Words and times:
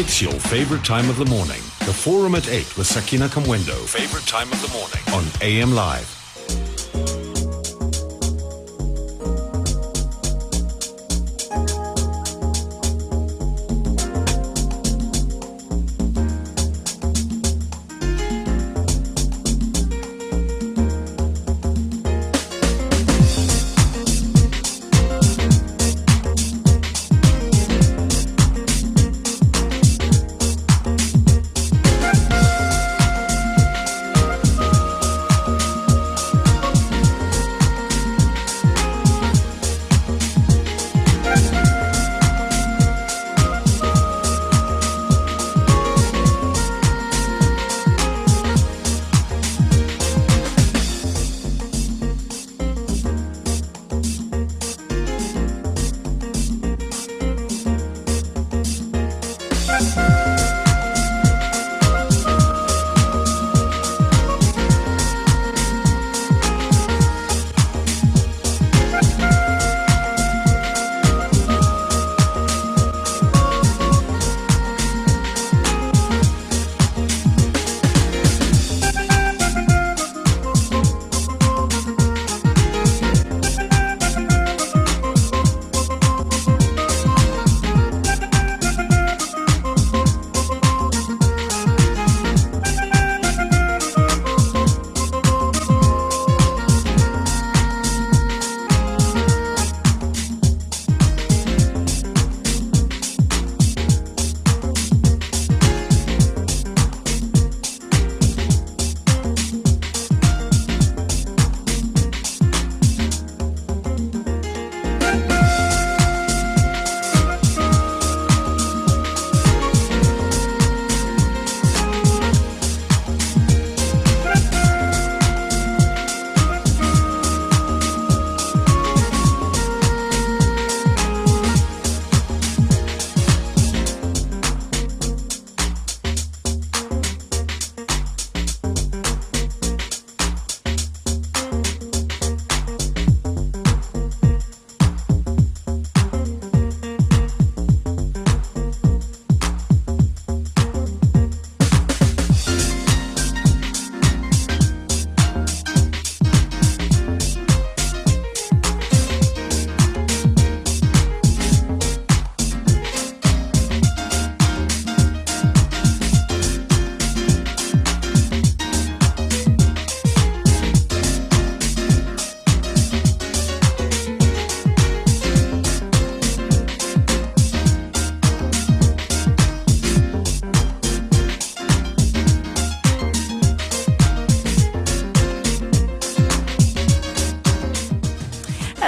It's 0.00 0.22
your 0.22 0.30
favorite 0.30 0.84
time 0.84 1.10
of 1.10 1.16
the 1.16 1.24
morning. 1.24 1.60
The 1.80 1.92
Forum 1.92 2.36
at 2.36 2.48
8 2.48 2.78
with 2.78 2.86
Sakina 2.86 3.26
Kamwendo. 3.26 3.84
Favorite 3.88 4.28
time 4.28 4.46
of 4.52 4.62
the 4.62 4.68
morning 4.68 5.02
on 5.12 5.42
AM 5.42 5.74
Live. 5.74 6.27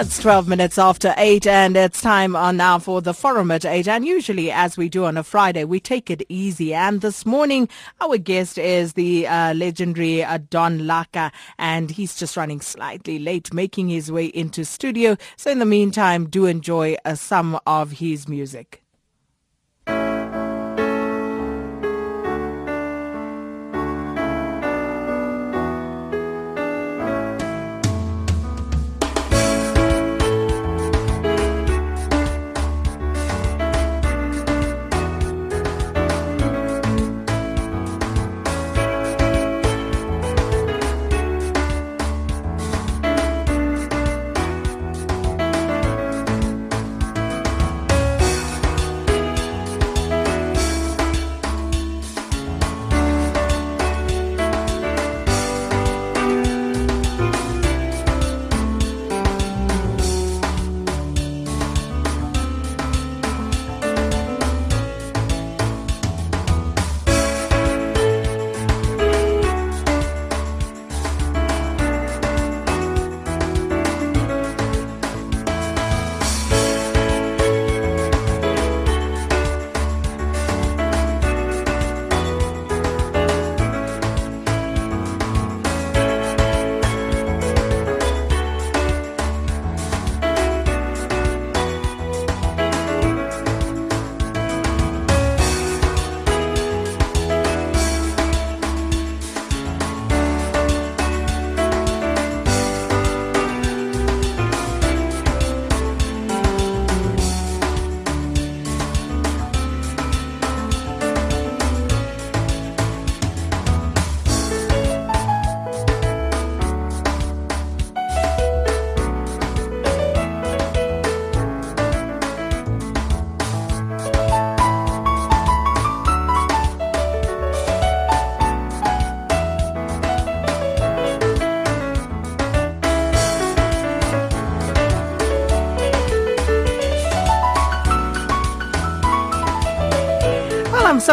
It's 0.00 0.18
12 0.18 0.48
minutes 0.48 0.78
after 0.78 1.12
8 1.18 1.46
and 1.46 1.76
it's 1.76 2.00
time 2.00 2.34
on 2.34 2.56
now 2.56 2.78
for 2.78 3.02
the 3.02 3.12
forum 3.12 3.50
at 3.50 3.66
8 3.66 3.86
and 3.86 4.06
usually 4.06 4.50
as 4.50 4.78
we 4.78 4.88
do 4.88 5.04
on 5.04 5.18
a 5.18 5.22
Friday 5.22 5.64
we 5.64 5.78
take 5.78 6.08
it 6.08 6.22
easy. 6.30 6.72
And 6.72 7.02
this 7.02 7.26
morning 7.26 7.68
our 8.00 8.16
guest 8.16 8.56
is 8.56 8.94
the 8.94 9.26
uh, 9.26 9.52
legendary 9.52 10.24
uh, 10.24 10.38
Don 10.48 10.78
Laka 10.78 11.30
and 11.58 11.90
he's 11.90 12.16
just 12.16 12.38
running 12.38 12.62
slightly 12.62 13.18
late 13.18 13.52
making 13.52 13.90
his 13.90 14.10
way 14.10 14.24
into 14.28 14.64
studio. 14.64 15.18
So 15.36 15.50
in 15.50 15.58
the 15.58 15.66
meantime 15.66 16.30
do 16.30 16.46
enjoy 16.46 16.96
uh, 17.04 17.14
some 17.14 17.60
of 17.66 17.90
his 17.90 18.26
music. 18.26 18.82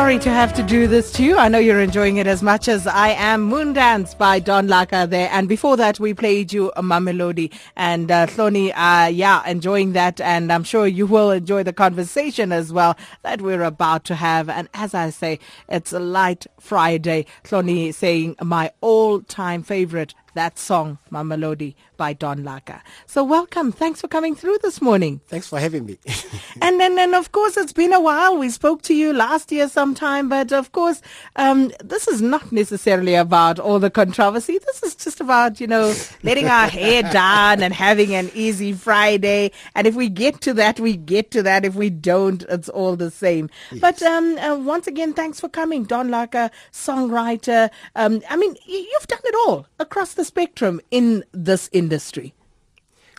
Sorry 0.07 0.19
to 0.19 0.29
have 0.29 0.53
to 0.53 0.63
do 0.63 0.87
this 0.87 1.11
to 1.11 1.21
you. 1.21 1.35
I 1.35 1.49
know 1.49 1.59
you're 1.59 1.81
enjoying 1.81 2.15
it 2.15 2.27
as 2.27 2.41
much 2.41 2.69
as 2.69 2.87
I 2.87 3.09
am. 3.09 3.51
Moondance 3.51 4.17
by 4.17 4.39
Don 4.39 4.69
Laka 4.69 5.09
there. 5.09 5.27
And 5.33 5.49
before 5.49 5.75
that, 5.75 5.99
we 5.99 6.13
played 6.13 6.53
you 6.53 6.71
a 6.77 6.81
Mamelodi. 6.81 7.53
And 7.75 8.09
uh, 8.09 8.25
Hloni, 8.27 8.71
uh, 8.73 9.09
yeah, 9.09 9.45
enjoying 9.45 9.91
that. 9.91 10.21
And 10.21 10.49
I'm 10.49 10.63
sure 10.63 10.87
you 10.87 11.07
will 11.07 11.31
enjoy 11.31 11.63
the 11.63 11.73
conversation 11.73 12.53
as 12.53 12.71
well 12.71 12.95
that 13.23 13.41
we're 13.41 13.63
about 13.63 14.05
to 14.05 14.15
have. 14.15 14.47
And 14.47 14.69
as 14.73 14.93
I 14.93 15.09
say, 15.09 15.39
it's 15.67 15.91
a 15.91 15.99
light 15.99 16.47
Friday. 16.57 17.25
Hloni 17.43 17.93
saying 17.93 18.37
my 18.41 18.71
all-time 18.79 19.61
favorite 19.61 20.13
that 20.37 20.59
song, 20.59 20.99
Mamelodi 21.11 21.73
by 21.97 22.13
Don 22.13 22.43
Laka. 22.43 22.81
So 23.07 23.23
welcome. 23.23 23.71
Thanks 23.71 24.01
for 24.01 24.07
coming 24.07 24.35
through 24.35 24.59
this 24.61 24.81
morning. 24.81 25.19
Thanks 25.27 25.47
for 25.47 25.59
having 25.59 25.85
me. 25.87 25.97
and 26.61 26.79
then, 26.79 26.97
and 26.99 27.15
of 27.15 27.31
course, 27.31 27.57
it's 27.57 27.73
been 27.73 27.91
a 27.91 27.99
while. 27.99 28.37
We 28.37 28.49
spoke 28.49 28.83
to 28.83 28.93
you 28.93 29.13
last 29.13 29.51
year 29.51 29.67
sometime, 29.67 30.29
but 30.29 30.53
of 30.53 30.71
course, 30.73 31.01
um, 31.37 31.71
this 31.83 32.07
is 32.07 32.21
not 32.21 32.51
necessarily 32.51 33.15
about 33.15 33.57
all 33.57 33.79
the 33.79 33.89
controversy. 33.89 34.59
This 34.59 34.83
is 34.83 34.95
just 34.95 35.19
about, 35.19 35.59
you 35.59 35.65
know, 35.65 35.95
letting 36.21 36.47
our 36.47 36.67
hair 36.67 37.01
down 37.11 37.63
and 37.63 37.73
having 37.73 38.13
an 38.13 38.29
easy 38.35 38.73
Friday. 38.73 39.51
And 39.73 39.87
if 39.87 39.95
we 39.95 40.07
get 40.07 40.39
to 40.41 40.53
that, 40.53 40.79
we 40.79 40.95
get 40.95 41.31
to 41.31 41.41
that. 41.43 41.65
If 41.65 41.73
we 41.73 41.89
don't, 41.89 42.43
it's 42.43 42.69
all 42.69 42.95
the 42.95 43.09
same. 43.09 43.49
Yes. 43.71 43.81
But 43.81 44.03
um, 44.03 44.37
uh, 44.37 44.55
once 44.55 44.85
again, 44.85 45.13
thanks 45.13 45.39
for 45.39 45.49
coming. 45.49 45.83
Don 45.83 46.09
Laka, 46.09 46.51
songwriter. 46.71 47.71
Um, 47.95 48.21
I 48.29 48.35
mean, 48.35 48.55
you've 48.67 49.07
done 49.07 49.19
it 49.23 49.35
all 49.47 49.65
across 49.79 50.13
the 50.13 50.26
spectrum 50.27 50.81
in 50.91 51.23
this 51.31 51.69
industry? 51.71 52.33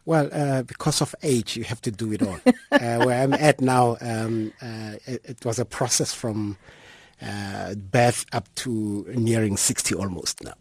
Well, 0.05 0.31
uh, 0.33 0.63
because 0.63 1.03
of 1.03 1.15
age, 1.23 1.57
you 1.57 1.65
have 1.65 1.83
to 1.83 1.91
do 1.91 2.13
it 2.13 2.23
all. 2.23 2.41
uh, 2.73 3.05
where 3.05 3.23
I'm 3.23 3.35
at 3.35 3.61
now, 3.61 3.99
um, 4.01 4.53
uh, 4.63 4.95
it, 5.07 5.21
it, 5.25 5.45
was 5.45 5.59
a 5.59 5.67
process 5.67 6.15
from 6.15 6.57
uh, 7.21 7.75
birth 7.75 8.25
up 8.33 8.49
to 8.57 9.05
nearing 9.09 9.59
60 9.59 9.95
almost 9.95 10.43
now. 10.43 10.55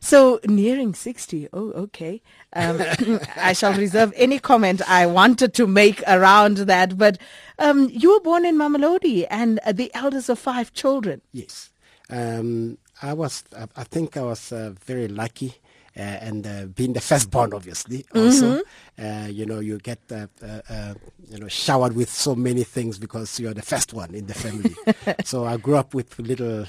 So 0.00 0.40
nearing 0.46 0.94
60. 0.94 1.48
Oh, 1.52 1.72
okay. 1.72 2.22
Um, 2.54 2.80
I 3.36 3.52
shall 3.52 3.74
reserve 3.74 4.12
any 4.16 4.38
comment 4.38 4.80
I 4.88 5.06
wanted 5.06 5.52
to 5.54 5.66
make 5.66 6.02
around 6.06 6.58
that. 6.58 6.96
But 6.96 7.18
um, 7.58 7.88
you 7.92 8.12
were 8.12 8.20
born 8.20 8.46
in 8.46 8.56
Mamelodi 8.56 9.26
and 9.28 9.60
the 9.70 9.90
eldest 9.94 10.28
of 10.28 10.38
five 10.38 10.72
children. 10.72 11.20
Yes. 11.32 11.70
Um, 12.10 12.78
I 13.04 13.12
was, 13.12 13.44
I 13.76 13.84
think 13.84 14.16
I 14.16 14.22
was 14.22 14.50
uh, 14.50 14.72
very 14.84 15.08
lucky. 15.08 15.54
Uh, 15.96 16.00
and 16.00 16.44
uh, 16.44 16.66
being 16.66 16.92
the 16.92 17.00
firstborn, 17.10 17.54
obviously, 17.54 18.04
also, 18.16 18.64
mm-hmm. 18.98 19.06
uh, 19.06 19.28
you 19.28 19.46
know, 19.46 19.60
you 19.60 19.78
get, 19.78 20.00
uh, 20.10 20.26
uh, 20.42 20.60
uh, 20.68 20.94
you 21.30 21.38
know, 21.38 21.46
showered 21.46 21.94
with 21.94 22.10
so 22.10 22.34
many 22.34 22.64
things 22.64 22.98
because 22.98 23.38
you're 23.38 23.54
the 23.54 23.62
first 23.62 23.94
one 23.94 24.12
in 24.12 24.26
the 24.26 24.34
family. 24.34 24.74
so 25.24 25.44
I 25.44 25.56
grew 25.56 25.76
up 25.76 25.94
with 25.94 26.18
little, 26.18 26.66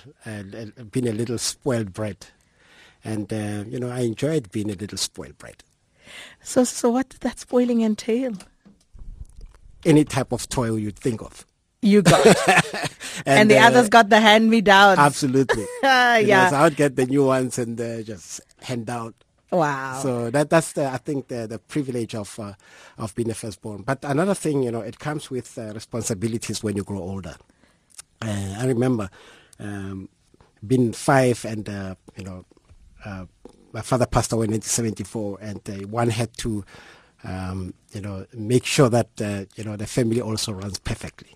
being 0.92 1.08
a 1.08 1.12
little 1.12 1.40
spoiled 1.40 1.92
brat, 1.92 2.30
and 3.04 3.32
you 3.72 3.80
know, 3.80 3.90
I 3.90 4.02
enjoyed 4.02 4.52
being 4.52 4.70
a 4.70 4.76
little 4.76 5.00
spoiled 5.00 5.40
brat. 5.40 5.64
So, 6.44 6.64
so 6.64 6.92
what 6.92 7.10
did 7.10 7.22
that 7.22 7.40
spoiling 7.40 7.82
entail? 7.82 8.34
Any 9.84 10.04
type 10.04 10.32
of 10.32 10.48
toy 10.50 10.76
you'd 10.76 11.00
think 11.00 11.24
of. 11.24 11.48
You 11.86 12.02
got. 12.02 12.26
and, 13.28 13.40
and, 13.40 13.52
the 13.52 13.60
uh, 13.60 13.68
others 13.68 13.90
got 13.90 14.10
the 14.10 14.20
hand 14.20 14.50
me 14.50 14.62
down. 14.62 14.98
Absolutely. 14.98 15.68
yeah. 15.84 16.46
Know, 16.46 16.50
so 16.50 16.56
I 16.56 16.64
would 16.64 16.76
get 16.76 16.96
the 16.96 17.06
new 17.06 17.26
ones 17.26 17.60
and 17.60 17.80
uh, 17.80 18.02
just 18.02 18.42
hand 18.64 18.90
out. 18.90 19.14
Wow. 19.52 20.00
So 20.02 20.32
that 20.32 20.50
that's 20.50 20.74
the 20.74 20.90
I 20.90 20.98
think 20.98 21.28
the 21.28 21.46
the 21.46 21.60
privilege 21.60 22.16
of 22.16 22.40
uh, 22.40 22.54
of 22.98 23.14
being 23.14 23.30
a 23.30 23.36
firstborn. 23.36 23.84
But 23.84 24.04
another 24.04 24.34
thing, 24.34 24.64
you 24.64 24.72
know, 24.72 24.82
it 24.82 24.98
comes 24.98 25.30
with 25.30 25.56
uh, 25.60 25.74
responsibilities 25.74 26.64
when 26.64 26.76
you 26.76 26.84
grow 26.84 27.00
older. 27.00 27.36
Uh, 28.20 28.56
I 28.58 28.66
remember 28.66 29.08
um, 29.60 30.10
being 30.66 30.92
five, 30.92 31.46
and 31.46 31.70
uh, 31.70 31.94
you 32.18 32.24
know, 32.24 32.46
my 33.72 33.82
father 33.82 34.08
passed 34.08 34.34
away 34.34 34.46
in 34.46 34.52
1974, 34.52 35.38
and 35.40 35.92
one 35.92 36.10
had 36.10 36.36
to. 36.40 36.66
Um, 37.24 37.74
you 37.92 38.02
know, 38.02 38.28
make 38.34 38.66
sure 38.66 38.88
that 38.90 39.10
you 39.56 39.64
know 39.64 39.76
the 39.76 39.88
family 39.88 40.22
also 40.22 40.52
runs 40.52 40.78
perfectly 40.78 41.36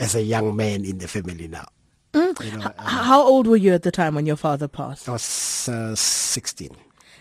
as 0.00 0.14
a 0.14 0.22
young 0.22 0.56
man 0.56 0.84
in 0.84 0.98
the 0.98 1.08
family 1.08 1.48
now. 1.48 1.66
Mm. 2.12 2.44
You 2.44 2.58
know, 2.58 2.66
um, 2.66 2.72
How 2.78 3.22
old 3.22 3.46
were 3.46 3.56
you 3.56 3.72
at 3.72 3.82
the 3.82 3.90
time 3.90 4.14
when 4.14 4.26
your 4.26 4.36
father 4.36 4.68
passed? 4.68 5.08
I 5.08 5.12
was 5.12 5.68
uh, 5.68 5.94
16. 5.94 6.70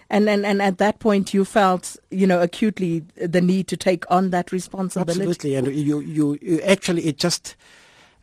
And, 0.10 0.28
and 0.28 0.46
and 0.46 0.62
at 0.62 0.78
that 0.80 1.00
point, 1.00 1.34
you 1.34 1.46
felt, 1.46 1.96
you 2.10 2.28
know, 2.28 2.42
acutely 2.42 3.00
the 3.16 3.40
need 3.40 3.70
to 3.70 3.78
take 3.78 4.04
on 4.12 4.32
that 4.32 4.52
responsibility. 4.52 5.22
Absolutely, 5.22 5.56
and 5.56 5.68
you 5.68 6.02
you, 6.02 6.38
you 6.42 6.62
actually 6.64 7.06
it 7.06 7.18
just 7.18 7.56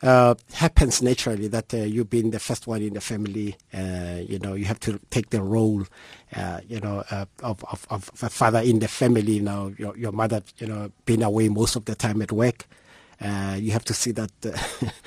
uh, 0.01 0.35
happens 0.53 1.01
naturally 1.01 1.47
that 1.47 1.73
uh, 1.73 1.77
you 1.77 2.05
being 2.05 2.29
the 2.29 2.39
first 2.39 2.67
one 2.67 2.81
in 2.81 2.93
the 2.93 3.01
family, 3.01 3.55
uh, 3.73 4.21
you 4.21 4.39
know, 4.39 4.53
you 4.53 4.65
have 4.65 4.79
to 4.81 4.99
take 5.09 5.31
the 5.31 5.41
role, 5.41 5.83
uh, 6.35 6.59
you 6.67 6.79
know, 6.79 7.03
uh, 7.11 7.25
of, 7.41 7.63
of, 7.65 7.87
of 7.89 8.11
a 8.21 8.29
father 8.29 8.59
in 8.59 8.79
the 8.79 8.87
family. 8.87 9.33
You 9.33 9.41
know, 9.41 9.73
your, 9.77 9.97
your 9.97 10.11
mother, 10.11 10.41
you 10.57 10.67
know, 10.67 10.91
being 11.05 11.23
away 11.23 11.49
most 11.49 11.75
of 11.75 11.85
the 11.85 11.95
time 11.95 12.21
at 12.21 12.31
work. 12.31 12.67
Uh, 13.21 13.57
you 13.59 13.71
have 13.71 13.83
to 13.83 13.93
see 13.93 14.11
that 14.11 14.31
uh, 14.45 14.57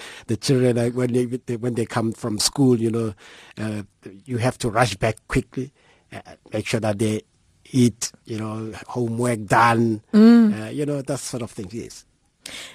the 0.26 0.36
children, 0.36 0.76
uh, 0.78 0.88
when 0.90 1.12
they 1.12 1.56
when 1.56 1.74
they 1.74 1.86
come 1.86 2.12
from 2.12 2.38
school, 2.38 2.78
you 2.78 2.90
know, 2.90 3.14
uh, 3.58 3.82
you 4.24 4.38
have 4.38 4.58
to 4.58 4.68
rush 4.70 4.94
back 4.96 5.16
quickly, 5.28 5.72
uh, 6.12 6.20
make 6.52 6.66
sure 6.66 6.80
that 6.80 6.98
they 6.98 7.22
eat, 7.70 8.12
you 8.24 8.38
know, 8.38 8.72
homework 8.88 9.46
done, 9.46 10.02
mm. 10.12 10.66
Uh, 10.66 10.70
you 10.70 10.84
know, 10.84 11.00
that 11.00 11.18
sort 11.18 11.42
of 11.42 11.50
thing. 11.50 11.68
Yes. 11.70 12.04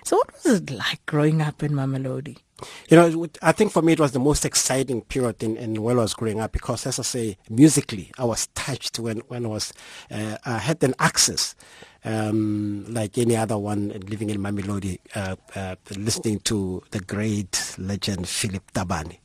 So, 0.04 0.18
what 0.18 0.34
was 0.34 0.46
it 0.62 0.72
like 0.72 1.06
growing 1.06 1.42
up 1.42 1.62
in 1.62 1.74
Mamelodi? 1.74 2.38
You 2.90 2.98
know, 2.98 3.28
I 3.44 3.52
think 3.52 3.72
for 3.72 3.84
me 3.84 3.94
it 3.94 4.00
was 4.00 4.14
the 4.14 4.20
most 4.20 4.44
exciting 4.44 5.02
period 5.02 5.44
in, 5.44 5.58
in 5.58 5.84
when 5.84 6.00
I 6.00 6.02
was 6.02 6.16
growing 6.16 6.40
up 6.40 6.52
because, 6.52 6.88
as 6.88 6.98
I 6.98 7.04
say, 7.04 7.38
musically 7.50 8.12
I 8.18 8.26
was 8.26 8.48
touched 8.56 8.98
when 8.98 9.20
when 9.28 9.46
I 9.46 9.50
was 9.50 9.74
uh, 10.10 10.38
I 10.44 10.58
had 10.58 10.84
an 10.84 10.96
access 11.00 11.54
um, 12.06 12.86
like 12.94 13.18
any 13.18 13.36
other 13.36 13.58
one 13.58 13.90
living 14.08 14.30
in 14.30 14.40
Mamelodi, 14.42 15.00
uh, 15.16 15.36
uh, 15.56 15.76
listening 15.96 16.40
to 16.42 16.84
the 16.92 17.00
great 17.00 17.76
legend 17.78 18.28
Philip 18.28 18.72
Tabane 18.74 19.18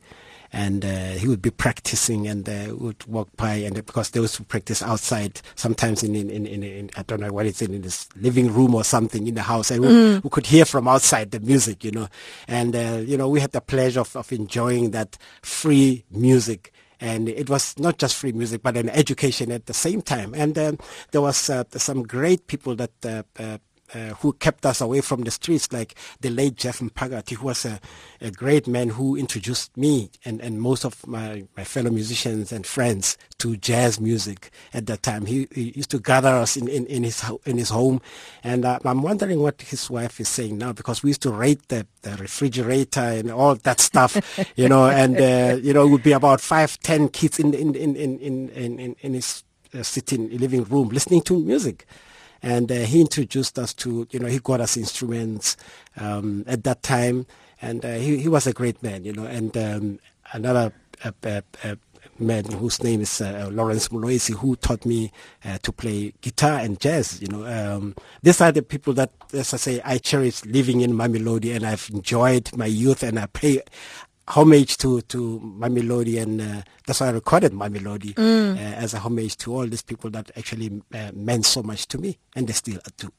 and 0.53 0.85
uh, 0.85 1.09
he 1.13 1.27
would 1.27 1.41
be 1.41 1.49
practicing 1.49 2.27
and 2.27 2.47
uh, 2.47 2.75
would 2.77 3.03
walk 3.07 3.27
by 3.35 3.55
and 3.55 3.73
because 3.73 4.11
those 4.11 4.35
who 4.35 4.43
practice 4.43 4.83
outside 4.83 5.41
sometimes 5.55 6.03
in 6.03 6.15
in, 6.15 6.29
in, 6.29 6.63
in, 6.63 6.89
I 6.95 7.01
don't 7.01 7.19
know 7.19 7.33
what 7.33 7.47
it's 7.47 7.61
in, 7.61 7.73
in 7.73 7.81
his 7.81 8.07
living 8.15 8.53
room 8.53 8.75
or 8.75 8.83
something 8.83 9.27
in 9.27 9.33
the 9.33 9.41
house 9.41 9.71
and 9.71 9.83
mm. 9.83 10.13
we, 10.13 10.19
we, 10.19 10.29
could 10.29 10.45
hear 10.45 10.63
from 10.63 10.87
outside 10.87 11.31
the 11.31 11.39
music 11.39 11.83
you 11.83 11.91
know 11.91 12.07
and 12.47 12.75
uh, 12.75 13.01
you 13.03 13.17
know 13.17 13.27
we 13.27 13.39
had 13.39 13.51
the 13.51 13.61
pleasure 13.61 14.01
of, 14.01 14.15
of 14.15 14.31
enjoying 14.31 14.91
that 14.91 15.17
free 15.41 16.05
music 16.11 16.71
and 17.03 17.27
it 17.27 17.49
was 17.49 17.77
not 17.77 17.97
just 17.97 18.15
free 18.15 18.31
music 18.31 18.63
but 18.63 18.77
an 18.77 18.89
education 18.89 19.51
at 19.51 19.65
the 19.65 19.73
same 19.73 20.01
time. 20.01 20.33
And 20.33 20.57
um, 20.57 20.79
there 21.11 21.21
was 21.21 21.49
uh, 21.49 21.65
some 21.75 22.03
great 22.03 22.47
people 22.47 22.75
that 22.77 22.93
uh, 23.93 24.15
who 24.15 24.33
kept 24.33 24.65
us 24.65 24.81
away 24.81 25.01
from 25.01 25.21
the 25.21 25.31
streets, 25.31 25.71
like 25.71 25.95
the 26.21 26.29
late 26.29 26.55
Jeff 26.55 26.79
Mpagati, 26.79 27.35
who 27.35 27.45
was 27.47 27.65
a, 27.65 27.79
a 28.21 28.31
great 28.31 28.67
man 28.67 28.89
who 28.89 29.15
introduced 29.15 29.75
me 29.77 30.09
and, 30.25 30.41
and 30.41 30.61
most 30.61 30.83
of 30.83 31.05
my, 31.05 31.43
my 31.55 31.63
fellow 31.63 31.91
musicians 31.91 32.51
and 32.51 32.65
friends 32.65 33.17
to 33.37 33.55
jazz 33.57 33.99
music 33.99 34.51
at 34.73 34.87
that 34.87 35.03
time. 35.03 35.25
He, 35.25 35.47
he 35.53 35.73
used 35.75 35.91
to 35.91 35.99
gather 35.99 36.29
us 36.29 36.57
in, 36.57 36.67
in, 36.67 36.85
in, 36.87 37.03
his, 37.03 37.23
in 37.45 37.57
his 37.57 37.69
home. 37.69 38.01
And 38.43 38.65
uh, 38.65 38.79
I'm 38.83 39.03
wondering 39.03 39.39
what 39.41 39.61
his 39.61 39.89
wife 39.89 40.19
is 40.19 40.29
saying 40.29 40.57
now, 40.57 40.73
because 40.73 41.03
we 41.03 41.09
used 41.09 41.21
to 41.23 41.31
rate 41.31 41.67
the, 41.67 41.85
the 42.01 42.15
refrigerator 42.17 43.01
and 43.01 43.31
all 43.31 43.55
that 43.55 43.79
stuff, 43.79 44.17
you 44.55 44.69
know, 44.69 44.89
and, 44.89 45.17
uh, 45.17 45.57
you 45.61 45.73
know, 45.73 45.85
it 45.85 45.89
would 45.89 46.03
be 46.03 46.13
about 46.13 46.41
five, 46.41 46.79
ten 46.79 47.09
kids 47.09 47.39
in, 47.39 47.53
in, 47.53 47.75
in, 47.75 47.95
in, 47.95 48.19
in, 48.19 48.49
in, 48.49 48.95
in 49.01 49.13
his 49.13 49.43
uh, 49.73 49.83
sitting 49.83 50.29
living 50.37 50.63
room 50.65 50.89
listening 50.89 51.21
to 51.21 51.39
music 51.39 51.87
and 52.43 52.71
uh, 52.71 52.75
he 52.75 53.01
introduced 53.01 53.57
us 53.57 53.73
to, 53.73 54.07
you 54.11 54.19
know, 54.19 54.27
he 54.27 54.39
got 54.39 54.61
us 54.61 54.77
instruments 54.77 55.57
um, 55.97 56.43
at 56.45 56.63
that 56.65 56.83
time, 56.83 57.25
and 57.61 57.83
uh, 57.83 57.93
he, 57.93 58.17
he 58.17 58.27
was 58.27 58.45
a 58.45 58.53
great 58.53 58.83
man, 58.83 59.05
you 59.05 59.13
know, 59.13 59.25
and 59.25 59.57
um, 59.57 59.99
another 60.33 60.73
uh, 61.03 61.11
man 62.19 62.45
whose 62.45 62.83
name 62.83 63.01
is 63.01 63.21
uh, 63.21 63.49
Lawrence 63.51 63.87
Muloisi, 63.89 64.35
who 64.35 64.55
taught 64.57 64.85
me 64.85 65.11
uh, 65.45 65.57
to 65.63 65.71
play 65.71 66.13
guitar 66.21 66.59
and 66.59 66.79
jazz. 66.79 67.21
You 67.21 67.27
know, 67.29 67.45
um, 67.45 67.95
these 68.21 68.41
are 68.41 68.51
the 68.51 68.61
people 68.61 68.93
that, 68.93 69.11
as 69.33 69.53
I 69.53 69.57
say, 69.57 69.81
I 69.83 69.97
cherish 69.97 70.45
living 70.45 70.81
in 70.81 70.93
Mamelodi, 70.93 71.55
and 71.55 71.65
I've 71.65 71.89
enjoyed 71.93 72.55
my 72.55 72.65
youth, 72.65 73.03
and 73.03 73.17
I 73.17 73.25
pay 73.27 73.61
homage 74.27 74.77
to 74.77 75.01
to 75.01 75.39
Mamelodi 75.39 76.21
and 76.21 76.41
uh, 76.41 76.61
that's 76.87 76.99
why 76.99 77.07
I 77.07 77.11
recorded 77.11 77.51
Mamelodi 77.51 78.13
mm. 78.13 78.55
uh, 78.55 78.57
as 78.57 78.93
a 78.93 78.99
homage 78.99 79.37
to 79.37 79.53
all 79.53 79.67
these 79.67 79.81
people 79.81 80.09
that 80.11 80.31
actually 80.37 80.81
uh, 80.93 81.11
meant 81.13 81.45
so 81.45 81.63
much 81.63 81.87
to 81.89 81.97
me, 81.97 82.17
and 82.35 82.47
they 82.47 82.53
still 82.53 82.79
do. 82.97 83.11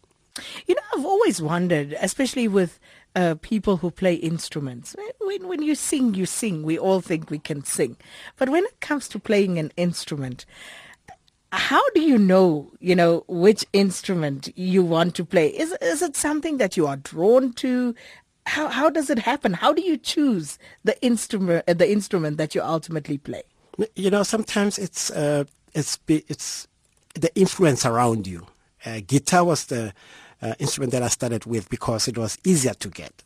You 0.67 0.75
know, 0.75 0.83
I've 0.97 1.05
always 1.05 1.41
wondered, 1.41 1.95
especially 2.01 2.49
with 2.49 2.81
uh, 3.15 3.37
people 3.41 3.77
who 3.77 3.91
play 3.91 4.15
instruments. 4.15 4.97
When, 5.21 5.47
when 5.47 5.63
you 5.63 5.75
sing, 5.75 6.15
you 6.15 6.27
sing. 6.27 6.65
We 6.65 6.77
all 6.77 7.01
think 7.01 7.31
we 7.31 7.39
can 7.39 7.65
sing. 7.65 7.97
But 8.37 8.49
when 8.49 8.65
it 8.65 8.81
comes 8.81 9.07
to 9.09 9.21
playing 9.21 9.59
an 9.59 9.71
instrument, 9.77 10.45
how 11.53 11.83
do 11.91 12.01
you 12.01 12.19
know, 12.19 12.73
you 12.81 12.97
know, 12.97 13.23
which 13.29 13.65
instrument 13.73 14.53
you 14.57 14.83
want 14.83 15.15
to 15.15 15.25
play? 15.25 15.49
Is, 15.49 15.73
is 15.81 16.03
it 16.03 16.17
something 16.17 16.59
that 16.59 16.77
you 16.77 16.87
are 16.89 16.97
drawn 16.97 17.53
to? 17.55 17.95
How 18.47 18.69
how 18.69 18.91
does 18.91 19.11
it 19.11 19.19
happen? 19.19 19.55
How 19.55 19.73
do 19.73 19.83
you 19.83 19.97
choose 19.97 20.59
the 20.85 21.01
instrument 21.05 21.65
uh, 21.67 21.75
the 21.75 21.91
instrument 21.91 22.37
that 22.39 22.55
you 22.55 22.63
ultimately 22.63 23.19
play? 23.19 23.43
You 23.97 24.11
know, 24.11 24.23
sometimes 24.23 24.79
it's 24.79 25.11
uh, 25.11 25.45
it's 25.75 25.99
it's 26.09 26.69
the 27.15 27.35
influence 27.35 27.87
around 27.87 28.27
you. 28.27 28.47
Uh, 28.85 29.01
guitar 29.07 29.45
was 29.45 29.67
the 29.67 29.93
uh, 30.43 30.55
instrument 30.59 30.93
that 30.93 31.03
I 31.03 31.09
started 31.09 31.47
with 31.47 31.71
because 31.71 32.07
it 32.07 32.19
was 32.19 32.39
easier 32.45 32.75
to 32.75 32.89
get 32.89 33.23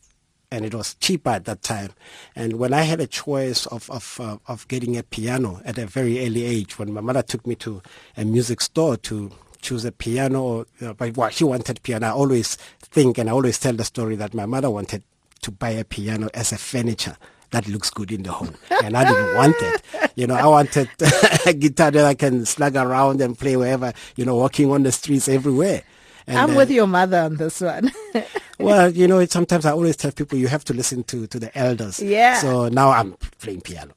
and 0.51 0.65
it 0.65 0.73
was 0.73 0.95
cheaper 0.95 1.29
at 1.29 1.45
that 1.45 1.61
time. 1.61 1.91
And 2.35 2.53
when 2.53 2.73
I 2.73 2.81
had 2.83 2.99
a 2.99 3.07
choice 3.07 3.65
of 3.67 3.89
of 3.89 4.19
uh, 4.19 4.37
of 4.47 4.67
getting 4.67 4.97
a 4.97 5.03
piano 5.03 5.61
at 5.65 5.77
a 5.77 5.85
very 5.85 6.25
early 6.25 6.45
age, 6.45 6.79
when 6.79 6.93
my 6.93 7.01
mother 7.01 7.21
took 7.21 7.45
me 7.45 7.55
to 7.55 7.81
a 8.17 8.25
music 8.25 8.61
store 8.61 8.97
to 8.97 9.31
choose 9.61 9.85
a 9.85 9.91
piano, 9.91 10.41
or, 10.41 10.65
you 10.79 10.87
know, 10.87 10.93
but 10.93 11.15
well, 11.17 11.29
she 11.29 11.43
wanted 11.43 11.81
piano. 11.83 12.07
I 12.07 12.11
always 12.11 12.55
think 12.81 13.17
and 13.17 13.29
I 13.29 13.33
always 13.33 13.59
tell 13.59 13.73
the 13.73 13.83
story 13.83 14.15
that 14.15 14.33
my 14.33 14.45
mother 14.45 14.69
wanted 14.69 15.03
to 15.41 15.51
buy 15.51 15.71
a 15.71 15.83
piano 15.83 16.29
as 16.33 16.51
a 16.51 16.57
furniture 16.57 17.17
that 17.51 17.67
looks 17.67 17.89
good 17.89 18.11
in 18.11 18.23
the 18.23 18.31
home. 18.31 18.55
And 18.83 18.95
I 18.95 19.05
didn't 19.05 19.35
want 19.35 19.55
it. 19.59 20.11
You 20.15 20.27
know, 20.27 20.35
I 20.35 20.45
wanted 20.45 20.89
a 21.45 21.53
guitar 21.53 21.91
that 21.91 22.05
I 22.05 22.13
can 22.13 22.45
slug 22.45 22.75
around 22.75 23.21
and 23.21 23.37
play 23.37 23.57
wherever, 23.57 23.93
you 24.15 24.25
know, 24.25 24.35
walking 24.35 24.71
on 24.71 24.83
the 24.83 24.91
streets 24.91 25.27
everywhere. 25.27 25.83
And, 26.27 26.37
I'm 26.37 26.51
uh, 26.51 26.57
with 26.57 26.69
your 26.69 26.85
mother 26.85 27.17
on 27.21 27.37
this 27.37 27.59
one. 27.61 27.91
well, 28.59 28.91
you 28.91 29.07
know, 29.07 29.17
it, 29.17 29.31
sometimes 29.31 29.65
I 29.65 29.71
always 29.71 29.95
tell 29.95 30.11
people 30.11 30.37
you 30.37 30.47
have 30.47 30.63
to 30.65 30.73
listen 30.73 31.03
to, 31.05 31.25
to 31.25 31.39
the 31.39 31.57
elders. 31.57 31.99
Yeah. 31.99 32.39
So 32.39 32.69
now 32.69 32.91
I'm 32.91 33.13
playing 33.39 33.61
piano. 33.61 33.93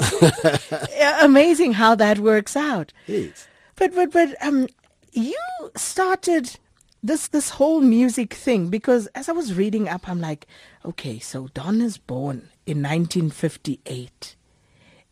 Amazing 1.22 1.74
how 1.74 1.94
that 1.94 2.18
works 2.18 2.56
out. 2.56 2.92
Yes. 3.06 3.46
But 3.80 3.94
but 3.94 4.12
but 4.12 4.36
um, 4.42 4.68
you 5.10 5.38
started 5.74 6.58
this 7.02 7.28
this 7.28 7.48
whole 7.48 7.80
music 7.80 8.34
thing 8.34 8.68
because 8.68 9.06
as 9.14 9.26
I 9.26 9.32
was 9.32 9.54
reading 9.54 9.88
up, 9.88 10.06
I'm 10.06 10.20
like, 10.20 10.46
okay, 10.84 11.18
so 11.18 11.48
Don 11.54 11.80
is 11.80 11.96
born 11.96 12.50
in 12.66 12.82
1958, 12.82 14.36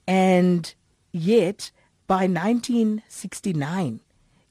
and 0.06 0.74
yet 1.12 1.70
by 2.06 2.26
1969, 2.26 4.00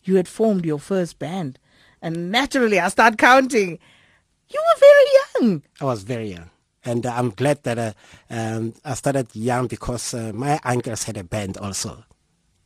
you 0.04 0.16
had 0.16 0.28
formed 0.28 0.66
your 0.66 0.80
first 0.80 1.20
band. 1.20 1.60
And 2.02 2.32
naturally, 2.32 2.80
I 2.80 2.88
start 2.90 3.20
counting. 3.20 3.78
You 4.50 4.64
were 4.68 4.80
very 4.80 5.46
young. 5.48 5.64
I 5.80 5.86
was 5.86 6.02
very 6.02 6.32
young. 6.32 6.50
And 6.84 7.06
uh, 7.06 7.14
I'm 7.16 7.30
glad 7.30 7.62
that 7.64 7.78
uh, 7.78 7.94
um, 8.32 8.74
I 8.84 8.96
started 8.96 9.28
young 9.36 9.68
because 9.68 10.16
uh, 10.16 10.32
my 10.34 10.60
uncles 10.64 11.04
had 11.04 11.18
a 11.18 11.24
band 11.24 11.58
also. 11.58 12.04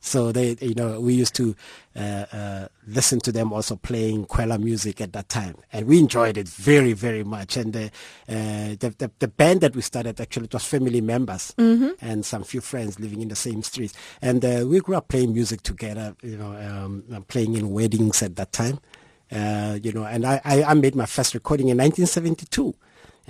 So 0.01 0.31
they, 0.31 0.57
you 0.59 0.73
know, 0.73 0.99
we 0.99 1.13
used 1.13 1.35
to 1.35 1.55
uh, 1.95 2.25
uh, 2.33 2.67
listen 2.87 3.19
to 3.19 3.31
them 3.31 3.53
also 3.53 3.75
playing 3.75 4.25
Kwela 4.25 4.59
music 4.59 4.99
at 4.99 5.13
that 5.13 5.29
time, 5.29 5.55
and 5.71 5.85
we 5.85 5.99
enjoyed 5.99 6.37
it 6.37 6.49
very, 6.49 6.93
very 6.93 7.23
much. 7.23 7.55
And 7.55 7.75
uh, 7.75 7.89
the, 8.27 8.95
the, 8.97 9.11
the 9.19 9.27
band 9.27 9.61
that 9.61 9.75
we 9.75 9.83
started 9.83 10.19
actually 10.19 10.45
it 10.45 10.53
was 10.53 10.65
family 10.65 11.01
members 11.01 11.53
mm-hmm. 11.55 11.91
and 12.01 12.25
some 12.25 12.43
few 12.43 12.61
friends 12.61 12.99
living 12.99 13.21
in 13.21 13.27
the 13.27 13.35
same 13.35 13.61
streets, 13.61 13.93
and 14.23 14.43
uh, 14.43 14.65
we 14.67 14.79
grew 14.79 14.95
up 14.95 15.07
playing 15.07 15.33
music 15.33 15.61
together. 15.61 16.15
You 16.23 16.37
know, 16.37 16.55
um, 16.55 17.25
playing 17.27 17.55
in 17.55 17.71
weddings 17.71 18.23
at 18.23 18.35
that 18.37 18.51
time. 18.51 18.79
Uh, 19.31 19.79
you 19.81 19.93
know, 19.93 20.03
and 20.03 20.25
I, 20.25 20.41
I, 20.43 20.63
I 20.63 20.73
made 20.73 20.93
my 20.93 21.05
first 21.05 21.33
recording 21.33 21.69
in 21.69 21.77
1972 21.77 22.75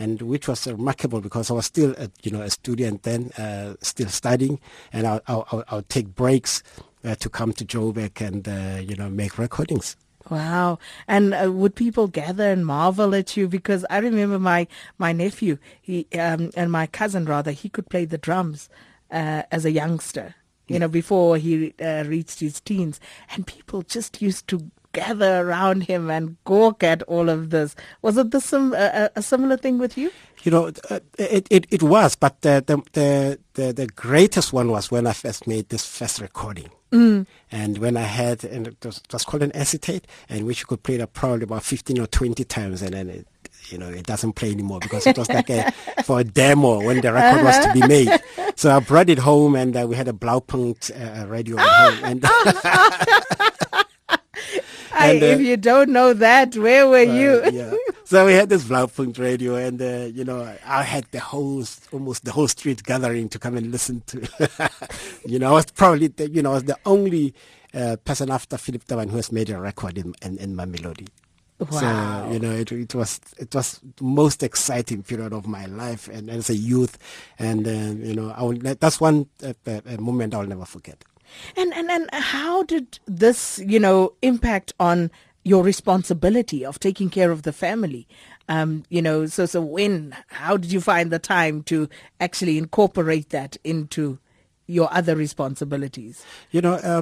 and 0.01 0.21
which 0.23 0.47
was 0.47 0.65
remarkable 0.65 1.21
because 1.21 1.51
I 1.51 1.53
was 1.53 1.67
still, 1.67 1.93
a, 1.97 2.09
you 2.23 2.31
know, 2.31 2.41
a 2.41 2.49
student 2.49 3.03
then, 3.03 3.31
uh, 3.37 3.75
still 3.81 4.09
studying, 4.09 4.59
and 4.91 5.05
I'll, 5.05 5.21
I'll, 5.27 5.63
I'll 5.67 5.83
take 5.83 6.15
breaks 6.15 6.63
uh, 7.03 7.15
to 7.15 7.29
come 7.29 7.53
to 7.53 7.65
Joburg 7.65 8.19
and 8.21 8.47
uh, 8.47 8.81
you 8.81 8.95
know 8.95 9.09
make 9.09 9.37
recordings. 9.37 9.95
Wow! 10.29 10.79
And 11.07 11.33
uh, 11.33 11.51
would 11.51 11.75
people 11.75 12.07
gather 12.07 12.51
and 12.51 12.65
marvel 12.65 13.13
at 13.13 13.35
you? 13.37 13.47
Because 13.47 13.85
I 13.89 13.97
remember 13.99 14.39
my 14.39 14.67
my 14.97 15.11
nephew, 15.11 15.57
he 15.81 16.07
um, 16.17 16.51
and 16.55 16.71
my 16.71 16.87
cousin 16.87 17.25
rather, 17.25 17.51
he 17.51 17.69
could 17.69 17.89
play 17.89 18.05
the 18.05 18.17
drums 18.17 18.69
uh, 19.11 19.43
as 19.51 19.65
a 19.65 19.71
youngster. 19.71 20.35
You 20.67 20.79
know, 20.79 20.87
before 20.87 21.35
he 21.37 21.73
uh, 21.81 22.05
reached 22.07 22.39
his 22.39 22.61
teens, 22.61 22.99
and 23.33 23.45
people 23.45 23.81
just 23.81 24.21
used 24.21 24.47
to 24.47 24.71
gather 24.93 25.41
around 25.41 25.83
him 25.83 26.09
and 26.09 26.37
gawk 26.45 26.83
at 26.83 27.01
all 27.03 27.29
of 27.29 27.49
this. 27.49 27.75
Was 28.01 28.17
it 28.17 28.31
the 28.31 28.41
sim- 28.41 28.73
uh, 28.73 29.09
a 29.15 29.21
similar 29.21 29.57
thing 29.57 29.77
with 29.77 29.97
you? 29.97 30.11
You 30.43 30.51
know, 30.51 30.71
uh, 30.89 30.99
it, 31.17 31.47
it, 31.49 31.67
it 31.69 31.83
was, 31.83 32.15
but 32.15 32.41
the, 32.41 32.63
the, 32.65 33.37
the, 33.53 33.73
the, 33.73 33.87
greatest 33.87 34.53
one 34.53 34.71
was 34.71 34.89
when 34.89 35.05
I 35.05 35.13
first 35.13 35.45
made 35.45 35.69
this 35.69 35.85
first 35.85 36.19
recording. 36.19 36.69
Mm. 36.91 37.27
And 37.51 37.77
when 37.77 37.95
I 37.95 38.01
had, 38.01 38.43
and 38.43 38.67
it 38.67 38.83
was, 38.83 38.97
it 38.97 39.13
was 39.13 39.23
called 39.23 39.43
an 39.43 39.51
acetate, 39.53 40.07
and 40.29 40.45
which 40.45 40.61
you 40.61 40.65
could 40.65 40.83
play 40.83 40.95
it 40.95 41.13
probably 41.13 41.43
about 41.43 41.63
15 41.63 41.99
or 41.99 42.07
20 42.07 42.43
times, 42.45 42.81
and 42.81 42.93
then 42.93 43.09
it, 43.09 43.27
you 43.69 43.77
know, 43.77 43.87
it 43.87 44.05
doesn't 44.05 44.33
play 44.33 44.51
anymore 44.51 44.79
because 44.79 45.05
it 45.05 45.17
was 45.17 45.29
like 45.29 45.49
a, 45.49 45.71
for 46.03 46.19
a 46.19 46.23
demo 46.23 46.83
when 46.83 47.01
the 47.01 47.13
record 47.13 47.43
was 47.43 47.65
to 47.65 47.73
be 47.73 47.87
made. 47.87 48.09
So 48.55 48.75
I 48.75 48.79
brought 48.79 49.09
it 49.09 49.19
home 49.19 49.55
and 49.55 49.75
uh, 49.75 49.85
we 49.87 49.95
had 49.95 50.07
a 50.07 50.13
Blaupunkt 50.13 50.91
uh, 50.91 51.27
radio 51.27 51.57
at 51.59 51.67
home. 51.67 52.03
And 52.03 52.21
and, 54.93 55.23
uh, 55.23 55.25
if 55.25 55.41
you 55.41 55.57
don't 55.57 55.89
know 55.89 56.13
that, 56.13 56.55
where 56.55 56.87
were 56.87 56.97
uh, 56.97 57.01
you? 57.01 57.41
yeah. 57.51 57.73
So 58.05 58.25
we 58.25 58.33
had 58.33 58.49
this 58.49 58.65
Blaupunkt 58.65 59.19
radio, 59.19 59.55
and 59.55 59.81
uh, 59.81 60.09
you 60.13 60.25
know, 60.25 60.55
I 60.65 60.83
had 60.83 61.05
the 61.11 61.19
whole, 61.19 61.63
almost 61.91 62.25
the 62.25 62.31
whole 62.31 62.47
street 62.47 62.83
gathering 62.83 63.29
to 63.29 63.39
come 63.39 63.55
and 63.55 63.71
listen 63.71 64.01
to. 64.07 64.69
you 65.25 65.39
know, 65.39 65.49
I 65.49 65.53
was 65.53 65.71
probably, 65.71 66.07
the, 66.07 66.29
you 66.29 66.41
know, 66.41 66.51
I 66.51 66.55
was 66.55 66.65
the 66.65 66.77
only 66.85 67.33
uh, 67.73 67.95
person 68.03 68.29
after 68.29 68.57
Philip 68.57 68.85
Tabane 68.85 69.09
who 69.09 69.15
has 69.15 69.31
made 69.31 69.49
a 69.49 69.59
record 69.59 69.97
in 69.97 70.13
in, 70.21 70.37
in 70.39 70.55
Mamelodi. 70.55 71.07
Wow. 71.59 72.25
So 72.25 72.33
you 72.33 72.39
know, 72.39 72.51
it, 72.51 72.71
it 72.71 72.95
was 72.95 73.19
it 73.37 73.53
was 73.53 73.79
the 73.95 74.03
most 74.03 74.41
exciting 74.41 75.03
period 75.03 75.31
of 75.31 75.47
my 75.47 75.67
life, 75.67 76.07
and 76.07 76.29
as 76.29 76.49
a 76.49 76.55
youth, 76.55 76.97
and 77.37 77.67
uh, 77.67 78.05
you 78.05 78.15
know, 78.15 78.31
I 78.35 78.41
will, 78.43 78.57
that's 78.57 78.99
one 78.99 79.27
uh, 79.43 79.53
moment 79.99 80.33
I'll 80.33 80.47
never 80.47 80.65
forget. 80.65 81.03
And, 81.55 81.73
and, 81.73 81.89
and 81.89 82.09
how 82.11 82.63
did 82.63 82.99
this, 83.05 83.59
you 83.65 83.79
know, 83.79 84.13
impact 84.21 84.73
on 84.79 85.11
your 85.43 85.63
responsibility 85.63 86.65
of 86.65 86.79
taking 86.79 87.09
care 87.09 87.31
of 87.31 87.43
the 87.43 87.53
family? 87.53 88.07
Um, 88.49 88.83
you 88.89 89.01
know, 89.01 89.25
so, 89.27 89.45
so 89.45 89.61
when, 89.61 90.15
how 90.27 90.57
did 90.57 90.71
you 90.71 90.81
find 90.81 91.11
the 91.11 91.19
time 91.19 91.63
to 91.63 91.89
actually 92.19 92.57
incorporate 92.57 93.29
that 93.29 93.57
into 93.63 94.19
your 94.67 94.91
other 94.93 95.15
responsibilities? 95.15 96.23
You 96.51 96.61
know, 96.61 96.73
uh, 96.73 97.01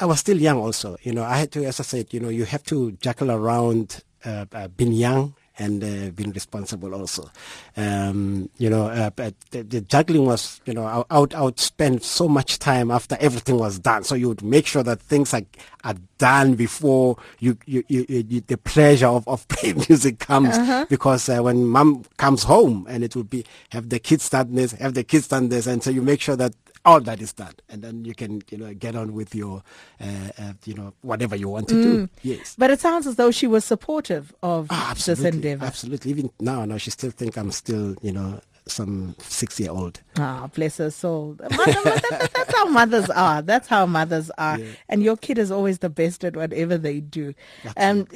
I 0.00 0.06
was 0.06 0.20
still 0.20 0.38
young 0.38 0.58
also. 0.58 0.96
You 1.02 1.12
know, 1.12 1.22
I 1.22 1.38
had 1.38 1.52
to, 1.52 1.64
as 1.64 1.80
I 1.80 1.84
said, 1.84 2.12
you 2.12 2.20
know, 2.20 2.28
you 2.28 2.44
have 2.44 2.64
to 2.64 2.92
juggle 2.92 3.30
around 3.30 4.02
uh, 4.24 4.46
uh, 4.52 4.68
being 4.68 4.92
young 4.92 5.34
and 5.60 5.84
uh, 5.84 6.10
being 6.12 6.32
responsible 6.32 6.94
also. 6.94 7.30
Um, 7.76 8.48
you 8.56 8.70
know, 8.70 8.86
uh, 8.86 9.10
the, 9.50 9.62
the, 9.62 9.80
juggling 9.82 10.24
was, 10.24 10.60
you 10.64 10.72
know, 10.72 11.04
I, 11.10 11.18
would, 11.18 11.34
I 11.34 11.42
would 11.42 11.60
spend 11.60 12.02
so 12.02 12.26
much 12.26 12.58
time 12.58 12.90
after 12.90 13.16
everything 13.20 13.58
was 13.58 13.78
done. 13.78 14.02
So 14.04 14.14
you 14.14 14.28
would 14.28 14.42
make 14.42 14.66
sure 14.66 14.82
that 14.82 15.00
things 15.00 15.34
are, 15.34 15.42
are 15.84 15.94
done 16.20 16.54
before 16.54 17.16
you, 17.40 17.58
you, 17.66 17.82
you, 17.88 18.04
you 18.08 18.40
the 18.42 18.58
pleasure 18.58 19.08
of, 19.08 19.26
of 19.26 19.48
playing 19.48 19.82
music 19.88 20.20
comes. 20.20 20.56
Uh-huh. 20.56 20.86
Because 20.88 21.28
uh, 21.28 21.40
when 21.40 21.66
mom 21.66 22.04
comes 22.18 22.44
home 22.44 22.86
and 22.88 23.02
it 23.02 23.16
would 23.16 23.28
be, 23.28 23.44
have 23.70 23.88
the 23.88 23.98
kids 23.98 24.28
done 24.28 24.54
this, 24.54 24.72
have 24.72 24.94
the 24.94 25.02
kids 25.02 25.26
done 25.26 25.48
this. 25.48 25.66
And 25.66 25.82
so 25.82 25.90
you 25.90 26.02
make 26.02 26.20
sure 26.20 26.36
that 26.36 26.54
all 26.84 27.00
that 27.00 27.20
is 27.20 27.32
done, 27.32 27.52
and 27.68 27.82
then 27.82 28.04
you 28.04 28.14
can 28.14 28.40
you 28.50 28.56
know 28.56 28.72
get 28.72 28.96
on 28.96 29.12
with 29.12 29.34
your 29.34 29.62
uh, 30.00 30.30
uh, 30.38 30.52
you 30.64 30.72
know 30.72 30.94
whatever 31.02 31.36
you 31.36 31.48
want 31.48 31.68
to 31.68 31.74
mm. 31.74 31.82
do. 31.82 32.08
Yes, 32.22 32.54
but 32.56 32.70
it 32.70 32.80
sounds 32.80 33.06
as 33.06 33.16
though 33.16 33.30
she 33.30 33.46
was 33.46 33.64
supportive 33.66 34.32
of 34.42 34.66
oh, 34.70 34.92
this 34.94 35.20
endeavor. 35.20 35.62
Absolutely, 35.64 36.10
even 36.10 36.30
now, 36.40 36.64
now 36.64 36.78
she 36.78 36.90
still 36.90 37.10
think 37.10 37.36
I'm 37.36 37.50
still 37.50 37.96
you 38.00 38.12
know 38.12 38.40
some 38.70 39.14
six 39.18 39.58
year 39.60 39.70
old. 39.70 40.00
Ah, 40.18 40.48
bless 40.54 40.78
her 40.78 40.90
soul. 40.90 41.36
Mother, 41.38 41.72
that, 41.84 42.30
that's 42.34 42.54
how 42.54 42.66
mothers 42.66 43.10
are. 43.10 43.42
That's 43.42 43.68
how 43.68 43.86
mothers 43.86 44.30
are. 44.38 44.58
Yeah. 44.58 44.66
And 44.88 45.02
your 45.02 45.16
kid 45.16 45.38
is 45.38 45.50
always 45.50 45.78
the 45.80 45.90
best 45.90 46.24
at 46.24 46.36
whatever 46.36 46.78
they 46.78 47.00
do. 47.00 47.34
Um, 47.76 48.06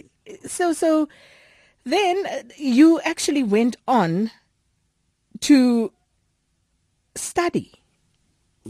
so 0.46 0.72
so 0.72 1.08
then 1.84 2.24
you 2.56 3.00
actually 3.00 3.42
went 3.42 3.76
on 3.86 4.30
to 5.40 5.92
study 7.14 7.72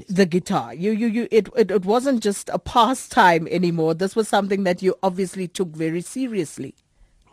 the 0.08 0.26
guitar. 0.26 0.74
You, 0.74 0.90
you, 0.90 1.06
you. 1.06 1.28
It, 1.30 1.48
it, 1.56 1.70
it 1.70 1.84
wasn't 1.84 2.22
just 2.22 2.48
a 2.48 2.58
pastime 2.58 3.46
anymore. 3.48 3.94
This 3.94 4.16
was 4.16 4.28
something 4.28 4.64
that 4.64 4.82
you 4.82 4.96
obviously 5.02 5.46
took 5.46 5.68
very 5.68 6.00
seriously. 6.00 6.74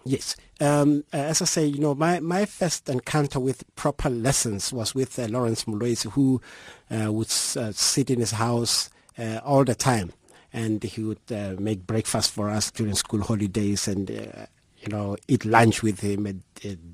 Yes. 0.06 0.36
Um, 0.60 1.04
uh, 1.14 1.18
as 1.18 1.42
I 1.42 1.46
say, 1.46 1.66
you 1.66 1.80
know, 1.80 1.96
my, 1.96 2.20
my 2.20 2.46
first 2.46 2.90
encounter 2.90 3.40
with 3.40 3.64
proper 3.76 4.10
lessons 4.10 4.72
was 4.74 4.96
with 4.96 5.18
uh, 5.18 5.28
Lawrence 5.28 5.66
Muloisi, 5.66 6.12
who 6.12 6.42
uh, 6.90 7.12
would 7.12 7.28
uh, 7.28 7.72
sit 7.72 8.10
in 8.10 8.20
his 8.20 8.32
house 8.32 8.90
uh, 9.18 9.40
all 9.44 9.64
the 9.64 9.76
time, 9.76 10.14
and 10.54 10.84
he 10.84 11.04
would 11.04 11.32
uh, 11.32 11.56
make 11.60 11.86
breakfast 11.86 12.32
for 12.32 12.50
us 12.50 12.72
during 12.72 12.96
school 12.96 13.22
holidays, 13.22 13.88
and 13.88 14.10
you 14.10 14.88
know, 14.90 15.16
eat 15.28 15.46
lunch 15.46 15.84
with 15.84 16.00
him 16.00 16.26
and 16.26 16.42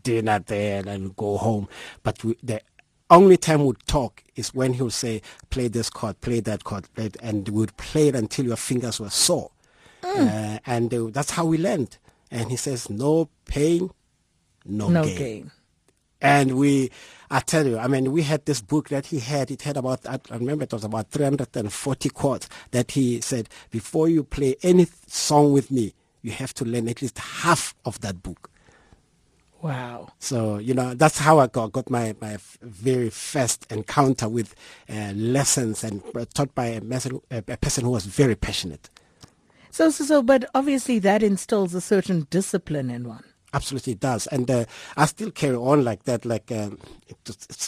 dinner 0.03 0.39
there, 0.39 0.83
and 0.85 1.15
go 1.15 1.37
home. 1.37 1.67
But 2.03 2.23
we, 2.23 2.37
the 2.43 2.61
only 3.09 3.37
time 3.37 3.65
we'd 3.65 3.85
talk 3.87 4.23
is 4.35 4.53
when 4.53 4.73
he 4.73 4.81
would 4.81 4.93
say, 4.93 5.21
play 5.49 5.67
this 5.67 5.89
chord, 5.89 6.19
play 6.21 6.39
that 6.41 6.63
chord, 6.63 6.93
play 6.93 7.09
and 7.21 7.47
we 7.49 7.59
would 7.61 7.77
play 7.77 8.09
it 8.09 8.15
until 8.15 8.45
your 8.45 8.57
fingers 8.57 8.99
were 8.99 9.09
sore. 9.09 9.51
Mm. 10.03 10.55
Uh, 10.55 10.59
and 10.65 10.93
uh, 10.93 11.07
that's 11.11 11.31
how 11.31 11.45
we 11.45 11.57
learned. 11.57 11.97
And 12.31 12.49
he 12.51 12.57
says, 12.57 12.89
no 12.89 13.29
pain, 13.45 13.89
no, 14.65 14.89
No 14.89 15.03
gain. 15.03 15.17
gain. 15.17 15.51
And 16.19 16.57
we, 16.57 16.89
I 17.29 17.39
tell 17.41 17.65
you, 17.67 17.77
I 17.77 17.87
mean, 17.87 18.11
we 18.11 18.23
had 18.23 18.45
this 18.45 18.59
book 18.59 18.89
that 18.89 19.05
he 19.05 19.19
had. 19.19 19.51
It 19.51 19.61
had 19.61 19.77
about, 19.77 20.05
I 20.07 20.19
remember 20.31 20.63
it 20.63 20.73
was 20.73 20.83
about 20.83 21.11
340 21.11 22.09
chords 22.09 22.49
that 22.71 22.91
he 22.91 23.21
said, 23.21 23.49
before 23.69 24.09
you 24.09 24.23
play 24.23 24.55
any 24.63 24.87
song 25.05 25.53
with 25.53 25.69
me, 25.69 25.93
you 26.23 26.31
have 26.31 26.53
to 26.55 26.65
learn 26.65 26.87
at 26.89 27.01
least 27.01 27.19
half 27.19 27.75
of 27.85 28.01
that 28.01 28.23
book. 28.23 28.49
Wow. 29.61 30.09
So, 30.19 30.57
you 30.57 30.73
know, 30.73 30.93
that's 30.93 31.17
how 31.19 31.39
I 31.39 31.47
got, 31.47 31.71
got 31.71 31.89
my, 31.89 32.15
my 32.21 32.37
very 32.61 33.09
first 33.09 33.65
encounter 33.71 34.27
with 34.29 34.55
uh, 34.89 35.13
lessons 35.15 35.83
and 35.83 36.01
taught 36.33 36.53
by 36.55 36.67
a, 36.67 36.81
person, 36.81 37.21
a 37.31 37.37
a 37.47 37.57
person 37.57 37.83
who 37.85 37.91
was 37.91 38.05
very 38.05 38.35
passionate. 38.35 38.89
So, 39.77 39.91
so, 39.91 40.05
so, 40.05 40.23
but 40.23 40.49
obviously 40.55 40.97
that 40.97 41.21
instills 41.21 41.75
a 41.75 41.81
certain 41.81 42.25
discipline 42.31 42.89
in 42.89 43.07
one. 43.07 43.23
Absolutely 43.53 43.93
it 43.93 43.99
does. 43.99 44.25
And 44.25 44.49
uh, 44.49 44.65
I 44.95 45.05
still 45.05 45.29
carry 45.29 45.55
on 45.55 45.83
like 45.83 46.05
that, 46.05 46.25
like 46.25 46.51
um, 46.51 46.79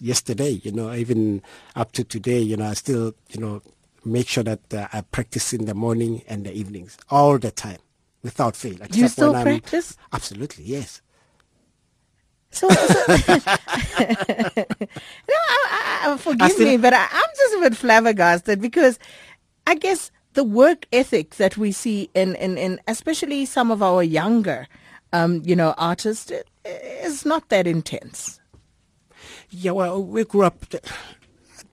yesterday, 0.02 0.60
you 0.64 0.72
know, 0.72 0.92
even 0.92 1.44
up 1.76 1.92
to 1.92 2.04
today, 2.04 2.40
you 2.40 2.58
know, 2.58 2.66
I 2.66 2.74
still, 2.74 3.14
you 3.30 3.40
know, 3.40 3.62
make 4.04 4.28
sure 4.28 4.44
that 4.44 4.74
uh, 4.74 4.88
I 4.92 5.02
practice 5.02 5.54
in 5.54 5.66
the 5.66 5.76
morning 5.76 6.24
and 6.28 6.48
the 6.48 6.52
evenings 6.52 6.98
all 7.12 7.38
the 7.38 7.52
time 7.52 7.78
without 8.24 8.56
fail. 8.56 8.78
Do 8.90 9.00
you 9.00 9.08
still 9.08 9.34
practice? 9.34 9.96
Absolutely, 10.12 10.64
yes. 10.64 11.04
So, 12.50 12.70
so 12.70 12.76
no, 13.08 13.28
I, 14.00 14.66
I, 15.28 16.00
I, 16.06 16.18
forgive 16.18 16.54
still- 16.54 16.70
me, 16.70 16.78
but 16.78 16.96
I, 16.96 17.08
I'm 17.12 17.30
just 17.38 17.54
a 17.54 17.60
bit 17.70 17.78
flabbergasted 17.78 18.60
because 18.60 18.98
I 19.68 19.76
guess 19.76 20.10
the 20.40 20.44
work 20.46 20.86
ethic 20.94 21.36
that 21.36 21.58
we 21.58 21.70
see 21.70 22.10
in, 22.14 22.34
in, 22.36 22.58
in 22.58 22.80
especially 22.88 23.46
some 23.46 23.72
of 23.72 23.84
our 23.84 24.02
younger, 24.02 24.70
um, 25.12 25.42
you 25.44 25.54
know, 25.54 25.74
artists 25.78 26.32
is 26.64 27.26
not 27.26 27.50
that 27.50 27.68
intense. 27.68 28.40
Yeah, 29.50 29.72
well, 29.72 30.02
we 30.02 30.24
grew 30.24 30.44
up, 30.44 30.64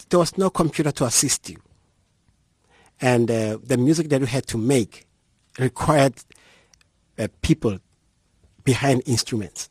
there 0.09 0.19
was 0.19 0.37
no 0.37 0.51
computer 0.51 0.91
to 0.91 1.05
assist 1.05 1.49
you. 1.49 1.59
And 3.01 3.31
uh, 3.31 3.59
the 3.63 3.77
music 3.77 4.09
that 4.09 4.21
we 4.21 4.27
had 4.27 4.49
to 4.49 4.59
make 4.59 5.07
required 5.61 6.15
uh, 7.17 7.29
people 7.43 7.79
behind 8.65 9.05
instruments. 9.07 9.71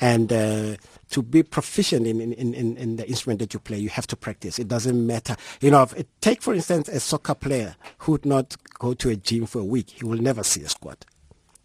And 0.00 0.32
uh, 0.32 0.76
to 1.10 1.22
be 1.22 1.42
proficient 1.42 2.06
in, 2.06 2.20
in, 2.20 2.32
in, 2.54 2.76
in 2.76 2.96
the 2.96 3.08
instrument 3.08 3.40
that 3.40 3.54
you 3.54 3.60
play, 3.60 3.78
you 3.78 3.88
have 3.88 4.06
to 4.08 4.16
practice. 4.16 4.58
It 4.58 4.68
doesn't 4.68 5.06
matter. 5.06 5.36
You 5.60 5.70
know, 5.70 5.82
if, 5.82 6.04
take 6.20 6.42
for 6.42 6.54
instance 6.54 6.88
a 6.88 7.00
soccer 7.00 7.34
player 7.34 7.76
who 7.98 8.12
would 8.12 8.26
not 8.26 8.56
go 8.78 8.94
to 8.94 9.10
a 9.10 9.16
gym 9.16 9.46
for 9.46 9.60
a 9.60 9.64
week, 9.64 9.90
he 9.90 10.04
will 10.04 10.20
never 10.20 10.42
see 10.42 10.62
a 10.62 10.68
squad. 10.68 11.04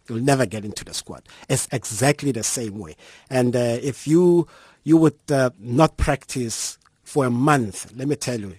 He 0.06 0.12
will 0.14 0.22
never 0.22 0.46
get 0.46 0.64
into 0.64 0.84
the 0.84 0.94
squad. 0.94 1.22
It's 1.48 1.68
exactly 1.72 2.32
the 2.32 2.42
same 2.42 2.78
way. 2.78 2.96
And 3.30 3.54
uh, 3.56 3.78
if 3.82 4.06
you 4.06 4.46
you 4.84 4.96
would 4.96 5.18
uh, 5.30 5.50
not 5.58 5.96
practice 5.96 6.78
for 7.04 7.24
a 7.24 7.30
month, 7.30 7.92
let 7.96 8.08
me 8.08 8.16
tell 8.16 8.40
you, 8.40 8.56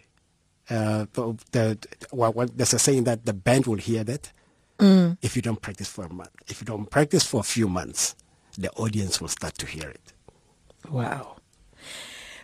uh, 0.69 1.05
the, 1.13 1.37
the, 1.51 1.87
well, 2.13 2.31
well, 2.31 2.47
there's 2.55 2.73
a 2.73 2.79
saying 2.79 3.03
that 3.03 3.25
the 3.25 3.33
band 3.33 3.67
will 3.67 3.77
hear 3.77 4.03
that 4.05 4.31
if 5.21 5.35
you 5.35 5.41
don't 5.41 5.61
practice 5.61 5.87
for 5.89 6.05
a 6.05 6.13
month. 6.13 6.31
If 6.47 6.61
you 6.61 6.65
don't 6.65 6.89
practice 6.89 7.25
for 7.25 7.41
a 7.41 7.43
few 7.43 7.67
months, 7.67 8.15
the 8.57 8.71
audience 8.71 9.19
will 9.19 9.27
start 9.27 9.57
to 9.59 9.65
hear 9.65 9.89
it. 9.89 10.12
Wow. 10.89 11.37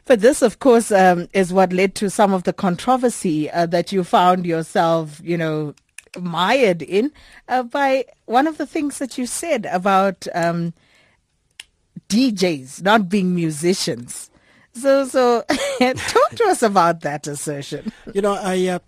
But 0.05 0.21
this, 0.21 0.41
of 0.41 0.59
course, 0.59 0.91
um, 0.91 1.27
is 1.33 1.53
what 1.53 1.71
led 1.71 1.93
to 1.95 2.09
some 2.09 2.33
of 2.33 2.43
the 2.43 2.53
controversy 2.53 3.49
uh, 3.51 3.67
that 3.67 3.91
you 3.91 4.03
found 4.03 4.45
yourself, 4.45 5.21
you 5.23 5.37
know, 5.37 5.75
mired 6.19 6.81
in 6.81 7.11
uh, 7.47 7.63
by 7.63 8.05
one 8.25 8.47
of 8.47 8.57
the 8.57 8.65
things 8.65 8.97
that 8.97 9.17
you 9.17 9.27
said 9.27 9.67
about 9.71 10.27
um, 10.33 10.73
DJs 12.09 12.81
not 12.81 13.07
being 13.07 13.35
musicians. 13.35 14.31
So, 14.73 15.05
so 15.05 15.43
talk 15.79 16.29
to 16.31 16.45
us 16.45 16.63
about 16.63 17.01
that 17.01 17.27
assertion. 17.27 17.91
You 18.13 18.21
know, 18.21 18.33
I 18.33 18.67
uh, 18.67 18.79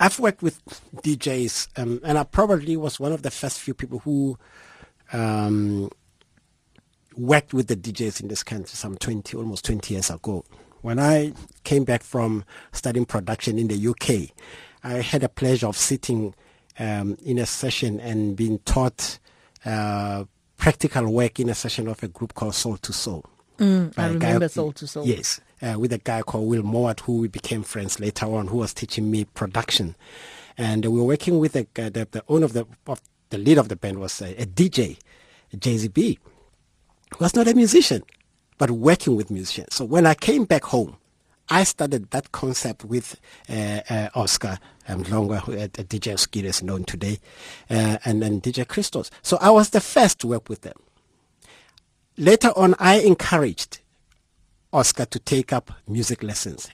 I've 0.00 0.18
worked 0.18 0.42
with 0.42 0.60
DJs, 0.96 1.68
um, 1.80 2.00
and 2.04 2.18
I 2.18 2.24
probably 2.24 2.76
was 2.76 2.98
one 2.98 3.12
of 3.12 3.22
the 3.22 3.30
first 3.30 3.60
few 3.60 3.72
people 3.72 4.00
who 4.00 4.36
um, 5.12 5.90
worked 7.16 7.52
with 7.54 7.66
the 7.68 7.76
DJs 7.76 8.22
in 8.22 8.28
this 8.28 8.42
country 8.42 8.68
some 8.74 8.96
20, 8.96 9.36
almost 9.36 9.64
20 9.64 9.94
years 9.94 10.10
ago. 10.10 10.44
When 10.82 10.98
I 10.98 11.32
came 11.64 11.84
back 11.84 12.02
from 12.02 12.44
studying 12.72 13.06
production 13.06 13.58
in 13.58 13.68
the 13.68 13.88
UK, 13.88 14.34
I 14.82 14.94
had 15.00 15.20
the 15.22 15.28
pleasure 15.28 15.66
of 15.68 15.76
sitting 15.76 16.34
um, 16.78 17.16
in 17.24 17.38
a 17.38 17.46
session 17.46 18.00
and 18.00 18.34
being 18.34 18.58
taught 18.60 19.18
uh, 19.64 20.24
practical 20.56 21.06
work 21.12 21.38
in 21.38 21.48
a 21.48 21.54
session 21.54 21.86
of 21.88 22.02
a 22.02 22.08
group 22.08 22.34
called 22.34 22.54
Soul 22.54 22.74
II 22.84 22.92
Soul. 22.92 23.24
by 23.58 23.64
I 23.64 23.68
a 23.68 23.90
guy- 23.94 24.08
remember 24.32 24.48
Soul 24.48 24.74
II 24.80 24.88
Soul. 24.88 25.06
Yes, 25.06 25.40
uh, 25.60 25.78
with 25.78 25.92
a 25.92 25.98
guy 25.98 26.22
called 26.22 26.48
Will 26.48 26.62
Mowat, 26.64 27.00
who 27.00 27.18
we 27.18 27.28
became 27.28 27.62
friends 27.62 28.00
later 28.00 28.26
on, 28.26 28.48
who 28.48 28.56
was 28.58 28.74
teaching 28.74 29.08
me 29.10 29.24
production. 29.24 29.94
And 30.58 30.84
we 30.84 30.98
were 30.98 31.04
working 31.06 31.38
with 31.38 31.52
the, 31.52 31.66
the, 31.74 32.08
the 32.10 32.24
owner 32.28 32.44
of 32.44 32.52
the, 32.54 32.66
of 32.88 33.00
the 33.30 33.38
lead 33.38 33.58
of 33.58 33.68
the 33.68 33.76
band 33.76 33.98
was 34.00 34.20
a, 34.20 34.34
a 34.42 34.46
DJ, 34.46 34.98
Jazzie 35.56 35.88
B, 35.88 36.18
was 37.20 37.34
not 37.34 37.48
a 37.48 37.54
musician, 37.54 38.02
but 38.58 38.70
working 38.70 39.16
with 39.16 39.30
musicians. 39.30 39.74
So 39.74 39.84
when 39.84 40.06
I 40.06 40.14
came 40.14 40.44
back 40.44 40.64
home, 40.64 40.96
I 41.48 41.64
started 41.64 42.10
that 42.12 42.32
concept 42.32 42.84
with 42.84 43.20
uh, 43.48 43.80
uh, 43.90 44.08
Oscar 44.14 44.58
um, 44.88 45.02
Longa, 45.04 45.40
who, 45.40 45.52
uh, 45.52 45.66
DJ 45.68 46.18
Skid 46.18 46.44
is 46.44 46.62
known 46.62 46.84
today, 46.84 47.18
uh, 47.68 47.98
and 48.04 48.22
then 48.22 48.40
DJ 48.40 48.66
Christos. 48.66 49.10
So 49.22 49.36
I 49.40 49.50
was 49.50 49.70
the 49.70 49.80
first 49.80 50.20
to 50.20 50.28
work 50.28 50.48
with 50.48 50.62
them. 50.62 50.76
Later 52.16 52.52
on, 52.56 52.74
I 52.78 53.00
encouraged 53.00 53.80
Oscar 54.72 55.04
to 55.06 55.18
take 55.18 55.52
up 55.52 55.72
music 55.86 56.22
lessons. 56.22 56.70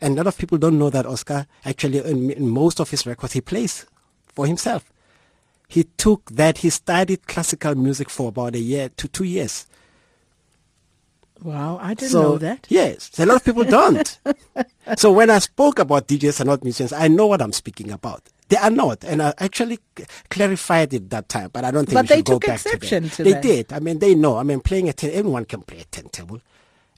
And 0.00 0.14
a 0.14 0.16
lot 0.16 0.26
of 0.26 0.38
people 0.38 0.58
don't 0.58 0.78
know 0.78 0.90
that 0.90 1.06
Oscar 1.06 1.46
actually, 1.64 1.98
in, 1.98 2.30
in 2.30 2.48
most 2.48 2.80
of 2.80 2.90
his 2.90 3.06
records, 3.06 3.34
he 3.34 3.40
plays 3.40 3.86
for 4.28 4.46
himself. 4.46 4.90
He 5.68 5.84
took 5.84 6.30
that, 6.30 6.58
he 6.58 6.70
studied 6.70 7.26
classical 7.26 7.74
music 7.74 8.10
for 8.10 8.28
about 8.28 8.54
a 8.54 8.58
year 8.58 8.90
to 8.96 9.08
two 9.08 9.24
years. 9.24 9.66
Wow, 11.42 11.78
I 11.82 11.94
didn't 11.94 12.12
so, 12.12 12.22
know 12.22 12.38
that. 12.38 12.66
Yes, 12.68 13.10
a 13.18 13.26
lot 13.26 13.36
of 13.36 13.44
people 13.44 13.64
don't. 13.64 14.18
so 14.96 15.10
when 15.12 15.28
I 15.30 15.38
spoke 15.40 15.78
about 15.78 16.06
DJs 16.06 16.40
are 16.40 16.44
not 16.44 16.62
musicians, 16.62 16.92
I 16.92 17.08
know 17.08 17.26
what 17.26 17.42
I'm 17.42 17.52
speaking 17.52 17.90
about. 17.90 18.22
They 18.48 18.56
are 18.58 18.70
not, 18.70 19.02
and 19.04 19.22
I 19.22 19.32
actually 19.38 19.78
clarified 20.30 20.92
it 20.94 21.10
that 21.10 21.28
time. 21.28 21.50
But 21.52 21.64
I 21.64 21.70
don't 21.70 21.86
think 21.86 21.94
But 21.94 22.02
we 22.02 22.08
should 22.08 22.16
they 22.18 22.22
go 22.22 22.34
took 22.34 22.46
back 22.46 22.54
exception 22.64 23.04
to 23.04 23.10
to 23.10 23.16
that. 23.16 23.24
they 23.24 23.32
that. 23.32 23.42
did. 23.42 23.72
I 23.72 23.78
mean, 23.80 23.98
they 23.98 24.14
know. 24.14 24.36
I 24.36 24.42
mean, 24.42 24.60
playing 24.60 24.88
a 24.88 24.92
ten, 24.92 25.10
everyone 25.10 25.46
can 25.46 25.62
play 25.62 25.80
a 25.80 25.84
turntable. 25.84 26.40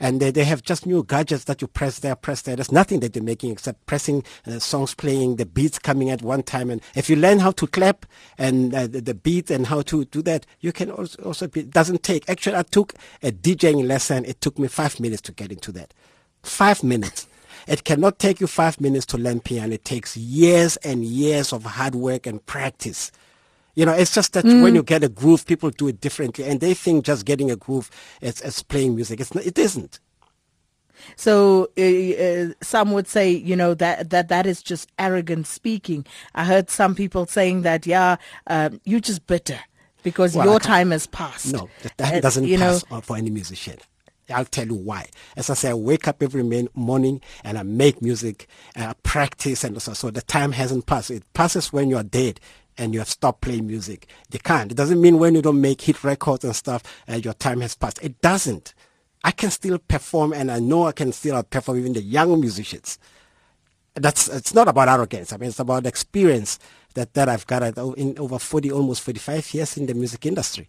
And 0.00 0.20
they, 0.20 0.30
they 0.30 0.44
have 0.44 0.62
just 0.62 0.86
new 0.86 1.04
gadgets 1.04 1.44
that 1.44 1.62
you 1.62 1.68
press 1.68 2.00
there, 2.00 2.16
press 2.16 2.42
there. 2.42 2.56
There's 2.56 2.72
nothing 2.72 3.00
that 3.00 3.12
they're 3.12 3.22
making 3.22 3.52
except 3.52 3.86
pressing 3.86 4.24
uh, 4.46 4.58
songs 4.58 4.94
playing, 4.94 5.36
the 5.36 5.46
beats 5.46 5.78
coming 5.78 6.10
at 6.10 6.20
one 6.22 6.42
time. 6.42 6.68
And 6.70 6.80
if 6.96 7.08
you 7.08 7.16
learn 7.16 7.38
how 7.38 7.52
to 7.52 7.66
clap 7.66 8.04
and 8.36 8.74
uh, 8.74 8.86
the, 8.88 9.00
the 9.00 9.14
beat 9.14 9.50
and 9.50 9.66
how 9.66 9.82
to 9.82 10.04
do 10.06 10.20
that, 10.22 10.46
you 10.60 10.72
can 10.72 10.90
also, 10.90 11.22
also 11.22 11.46
be, 11.46 11.60
it 11.60 11.70
doesn't 11.70 12.02
take. 12.02 12.28
Actually, 12.28 12.56
I 12.56 12.62
took 12.62 12.94
a 13.22 13.30
DJing 13.30 13.86
lesson. 13.86 14.24
It 14.24 14.40
took 14.40 14.58
me 14.58 14.66
five 14.66 14.98
minutes 14.98 15.22
to 15.22 15.32
get 15.32 15.52
into 15.52 15.70
that. 15.72 15.94
Five 16.42 16.82
minutes. 16.82 17.28
It 17.66 17.84
cannot 17.84 18.18
take 18.18 18.40
you 18.40 18.46
five 18.46 18.80
minutes 18.80 19.06
to 19.06 19.18
learn 19.18 19.40
piano. 19.40 19.74
It 19.74 19.84
takes 19.84 20.16
years 20.16 20.76
and 20.78 21.04
years 21.04 21.52
of 21.52 21.64
hard 21.64 21.94
work 21.94 22.26
and 22.26 22.44
practice. 22.44 23.10
You 23.74 23.84
know, 23.86 23.92
it's 23.92 24.14
just 24.14 24.32
that 24.34 24.44
when 24.44 24.74
you 24.74 24.82
get 24.82 25.02
a 25.02 25.08
groove, 25.08 25.46
people 25.46 25.70
do 25.70 25.88
it 25.88 26.00
differently, 26.00 26.44
and 26.44 26.60
they 26.60 26.74
think 26.74 27.04
just 27.04 27.24
getting 27.24 27.50
a 27.50 27.56
groove 27.56 27.90
is, 28.20 28.40
is 28.42 28.62
playing 28.62 28.94
music. 28.94 29.20
It's 29.20 29.34
not, 29.34 29.44
it 29.44 29.58
isn't. 29.58 29.98
So 31.16 31.68
uh, 31.76 31.82
uh, 31.82 32.54
some 32.62 32.92
would 32.92 33.08
say, 33.08 33.30
you 33.30 33.56
know, 33.56 33.74
that 33.74 34.10
that 34.10 34.28
that 34.28 34.46
is 34.46 34.62
just 34.62 34.90
arrogant 34.98 35.46
speaking. 35.46 36.06
I 36.34 36.44
heard 36.44 36.70
some 36.70 36.94
people 36.94 37.26
saying 37.26 37.62
that, 37.62 37.86
yeah, 37.86 38.16
um, 38.46 38.80
you're 38.84 39.00
just 39.00 39.26
bitter 39.26 39.58
because 40.02 40.34
Well, 40.36 40.46
your 40.46 40.60
time 40.60 40.92
has 40.92 41.06
passed. 41.06 41.52
No, 41.52 41.68
that, 41.82 41.96
that 41.96 42.14
Uh, 42.14 42.20
doesn't 42.20 42.44
you 42.44 42.58
pass 42.58 42.84
on 42.90 43.02
for 43.02 43.16
any 43.16 43.30
musician. 43.30 43.78
I'll 44.30 44.46
tell 44.46 44.66
you 44.66 44.74
why. 44.74 45.06
As 45.36 45.50
I 45.50 45.54
say, 45.54 45.70
I 45.70 45.74
wake 45.74 46.08
up 46.08 46.22
every 46.22 46.42
man- 46.42 46.68
morning 46.74 47.20
and 47.42 47.58
I 47.58 47.62
make 47.62 48.00
music, 48.00 48.46
and 48.74 48.86
I 48.86 48.94
practice, 49.02 49.64
and 49.64 49.82
so, 49.82 49.92
so 49.92 50.10
the 50.10 50.22
time 50.22 50.52
hasn't 50.52 50.86
passed. 50.86 51.10
It 51.10 51.24
passes 51.34 51.72
when 51.72 51.90
you're 51.90 52.02
dead 52.04 52.40
and 52.78 52.92
you 52.92 53.00
have 53.00 53.08
stopped 53.08 53.40
playing 53.40 53.66
music. 53.66 54.06
They 54.30 54.38
can't. 54.38 54.70
It 54.70 54.76
doesn't 54.76 55.00
mean 55.00 55.18
when 55.18 55.34
you 55.34 55.42
don't 55.42 55.60
make 55.60 55.80
hit 55.80 56.02
records 56.04 56.44
and 56.44 56.54
stuff, 56.54 56.82
uh, 57.08 57.14
your 57.14 57.34
time 57.34 57.60
has 57.60 57.74
passed. 57.74 58.02
It 58.02 58.20
doesn't. 58.20 58.74
I 59.22 59.30
can 59.30 59.50
still 59.50 59.78
perform, 59.78 60.32
and 60.32 60.50
I 60.50 60.58
know 60.58 60.86
I 60.86 60.92
can 60.92 61.12
still 61.12 61.42
perform 61.42 61.78
even 61.78 61.94
the 61.94 62.02
young 62.02 62.40
musicians. 62.40 62.98
That's 63.94 64.28
it's 64.28 64.52
not 64.52 64.68
about 64.68 64.88
arrogance. 64.88 65.32
I 65.32 65.36
mean, 65.36 65.48
it's 65.48 65.60
about 65.60 65.86
experience 65.86 66.58
that, 66.94 67.14
that 67.14 67.28
I've 67.28 67.46
got 67.46 67.62
in 67.96 68.18
over 68.18 68.38
40, 68.38 68.72
almost 68.72 69.02
45 69.02 69.54
years 69.54 69.76
in 69.76 69.86
the 69.86 69.94
music 69.94 70.26
industry. 70.26 70.68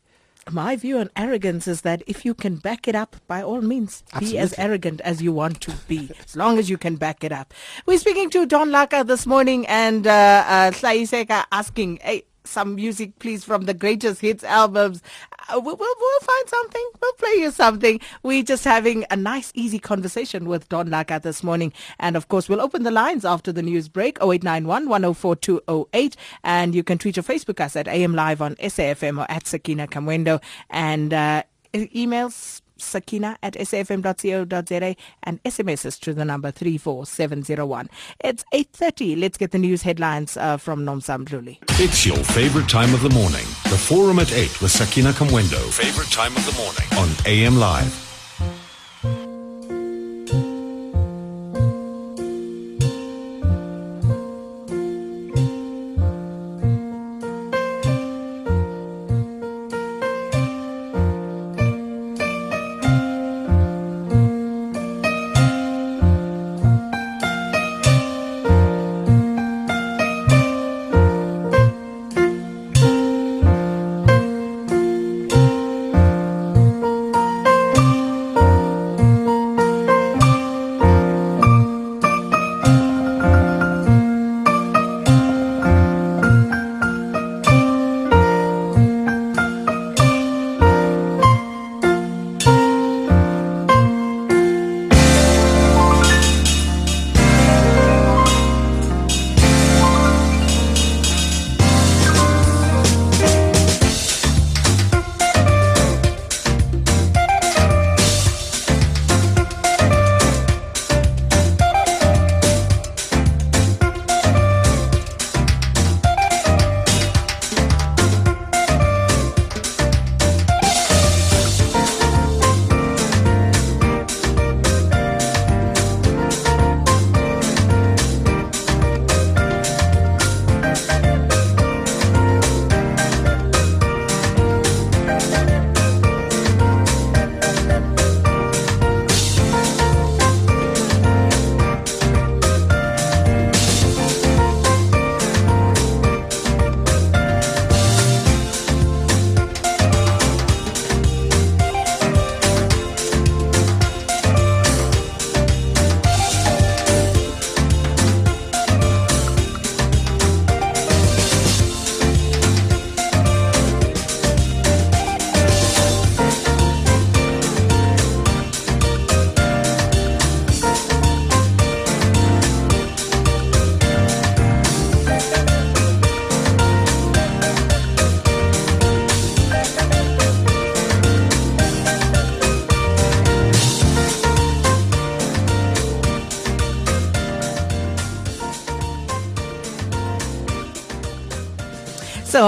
My 0.51 0.75
view 0.75 0.99
on 0.99 1.09
arrogance 1.15 1.67
is 1.67 1.81
that 1.81 2.03
if 2.05 2.23
you 2.23 2.33
can 2.33 2.57
back 2.57 2.87
it 2.87 2.95
up, 2.95 3.15
by 3.27 3.41
all 3.41 3.61
means, 3.61 4.03
be 4.19 4.37
as 4.37 4.53
arrogant 4.57 5.01
as 5.01 5.21
you 5.21 5.31
want 5.31 5.59
to 5.61 5.71
be, 5.87 6.11
as 6.23 6.35
long 6.35 6.59
as 6.59 6.69
you 6.69 6.77
can 6.77 6.95
back 6.97 7.23
it 7.23 7.31
up. 7.31 7.53
We're 7.85 7.97
speaking 7.97 8.29
to 8.31 8.45
Don 8.45 8.69
Laka 8.69 9.05
this 9.07 9.25
morning 9.25 9.65
and 9.67 10.05
uh, 10.05 10.43
uh, 10.47 10.71
Slaiseka 10.71 11.45
asking, 11.51 11.97
hey, 12.01 12.25
some 12.45 12.75
music, 12.75 13.17
please, 13.19 13.43
from 13.43 13.65
the 13.65 13.73
greatest 13.73 14.21
hits 14.21 14.43
albums. 14.43 15.01
Uh, 15.47 15.59
we'll, 15.59 15.75
we'll, 15.75 15.95
we'll, 15.99 16.19
find 16.21 16.49
something. 16.49 16.89
We'll 17.01 17.13
play 17.13 17.33
you 17.37 17.51
something. 17.51 17.99
We're 18.23 18.43
just 18.43 18.63
having 18.63 19.05
a 19.11 19.15
nice, 19.15 19.51
easy 19.53 19.79
conversation 19.79 20.45
with 20.45 20.67
Don 20.69 20.89
Laka 20.89 21.21
this 21.21 21.43
morning. 21.43 21.71
And 21.99 22.15
of 22.15 22.27
course, 22.29 22.49
we'll 22.49 22.61
open 22.61 22.83
the 22.83 22.91
lines 22.91 23.25
after 23.25 23.51
the 23.51 23.61
news 23.61 23.87
break 23.87 24.17
0891 24.17 24.89
104 24.89 25.35
208. 25.35 26.15
And 26.43 26.73
you 26.73 26.83
can 26.83 26.97
tweet 26.97 27.17
or 27.17 27.23
Facebook 27.23 27.59
us 27.59 27.75
at 27.75 27.87
AM 27.87 28.15
Live 28.15 28.41
on 28.41 28.55
SAFM 28.55 29.19
or 29.19 29.29
at 29.29 29.45
Sakina 29.45 29.87
Kamwendo. 29.87 30.41
And 30.69 31.13
uh, 31.13 31.43
emails 31.73 32.61
sakina 32.77 33.37
at 33.41 33.53
safm.co.za 33.53 34.95
and 35.23 35.43
SMSs 35.43 35.99
to 36.01 36.13
the 36.13 36.25
number 36.25 36.51
34701. 36.51 37.89
It's 38.19 38.43
8.30. 38.53 39.19
Let's 39.19 39.37
get 39.37 39.51
the 39.51 39.59
news 39.59 39.81
headlines 39.81 40.37
uh, 40.37 40.57
from 40.57 40.85
Nomzam 40.85 41.25
Mdluli. 41.25 41.57
It's 41.79 42.05
your 42.05 42.17
favorite 42.17 42.69
time 42.69 42.93
of 42.93 43.01
the 43.01 43.09
morning. 43.09 43.45
The 43.65 43.77
Forum 43.77 44.19
at 44.19 44.31
8 44.31 44.61
with 44.61 44.71
Sakina 44.71 45.11
Kamwendo. 45.11 45.71
Favorite 45.73 46.11
time 46.11 46.35
of 46.35 46.45
the 46.45 46.53
morning 46.53 46.87
on 46.97 47.27
AM 47.27 47.57
Live. 47.57 48.04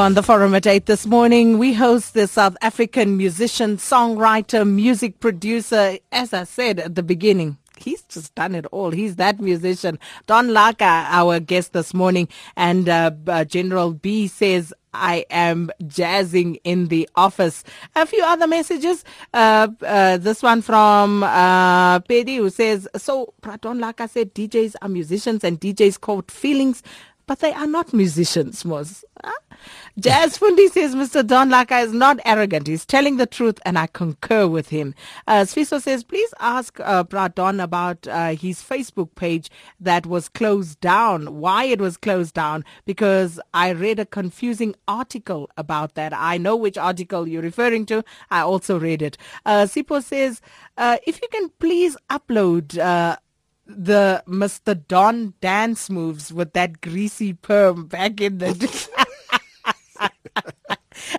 On 0.07 0.13
the 0.13 0.23
forum 0.23 0.55
at 0.55 0.65
8 0.65 0.85
this 0.85 1.05
morning, 1.05 1.57
we 1.57 1.73
host 1.73 2.13
the 2.13 2.27
South 2.27 2.55
African 2.61 3.17
musician, 3.17 3.75
songwriter, 3.75 4.65
music 4.65 5.19
producer. 5.19 5.97
As 6.13 6.31
I 6.31 6.45
said 6.45 6.79
at 6.79 6.95
the 6.95 7.03
beginning, 7.03 7.57
he's 7.75 8.03
just 8.03 8.33
done 8.33 8.55
it 8.55 8.65
all. 8.67 8.91
He's 8.91 9.17
that 9.17 9.41
musician. 9.41 9.99
Don 10.25 10.47
Laka, 10.47 11.07
our 11.09 11.41
guest 11.41 11.73
this 11.73 11.93
morning, 11.93 12.29
and 12.55 12.87
uh, 12.87 13.11
uh, 13.27 13.43
General 13.43 13.91
B 13.91 14.27
says, 14.27 14.73
I 14.93 15.25
am 15.29 15.71
jazzing 15.85 16.55
in 16.63 16.87
the 16.87 17.09
office. 17.17 17.65
A 17.93 18.05
few 18.05 18.23
other 18.23 18.47
messages. 18.47 19.03
Uh, 19.33 19.67
uh, 19.85 20.15
this 20.15 20.41
one 20.41 20.61
from 20.61 21.23
uh, 21.23 21.99
Pedi 21.99 22.37
who 22.37 22.49
says, 22.49 22.87
so 22.95 23.33
Don 23.59 23.79
Laka 23.79 24.09
said 24.09 24.33
DJs 24.33 24.75
are 24.81 24.87
musicians 24.87 25.43
and 25.43 25.59
DJs 25.59 25.99
caught 25.99 26.31
feelings 26.31 26.81
but 27.27 27.39
they 27.39 27.53
are 27.53 27.67
not 27.67 27.93
musicians, 27.93 28.65
Mos. 28.65 29.03
Huh? 29.23 29.31
Jazz 29.99 30.37
Fundi 30.37 30.69
says 30.69 30.95
Mr. 30.95 31.25
Don 31.25 31.49
Laka 31.49 31.83
is 31.83 31.91
not 31.91 32.19
arrogant. 32.23 32.67
He's 32.67 32.85
telling 32.85 33.17
the 33.17 33.25
truth, 33.25 33.59
and 33.65 33.77
I 33.77 33.87
concur 33.87 34.47
with 34.47 34.69
him. 34.69 34.93
Uh, 35.27 35.45
says, 35.45 36.03
please 36.03 36.33
ask 36.39 36.79
uh, 36.79 37.03
Don 37.03 37.59
about 37.59 38.07
uh, 38.07 38.29
his 38.35 38.61
Facebook 38.61 39.15
page 39.15 39.49
that 39.79 40.05
was 40.05 40.29
closed 40.29 40.79
down. 40.79 41.39
Why 41.39 41.65
it 41.65 41.81
was 41.81 41.97
closed 41.97 42.35
down? 42.35 42.63
Because 42.85 43.39
I 43.53 43.69
read 43.69 43.99
a 43.99 44.05
confusing 44.05 44.75
article 44.87 45.49
about 45.57 45.95
that. 45.95 46.13
I 46.15 46.37
know 46.37 46.55
which 46.55 46.77
article 46.77 47.27
you're 47.27 47.41
referring 47.41 47.85
to. 47.87 48.03
I 48.29 48.41
also 48.41 48.79
read 48.79 49.01
it. 49.01 49.17
Uh, 49.45 49.63
Sipo 49.63 50.01
says, 50.01 50.41
uh, 50.77 50.97
if 51.05 51.21
you 51.21 51.27
can 51.29 51.49
please 51.59 51.97
upload 52.09 52.77
uh, 52.77 53.17
the 53.67 54.23
Mr. 54.27 54.81
Don 54.87 55.33
dance 55.41 55.89
moves 55.89 56.31
with 56.31 56.53
that 56.53 56.81
greasy 56.81 57.33
perm 57.33 57.87
back 57.87 58.21
in 58.21 58.37
the. 58.39 58.89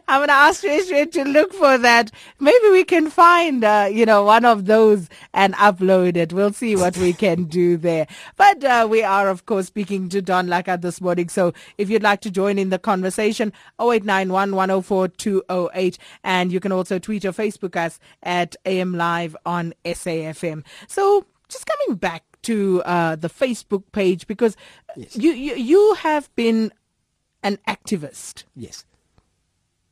I'm 0.08 0.20
going 0.20 0.28
to 0.28 0.34
ask 0.34 0.64
Reshre 0.64 1.11
to 1.12 1.24
look 1.24 1.52
for 1.52 1.78
that. 1.78 2.11
Maybe 2.40 2.70
we 2.70 2.84
can 2.84 3.11
find, 3.11 3.64
uh, 3.64 3.88
you 3.90 4.04
know, 4.04 4.24
one 4.24 4.44
of 4.44 4.66
those 4.66 5.08
and 5.32 5.54
upload 5.54 6.16
it. 6.16 6.32
We'll 6.32 6.52
see 6.52 6.76
what 6.76 6.96
we 6.96 7.12
can 7.12 7.44
do 7.44 7.76
there. 7.76 8.06
But 8.37 8.64
uh, 8.64 8.87
we 8.90 9.02
are, 9.02 9.28
of 9.28 9.46
course, 9.46 9.66
speaking 9.66 10.08
to 10.11 10.22
Don 10.22 10.46
Laka 10.48 10.80
this 10.80 11.00
morning. 11.00 11.28
So 11.28 11.52
if 11.78 11.90
you'd 11.90 12.02
like 12.02 12.20
to 12.22 12.30
join 12.30 12.58
in 12.58 12.70
the 12.70 12.78
conversation, 12.78 13.52
0891 13.80 14.54
104 14.54 15.08
208. 15.08 15.98
And 16.24 16.52
you 16.52 16.61
can 16.61 16.72
also 16.72 16.98
tweet 16.98 17.24
or 17.24 17.32
Facebook 17.32 17.76
us 17.76 17.98
at 18.22 18.56
AM 18.64 18.94
Live 18.94 19.37
on 19.46 19.74
SAFM. 19.84 20.64
So 20.87 21.26
just 21.48 21.66
coming 21.66 21.96
back 21.96 22.24
to 22.42 22.83
uh, 22.85 23.16
the 23.16 23.29
Facebook 23.29 23.85
page 23.92 24.27
because 24.27 24.57
yes. 24.96 25.16
you, 25.16 25.33
you 25.33 25.55
you 25.55 25.94
have 25.94 26.35
been 26.35 26.72
an 27.42 27.59
activist. 27.66 28.44
Yes. 28.55 28.85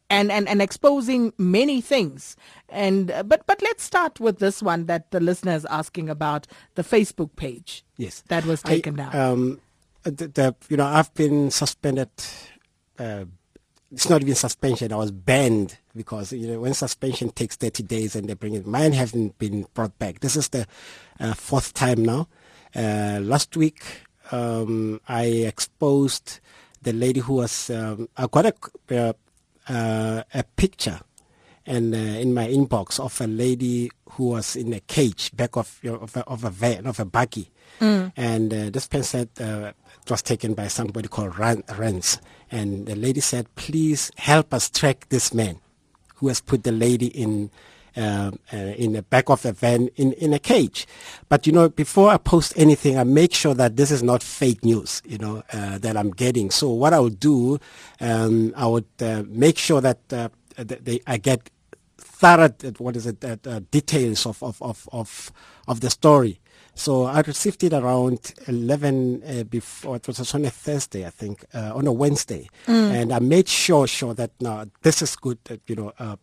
And, 0.09 0.31
and, 0.31 0.49
and 0.49 0.63
exposing 0.63 1.33
many 1.37 1.81
things. 1.81 2.37
And 2.69 3.11
uh, 3.11 3.25
but 3.25 3.45
but 3.47 3.61
let's 3.61 3.83
start 3.83 4.21
with 4.21 4.39
this 4.39 4.63
one 4.63 4.87
that 4.87 5.11
the 5.11 5.19
listener 5.19 5.55
is 5.55 5.65
asking 5.65 6.09
about 6.09 6.47
the 6.77 6.85
Facebook 6.85 7.35
page. 7.35 7.85
Yes, 7.97 8.23
that 8.29 8.45
was 8.45 8.63
taken 8.63 9.01
I, 9.01 9.11
down. 9.11 9.17
Um, 9.21 9.61
the, 10.05 10.29
the, 10.29 10.55
you 10.69 10.77
know 10.77 10.87
I've 10.87 11.13
been 11.15 11.51
suspended 11.51 12.11
uh, 13.01 13.25
it's 13.97 14.11
not 14.11 14.21
even 14.21 14.35
suspension. 14.35 14.93
I 14.93 14.97
was 14.97 15.11
banned 15.11 15.79
because 15.97 16.31
you 16.31 16.47
know 16.49 16.61
when 16.61 16.75
suspension 16.75 17.31
takes 17.31 17.57
30 17.57 17.83
days 17.85 18.15
and 18.15 18.29
they 18.29 18.35
bring 18.35 18.53
it. 18.53 18.67
Mine 18.67 18.93
haven't 18.93 19.39
been 19.39 19.67
brought 19.73 19.99
back. 19.99 20.21
This 20.21 20.37
is 20.37 20.49
the 20.49 20.67
uh, 21.19 21.33
fourth 21.33 21.73
time 21.73 22.05
now. 22.05 22.29
Uh, 22.75 23.21
last 23.23 23.57
week 23.57 23.83
um, 24.33 25.01
I 25.09 25.25
exposed 25.25 26.41
the 26.83 26.93
lady 26.93 27.21
who 27.21 27.37
was, 27.37 27.71
um, 27.71 28.11
I 28.19 28.27
got 28.27 28.45
a, 28.45 28.55
uh, 28.91 29.13
uh, 29.67 30.23
a 30.35 30.43
picture 30.57 31.01
and 31.67 31.95
uh, 31.95 31.99
in 31.99 32.33
my 32.33 32.47
inbox 32.47 33.01
of 33.01 33.21
a 33.21 33.27
lady 33.27 33.91
who 34.11 34.29
was 34.29 34.57
in 34.57 34.73
a 34.73 34.81
cage 34.81 35.35
back 35.37 35.57
of 35.57 35.81
of 35.85 36.17
a, 36.17 36.25
of 36.27 36.45
a 36.45 36.51
van 36.51 36.87
of 36.87 37.01
a 37.01 37.05
buggy, 37.05 37.51
mm. 37.81 38.13
and 38.17 38.55
uh, 38.55 38.71
this 38.71 38.87
person 38.87 39.29
said 39.37 39.47
uh, 39.47 39.73
it 40.03 40.11
was 40.11 40.23
taken 40.23 40.55
by 40.55 40.69
somebody 40.69 41.09
called 41.09 41.39
Rance, 41.39 42.19
and 42.51 42.87
the 42.87 42.95
lady 42.95 43.21
said, 43.21 43.53
"Please 43.57 44.11
help 44.17 44.55
us 44.55 44.71
track 44.71 45.09
this 45.09 45.35
man 45.35 45.59
who 46.17 46.29
has 46.29 46.41
put 46.41 46.65
the 46.65 46.73
lady 46.73 47.09
in." 47.09 47.51
Uh, 47.99 48.31
uh, 48.53 48.57
in 48.77 48.93
the 48.93 49.01
back 49.01 49.31
of 49.31 49.41
the 49.41 49.55
van 49.55 49.89
in, 49.97 50.13
in 50.13 50.35
a 50.35 50.39
cage. 50.39 50.87
But, 51.31 51.47
you 51.47 51.53
know, 51.55 51.71
before 51.71 52.11
I 52.11 52.19
post 52.19 52.53
anything, 52.55 52.99
I 52.99 53.05
make 53.05 53.33
sure 53.33 53.55
that 53.55 53.77
this 53.77 53.91
is 53.91 54.03
not 54.03 54.23
fake 54.23 54.63
news, 54.63 55.01
you 55.07 55.17
know, 55.17 55.43
uh, 55.51 55.79
that 55.79 55.97
I'm 55.97 56.11
getting. 56.11 56.51
So 56.51 56.69
what 56.69 56.93
I 56.93 57.01
would 57.01 57.19
do, 57.19 57.59
um, 57.99 58.53
I 58.55 58.67
would 58.67 58.85
uh, 59.01 59.23
make 59.29 59.57
sure 59.57 59.81
that 59.81 59.99
uh, 60.13 60.29
they, 60.59 61.01
I 61.07 61.17
get 61.17 61.49
thorough, 62.17 62.49
what 62.79 62.97
is 62.97 63.07
it, 63.07 63.23
uh, 63.25 63.61
details 63.71 64.27
of, 64.27 64.43
of, 64.43 64.61
of, 64.63 64.89
of, 64.93 65.33
of 65.69 65.81
the 65.81 65.91
story. 65.91 66.41
So 66.75 67.05
I 67.05 67.21
received 67.21 67.63
it 67.65 67.73
around 67.73 68.35
11 68.47 69.23
uh, 69.23 69.45
before, 69.45 69.97
it 69.97 70.07
was 70.07 70.35
on 70.35 70.45
a 70.45 70.51
Thursday, 70.51 71.07
I 71.07 71.11
think, 71.11 71.45
uh, 71.55 71.73
on 71.75 71.87
a 71.87 71.93
Wednesday. 71.93 72.49
Mm. 72.67 72.91
And 72.91 73.13
I 73.13 73.19
made 73.19 73.49
sure, 73.49 73.87
sure 73.87 74.15
that, 74.15 74.31
no, 74.41 74.67
this 74.83 75.03
is 75.03 75.17
good, 75.17 75.39
that, 75.45 75.61
you 75.67 75.77
know, 75.77 75.93
uh, 75.99 76.17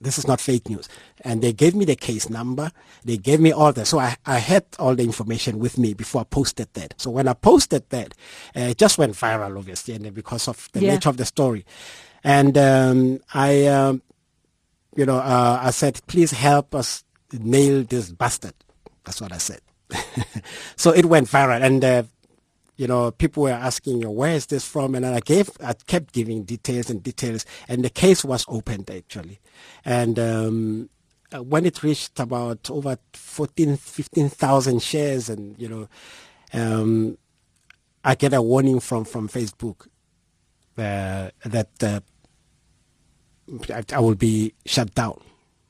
this 0.00 0.18
is 0.18 0.26
not 0.26 0.40
fake 0.40 0.68
news. 0.68 0.88
And 1.22 1.42
they 1.42 1.52
gave 1.52 1.74
me 1.74 1.84
the 1.84 1.96
case 1.96 2.28
number. 2.28 2.70
They 3.04 3.16
gave 3.16 3.40
me 3.40 3.52
all 3.52 3.72
that. 3.72 3.86
So 3.86 3.98
I, 3.98 4.16
I 4.26 4.38
had 4.38 4.64
all 4.78 4.94
the 4.94 5.04
information 5.04 5.58
with 5.58 5.78
me 5.78 5.94
before 5.94 6.22
I 6.22 6.24
posted 6.24 6.68
that. 6.74 6.94
So 6.98 7.10
when 7.10 7.28
I 7.28 7.34
posted 7.34 7.88
that, 7.90 8.14
uh, 8.56 8.60
it 8.60 8.78
just 8.78 8.98
went 8.98 9.14
viral, 9.14 9.56
obviously, 9.56 9.94
and 9.94 10.12
because 10.14 10.48
of 10.48 10.68
the 10.72 10.80
yeah. 10.80 10.94
nature 10.94 11.08
of 11.08 11.16
the 11.16 11.24
story. 11.24 11.64
And 12.22 12.56
um, 12.56 13.20
I 13.34 13.66
um, 13.66 14.02
you 14.96 15.06
know, 15.06 15.18
uh, 15.18 15.60
I 15.62 15.70
said, 15.70 16.00
please 16.06 16.30
help 16.30 16.74
us 16.74 17.04
nail 17.32 17.82
this 17.82 18.10
bastard. 18.10 18.54
That's 19.04 19.20
what 19.20 19.32
I 19.32 19.38
said. 19.38 19.60
so 20.76 20.92
it 20.92 21.06
went 21.06 21.28
viral, 21.28 21.62
and 21.62 21.84
uh, 21.84 22.02
you 22.76 22.86
know, 22.86 23.10
people 23.10 23.44
were 23.44 23.50
asking, 23.50 24.00
where 24.02 24.32
is 24.32 24.46
this 24.46 24.66
from? 24.66 24.94
And 24.94 25.06
I 25.06 25.20
gave, 25.20 25.50
I 25.62 25.74
kept 25.86 26.12
giving 26.12 26.42
details 26.44 26.90
and 26.90 27.02
details, 27.02 27.44
and 27.68 27.84
the 27.84 27.90
case 27.90 28.24
was 28.24 28.44
opened 28.48 28.90
actually. 28.90 29.40
And 29.84 30.18
um, 30.18 30.90
uh, 31.34 31.42
when 31.42 31.66
it 31.66 31.82
reached 31.82 32.18
about 32.18 32.70
over 32.70 32.98
14, 33.12 33.76
15,000 33.76 34.82
shares, 34.82 35.28
and 35.28 35.58
you 35.58 35.68
know, 35.68 35.88
um, 36.52 37.18
I 38.04 38.14
get 38.14 38.34
a 38.34 38.42
warning 38.42 38.80
from 38.80 39.04
from 39.04 39.28
Facebook 39.28 39.86
uh, 40.76 41.30
that 41.44 41.70
uh, 41.82 42.00
I, 43.70 43.84
I 43.92 44.00
will 44.00 44.14
be 44.14 44.54
shut 44.66 44.94
down 44.94 45.20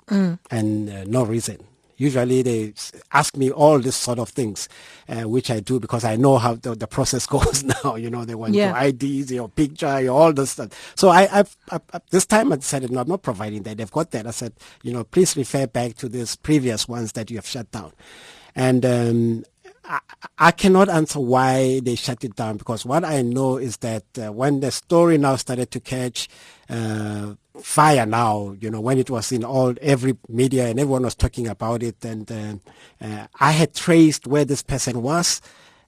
mm. 0.06 0.38
and 0.50 0.90
uh, 0.90 1.04
no 1.04 1.24
reason. 1.24 1.58
Usually 1.96 2.42
they 2.42 2.74
ask 3.12 3.36
me 3.36 3.50
all 3.50 3.78
this 3.78 3.94
sort 3.94 4.18
of 4.18 4.28
things, 4.28 4.68
uh, 5.08 5.28
which 5.28 5.50
I 5.50 5.60
do 5.60 5.78
because 5.78 6.04
I 6.04 6.16
know 6.16 6.38
how 6.38 6.54
the, 6.54 6.74
the 6.74 6.88
process 6.88 7.26
goes 7.34 7.62
now. 7.62 7.94
You 7.94 8.10
know, 8.10 8.24
they 8.24 8.34
want 8.34 8.54
yeah. 8.54 8.82
your 8.82 8.88
IDs, 8.88 9.32
your 9.32 9.48
picture, 9.48 10.00
your 10.00 10.20
all 10.20 10.32
this 10.32 10.50
stuff. 10.50 10.94
So 10.96 11.08
I, 11.08 11.28
I've, 11.30 11.56
I, 11.70 11.80
this 12.10 12.26
time 12.26 12.52
I 12.52 12.56
decided, 12.56 12.90
no, 12.90 13.00
I'm 13.00 13.08
not 13.08 13.22
providing 13.22 13.62
that. 13.62 13.76
They've 13.76 13.90
got 13.90 14.10
that. 14.10 14.26
I 14.26 14.32
said, 14.32 14.52
you 14.82 14.92
know, 14.92 15.04
please 15.04 15.36
refer 15.36 15.66
back 15.66 15.94
to 15.96 16.08
these 16.08 16.34
previous 16.36 16.88
ones 16.88 17.12
that 17.12 17.30
you 17.30 17.36
have 17.36 17.46
shut 17.46 17.70
down. 17.70 17.92
And 18.56 18.84
um, 18.84 19.44
I, 19.84 20.00
I, 20.38 20.50
cannot 20.50 20.88
answer 20.88 21.20
why 21.20 21.80
they 21.80 21.94
shut 21.94 22.24
it 22.24 22.36
down 22.36 22.56
because 22.56 22.86
what 22.86 23.04
I 23.04 23.22
know 23.22 23.56
is 23.56 23.78
that 23.78 24.04
uh, 24.18 24.32
when 24.32 24.60
the 24.60 24.70
story 24.70 25.18
now 25.18 25.36
started 25.36 25.70
to 25.72 25.80
catch 25.80 26.28
uh, 26.70 27.34
fire 27.62 28.06
now, 28.06 28.56
you 28.60 28.70
know, 28.70 28.80
when 28.80 28.98
it 28.98 29.10
was 29.10 29.30
in 29.32 29.44
all 29.44 29.74
every 29.80 30.16
media 30.28 30.66
and 30.66 30.78
everyone 30.78 31.02
was 31.02 31.14
talking 31.14 31.46
about 31.48 31.82
it, 31.82 32.04
and 32.04 32.30
uh, 32.30 32.54
uh 33.04 33.26
I 33.40 33.52
had 33.52 33.74
traced 33.74 34.26
where 34.26 34.44
this 34.44 34.62
person 34.62 35.02
was. 35.02 35.40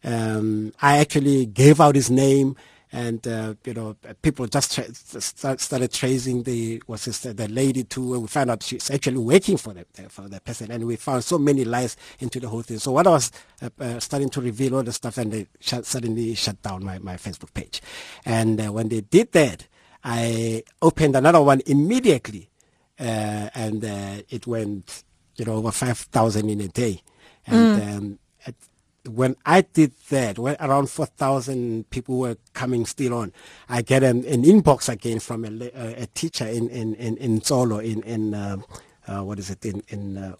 Um, 0.04 0.72
I 0.80 0.98
actually 0.98 1.46
gave 1.46 1.80
out 1.80 1.96
his 1.96 2.10
name 2.10 2.56
and 2.92 3.26
uh, 3.26 3.54
you 3.64 3.74
know 3.74 3.96
people 4.22 4.46
just 4.46 4.74
tra- 4.74 4.94
start, 4.94 5.60
started 5.60 5.92
tracing 5.92 6.44
the 6.44 6.82
was 6.86 7.04
this, 7.04 7.20
the 7.20 7.48
lady 7.48 7.82
too 7.82 8.14
and 8.14 8.22
we 8.22 8.28
found 8.28 8.50
out 8.50 8.62
she's 8.62 8.90
actually 8.90 9.18
working 9.18 9.56
for 9.56 9.74
the 9.74 9.84
for 10.08 10.22
the 10.28 10.40
person. 10.40 10.70
And 10.70 10.86
we 10.86 10.96
found 10.96 11.24
so 11.24 11.38
many 11.38 11.64
lies 11.64 11.96
into 12.20 12.38
the 12.40 12.48
whole 12.48 12.62
thing. 12.62 12.78
So 12.78 12.92
what 12.92 13.06
I 13.06 13.10
was 13.10 13.32
uh, 13.60 13.70
uh, 13.80 14.00
starting 14.00 14.30
to 14.30 14.40
reveal 14.40 14.76
all 14.76 14.82
the 14.82 14.92
stuff 14.92 15.18
and 15.18 15.32
they 15.32 15.46
sh- 15.60 15.74
suddenly 15.82 16.34
shut 16.34 16.62
down 16.62 16.84
my, 16.84 16.98
my 17.00 17.16
Facebook 17.16 17.52
page. 17.52 17.82
And 18.24 18.60
uh, 18.60 18.72
when 18.72 18.88
they 18.88 19.00
did 19.00 19.32
that 19.32 19.66
I 20.08 20.62
opened 20.80 21.16
another 21.16 21.42
one 21.42 21.62
immediately 21.66 22.48
uh, 22.98 23.50
and 23.54 23.84
uh, 23.84 24.22
it 24.28 24.46
went 24.46 25.02
you 25.34 25.44
know 25.44 25.54
over 25.54 25.72
5,000 25.72 26.48
in 26.48 26.60
a 26.60 26.68
day 26.68 27.02
and 27.46 27.80
mm. 27.80 27.96
um, 27.96 28.18
when 29.08 29.36
I 29.44 29.60
did 29.62 29.92
that, 30.10 30.38
when 30.38 30.56
around 30.60 30.90
4,000 30.90 31.88
people 31.90 32.18
were 32.18 32.36
coming 32.54 32.86
still 32.86 33.14
on, 33.14 33.32
I 33.68 33.82
get 33.82 34.02
an, 34.02 34.24
an 34.24 34.42
inbox 34.42 34.88
again 34.88 35.20
from 35.20 35.44
a, 35.44 35.48
a, 35.48 36.02
a, 36.02 36.06
teacher 36.06 36.46
in, 36.46 36.68
in, 36.70 36.94
in, 36.94 37.16
in 37.18 37.40
Solo, 37.42 37.78
in, 37.78 38.02
in 38.02 38.34
uh, 38.34 38.56
uh, 39.06 39.22
what 39.22 39.38
is 39.38 39.50
it, 39.50 39.64
in, 39.64 39.82
in 39.88 40.18
uh, 40.18 40.34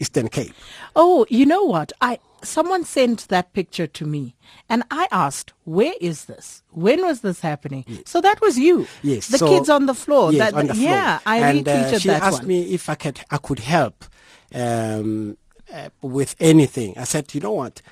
Eastern 0.00 0.28
Cape. 0.28 0.54
Oh, 0.96 1.26
you 1.28 1.46
know 1.46 1.62
what? 1.62 1.92
I 2.00 2.18
Someone 2.42 2.84
sent 2.84 3.28
that 3.28 3.52
picture 3.52 3.86
to 3.86 4.06
me 4.06 4.34
and 4.68 4.82
I 4.90 5.06
asked, 5.12 5.52
where 5.64 5.92
is 6.00 6.24
this? 6.24 6.62
When 6.70 7.02
was 7.02 7.20
this 7.20 7.40
happening? 7.40 7.84
Yes. 7.86 8.04
So 8.06 8.22
that 8.22 8.40
was 8.40 8.58
you. 8.58 8.86
Yes. 9.02 9.28
The 9.28 9.36
so, 9.36 9.46
kids 9.46 9.68
on 9.68 9.84
the 9.84 9.94
floor. 9.94 10.32
Yes, 10.32 10.52
that, 10.52 10.58
on 10.58 10.66
the 10.68 10.74
floor. 10.74 10.88
Yeah, 10.88 11.18
I 11.26 11.36
and, 11.38 11.66
retweeted 11.66 11.92
uh, 11.92 11.98
she 11.98 12.08
that 12.08 12.22
asked 12.22 12.38
one. 12.38 12.48
me 12.48 12.72
if 12.72 12.88
I 12.88 12.94
could, 12.94 13.20
I 13.30 13.36
could 13.36 13.58
help. 13.58 14.06
Um, 14.54 15.36
uh, 15.72 15.90
with 16.02 16.34
anything. 16.40 16.98
I 16.98 17.04
said, 17.04 17.32
you 17.34 17.40
know 17.40 17.52
what? 17.52 17.82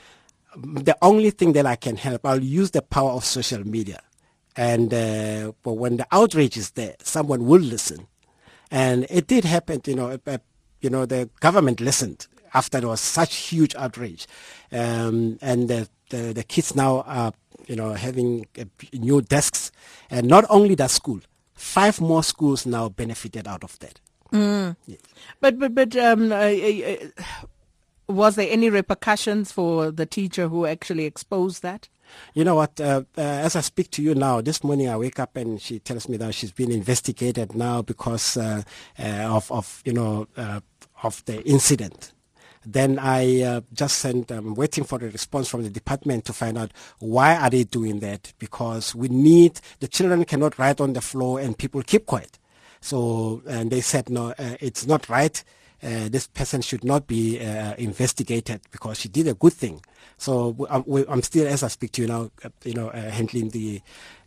The 0.56 0.96
only 1.02 1.30
thing 1.30 1.52
that 1.52 1.66
I 1.66 1.76
can 1.76 1.96
help, 1.96 2.26
I'll 2.26 2.42
use 2.42 2.72
the 2.72 2.82
power 2.82 3.10
of 3.12 3.24
social 3.24 3.64
media. 3.64 4.00
And 4.56 4.92
uh, 4.92 5.52
but 5.62 5.74
when 5.74 5.98
the 5.98 6.06
outrage 6.10 6.56
is 6.56 6.70
there, 6.70 6.96
someone 7.02 7.46
will 7.46 7.60
listen. 7.60 8.08
And 8.70 9.06
it 9.08 9.28
did 9.28 9.44
happen, 9.44 9.80
you 9.86 9.94
know, 9.94 10.18
you 10.80 10.90
know, 10.90 11.06
the 11.06 11.28
government 11.40 11.80
listened 11.80 12.26
after 12.54 12.80
there 12.80 12.88
was 12.88 13.00
such 13.00 13.36
huge 13.36 13.74
outrage. 13.74 14.26
Um, 14.72 15.38
and 15.40 15.68
the, 15.68 15.88
the, 16.10 16.32
the, 16.32 16.44
kids 16.44 16.74
now 16.74 17.02
are, 17.02 17.32
you 17.66 17.76
know, 17.76 17.94
having 17.94 18.46
uh, 18.58 18.64
new 18.92 19.22
desks. 19.22 19.70
And 20.10 20.28
not 20.28 20.44
only 20.48 20.74
that 20.76 20.90
school, 20.90 21.20
five 21.54 22.00
more 22.00 22.22
schools 22.22 22.66
now 22.66 22.88
benefited 22.88 23.46
out 23.46 23.64
of 23.64 23.78
that. 23.80 24.00
Mm. 24.32 24.76
Yes. 24.86 25.00
But, 25.40 25.58
but, 25.58 25.74
but, 25.74 25.96
um, 25.96 26.32
uh, 26.32 26.36
uh, 26.36 26.96
was 28.08 28.36
there 28.36 28.48
any 28.50 28.70
repercussions 28.70 29.52
for 29.52 29.90
the 29.90 30.06
teacher 30.06 30.48
who 30.48 30.64
actually 30.66 31.04
exposed 31.04 31.62
that? 31.62 31.88
You 32.34 32.44
know 32.44 32.54
what? 32.54 32.80
Uh, 32.80 33.02
uh, 33.16 33.20
as 33.20 33.56
I 33.56 33.60
speak 33.60 33.90
to 33.92 34.02
you 34.02 34.14
now, 34.14 34.40
this 34.40 34.62
morning 34.62 34.88
I 34.88 34.96
wake 34.96 35.18
up 35.18 35.36
and 35.36 35.60
she 35.60 35.78
tells 35.78 36.08
me 36.08 36.16
that 36.18 36.34
she's 36.34 36.52
been 36.52 36.70
investigated 36.70 37.54
now 37.54 37.82
because 37.82 38.36
uh, 38.36 38.62
uh 38.98 39.02
of, 39.02 39.50
of 39.50 39.82
you 39.84 39.92
know 39.92 40.26
uh, 40.36 40.60
of 41.02 41.24
the 41.24 41.42
incident. 41.42 42.12
Then 42.66 42.98
I 42.98 43.42
uh, 43.42 43.60
just 43.72 43.98
sent. 43.98 44.30
I'm 44.30 44.54
waiting 44.54 44.84
for 44.84 44.96
a 44.96 45.08
response 45.10 45.48
from 45.48 45.62
the 45.62 45.70
department 45.70 46.24
to 46.26 46.32
find 46.32 46.58
out 46.58 46.72
why 46.98 47.36
are 47.36 47.50
they 47.50 47.64
doing 47.64 48.00
that 48.00 48.32
because 48.38 48.94
we 48.94 49.08
need 49.08 49.60
the 49.80 49.88
children 49.88 50.24
cannot 50.24 50.58
write 50.58 50.80
on 50.80 50.92
the 50.92 51.00
floor 51.00 51.40
and 51.40 51.56
people 51.56 51.82
keep 51.82 52.06
quiet. 52.06 52.38
So 52.80 53.42
and 53.46 53.70
they 53.70 53.80
said 53.80 54.10
no, 54.10 54.34
it's 54.38 54.86
not 54.86 55.08
right 55.08 55.42
uh, 55.82 56.08
this 56.08 56.26
person 56.26 56.60
should 56.60 56.84
not 56.84 57.06
be 57.06 57.40
uh, 57.40 57.74
investigated 57.76 58.60
because 58.70 58.98
she 58.98 59.08
did 59.08 59.28
a 59.28 59.34
good 59.34 59.52
thing. 59.52 59.80
So 60.16 60.56
I'm, 60.68 60.84
I'm, 61.08 61.22
still, 61.22 61.46
as 61.46 61.62
I 61.62 61.68
speak 61.68 61.92
to 61.92 62.02
you 62.02 62.08
now, 62.08 62.30
uh, 62.44 62.48
you 62.64 62.74
know, 62.74 62.88
uh, 62.88 63.10
handling 63.10 63.50
the 63.50 63.80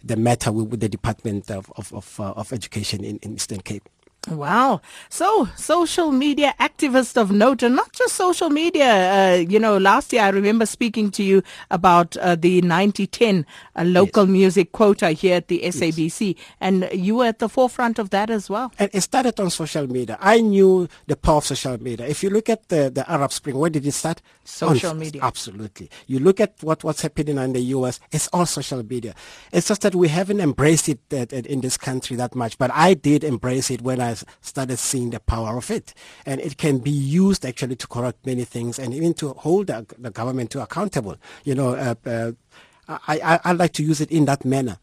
the 0.04 0.16
matter 0.16 0.52
with, 0.52 0.70
with 0.70 0.80
the 0.80 0.90
Department 0.90 1.52
of 1.52 1.72
of, 1.76 1.94
of, 1.94 2.20
uh, 2.20 2.32
of 2.32 2.54
Education 2.54 3.04
in, 3.04 3.18
in 3.18 3.36
Eastern 3.36 3.60
Cape. 3.62 3.88
Wow. 4.30 4.82
So, 5.10 5.50
social 5.56 6.12
media 6.12 6.54
activist 6.60 7.18
of 7.18 7.32
note, 7.32 7.64
and 7.64 7.76
not 7.76 7.92
just 7.92 8.14
social 8.14 8.52
media. 8.52 9.34
Uh, 9.34 9.36
you 9.38 9.58
know, 9.58 9.80
last 9.80 10.14
year 10.14 10.22
I 10.22 10.30
remember 10.30 10.68
speaking 10.68 11.10
to 11.12 11.24
you 11.24 11.42
about 11.72 12.16
uh, 12.18 12.36
the 12.36 12.62
90-10 12.62 13.46
uh, 13.76 13.84
local 13.84 14.26
yes. 14.26 14.32
music 14.32 14.72
quota 14.74 15.10
here 15.10 15.38
at 15.38 15.48
the 15.48 15.62
SABC, 15.64 16.36
yes. 16.36 16.46
and 16.62 16.88
you 16.94 17.16
were 17.16 17.26
at 17.26 17.40
the 17.40 17.50
forefront 17.50 17.98
of 17.98 18.12
that 18.12 18.30
as 18.30 18.48
well. 18.48 18.72
And 18.78 18.92
it 18.94 19.02
started 19.02 19.40
on 19.40 19.50
social 19.50 19.88
media. 19.88 20.20
I 20.22 20.42
knew 20.42 20.88
the 21.08 21.16
power 21.16 21.38
of 21.38 21.46
social 21.46 21.82
media. 21.82 22.06
If 22.06 22.22
you 22.22 22.30
look 22.30 22.48
at 22.48 22.70
the, 22.70 22.92
the 22.92 23.12
Arab 23.12 23.32
Spring, 23.32 23.58
where 23.58 23.72
did 23.72 23.88
it 23.88 23.94
start? 23.94 24.22
Social 24.44 24.92
on, 24.92 25.00
media. 25.00 25.24
Absolutely. 25.24 25.90
You 26.06 26.20
look 26.20 26.40
at 26.40 26.54
what, 26.62 26.84
what's 26.84 27.02
happening 27.02 27.40
in 27.40 27.54
the 27.54 27.62
U.S., 27.62 28.00
it's 28.12 28.28
all 28.28 28.46
social 28.46 28.84
media. 28.84 29.16
It's 29.52 29.68
just 29.68 29.82
that 29.82 29.96
we 29.96 30.10
haven't 30.10 30.42
embraced 30.42 30.90
it 30.90 31.00
that, 31.10 31.34
in 31.34 31.62
this 31.62 31.76
country 31.76 32.16
that 32.18 32.36
much, 32.36 32.60
but 32.60 32.70
I 32.72 32.94
did 32.94 33.24
embrace 33.24 33.72
it 33.72 33.82
when 33.82 34.00
I 34.00 34.11
started 34.42 34.78
seeing 34.78 35.10
the 35.10 35.20
power 35.20 35.58
of 35.58 35.70
it. 35.72 35.94
And 36.26 36.42
it 36.42 36.58
can 36.58 36.80
be 36.80 36.92
used 36.92 37.46
actually 37.46 37.76
to 37.78 37.88
correct 37.88 38.26
many 38.26 38.44
things 38.44 38.80
and 38.80 38.94
even 38.94 39.14
to 39.16 39.30
hold 39.34 39.68
the, 39.68 39.86
the 39.98 40.12
government 40.12 40.52
to 40.52 40.62
accountable. 40.62 41.18
You 41.44 41.56
know, 41.56 41.76
uh, 41.76 41.96
uh, 42.06 42.32
I, 42.88 43.20
I, 43.24 43.40
I 43.46 43.52
like 43.54 43.74
to 43.74 43.84
use 43.84 44.02
it 44.02 44.12
in 44.12 44.26
that 44.26 44.46
manner. 44.46 44.78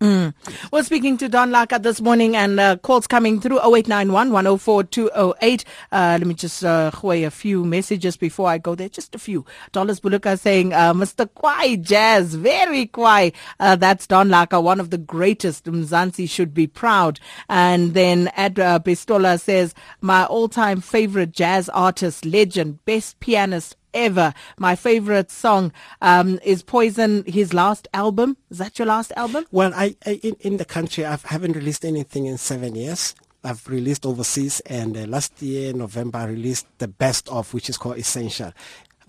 Mm. 0.00 0.32
We're 0.72 0.82
speaking 0.82 1.18
to 1.18 1.28
Don 1.28 1.50
Laka 1.50 1.82
this 1.82 2.00
morning 2.00 2.34
and 2.34 2.58
uh, 2.58 2.78
calls 2.78 3.06
coming 3.06 3.38
through 3.38 3.58
0891 3.58 4.32
104 4.32 4.84
208. 4.84 5.64
Uh, 5.92 6.16
let 6.18 6.26
me 6.26 6.32
just 6.32 6.64
uh, 6.64 6.90
a 7.02 7.30
few 7.30 7.66
messages 7.66 8.16
before 8.16 8.48
I 8.48 8.56
go 8.56 8.74
there. 8.74 8.88
Just 8.88 9.14
a 9.14 9.18
few. 9.18 9.44
Dollars 9.72 10.00
Buluka 10.00 10.38
saying, 10.38 10.72
uh, 10.72 10.94
Mr. 10.94 11.28
Kwaai 11.28 11.82
Jazz, 11.82 12.34
very 12.34 12.86
Kwaai. 12.86 13.34
Uh, 13.58 13.76
that's 13.76 14.06
Don 14.06 14.30
Laka, 14.30 14.62
one 14.62 14.80
of 14.80 14.88
the 14.88 14.96
greatest. 14.96 15.66
Mzansi 15.66 16.30
should 16.30 16.54
be 16.54 16.66
proud. 16.66 17.20
And 17.50 17.92
then 17.92 18.30
Ed 18.36 18.58
uh, 18.58 18.78
Pistola 18.78 19.38
says, 19.38 19.74
my 20.00 20.24
all-time 20.24 20.80
favorite 20.80 21.32
jazz 21.32 21.68
artist, 21.68 22.24
legend, 22.24 22.82
best 22.86 23.20
pianist 23.20 23.76
ever. 23.94 24.34
My 24.58 24.76
favorite 24.76 25.30
song 25.30 25.72
um, 26.00 26.38
is 26.44 26.62
Poison, 26.62 27.24
his 27.26 27.52
last 27.52 27.88
album. 27.92 28.36
Is 28.50 28.58
that 28.58 28.78
your 28.78 28.86
last 28.86 29.12
album? 29.16 29.44
Well, 29.50 29.72
I, 29.74 29.96
I 30.06 30.20
in, 30.22 30.36
in 30.40 30.56
the 30.56 30.64
country, 30.64 31.04
I 31.04 31.18
haven't 31.24 31.56
released 31.56 31.84
anything 31.84 32.26
in 32.26 32.38
seven 32.38 32.74
years. 32.74 33.14
I've 33.42 33.66
released 33.68 34.04
overseas, 34.04 34.60
and 34.60 34.96
uh, 34.96 35.06
last 35.06 35.40
year, 35.40 35.72
November, 35.72 36.18
I 36.18 36.24
released 36.26 36.66
the 36.76 36.88
best 36.88 37.26
of, 37.30 37.54
which 37.54 37.70
is 37.70 37.78
called 37.78 37.96
Essential 37.96 38.52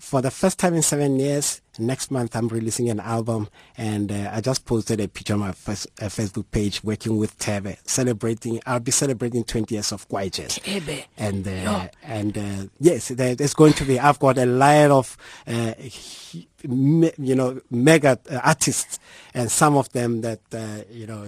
for 0.02 0.20
the 0.20 0.32
first 0.32 0.58
time 0.58 0.74
in 0.74 0.82
seven 0.82 1.18
years, 1.20 1.61
next 1.78 2.10
month 2.10 2.36
I'm 2.36 2.48
releasing 2.48 2.90
an 2.90 3.00
album, 3.00 3.48
and 3.76 4.10
uh, 4.10 4.30
I 4.32 4.40
just 4.40 4.64
posted 4.64 5.00
a 5.00 5.08
picture 5.08 5.34
on 5.34 5.40
my 5.40 5.52
first, 5.52 5.86
uh, 6.00 6.06
Facebook 6.06 6.44
page 6.50 6.82
working 6.84 7.16
with 7.18 7.32
Thebe, 7.32 7.76
celebrating. 7.84 8.60
I'll 8.66 8.80
be 8.80 8.90
celebrating 8.90 9.44
20 9.44 9.74
years 9.74 9.92
of 9.92 10.08
Kwaijas. 10.08 10.60
Thebe. 10.60 11.04
And 11.16 11.46
uh, 11.46 11.88
and 12.02 12.36
uh, 12.36 12.64
yes, 12.80 13.08
there's 13.08 13.54
going 13.54 13.72
to 13.74 13.84
be. 13.84 13.98
I've 13.98 14.18
got 14.18 14.38
a 14.38 14.46
line 14.46 14.90
of 14.90 15.16
uh, 15.46 15.74
you 16.62 17.34
know 17.34 17.60
mega 17.70 18.18
uh, 18.30 18.40
artists, 18.42 18.98
and 19.34 19.50
some 19.50 19.76
of 19.76 19.90
them 19.92 20.20
that 20.22 20.40
you 20.90 21.06
know 21.06 21.26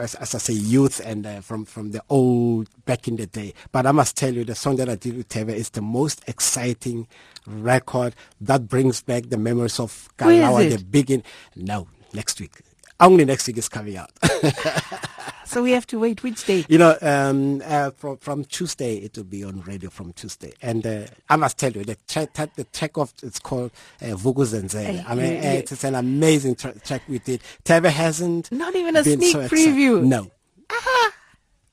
as, 0.00 0.14
as 0.16 0.34
I 0.34 0.38
say, 0.38 0.52
youth 0.54 1.00
and 1.04 1.26
uh, 1.26 1.40
from 1.40 1.64
from 1.64 1.90
the 1.92 2.02
old 2.08 2.68
back 2.84 3.08
in 3.08 3.16
the 3.16 3.26
day. 3.26 3.54
But 3.72 3.86
I 3.86 3.92
must 3.92 4.16
tell 4.16 4.32
you, 4.34 4.44
the 4.44 4.54
song 4.54 4.76
that 4.76 4.88
I 4.88 4.96
did 4.96 5.16
with 5.16 5.28
Thebe 5.28 5.50
is 5.50 5.70
the 5.70 5.82
most 5.82 6.22
exciting 6.26 7.06
record 7.46 8.14
that 8.40 8.68
brings 8.68 9.02
back 9.02 9.28
the 9.28 9.36
memories 9.38 9.78
of 9.80 10.08
Kalawa, 10.16 10.70
the 10.78 10.84
begin. 10.84 11.22
No, 11.56 11.88
next 12.12 12.40
week. 12.40 12.60
Only 13.00 13.24
next 13.24 13.46
week 13.46 13.58
is 13.58 13.68
coming 13.68 13.96
out. 13.96 14.10
so 15.44 15.62
we 15.62 15.72
have 15.72 15.86
to 15.88 15.98
wait 15.98 16.22
which 16.22 16.44
day? 16.44 16.64
You 16.68 16.78
know, 16.78 16.96
um, 17.02 17.62
uh, 17.64 17.90
from, 17.90 18.18
from 18.18 18.44
Tuesday 18.44 18.96
it 18.98 19.16
will 19.16 19.24
be 19.24 19.42
on 19.44 19.60
radio 19.62 19.90
from 19.90 20.12
Tuesday, 20.12 20.52
and 20.62 20.86
uh, 20.86 21.04
I 21.28 21.36
must 21.36 21.58
tell 21.58 21.72
you 21.72 21.84
the 21.84 21.96
track, 22.06 22.32
the 22.54 22.64
track 22.64 22.96
of 22.96 23.12
it's 23.22 23.40
called 23.40 23.72
uh, 24.00 24.06
Vuguzenzele. 24.06 25.04
I 25.06 25.14
mean, 25.14 25.32
it's, 25.32 25.72
it's 25.72 25.84
an 25.84 25.94
amazing 25.96 26.54
tra- 26.54 26.78
track 26.78 27.02
we 27.08 27.18
did. 27.18 27.42
Thebe 27.64 27.86
hasn't 27.86 28.52
not 28.52 28.74
even 28.76 28.96
a 28.96 29.02
sneak 29.04 29.32
so 29.32 29.48
preview. 29.48 30.02
No. 30.04 30.30
Aha. 30.70 31.13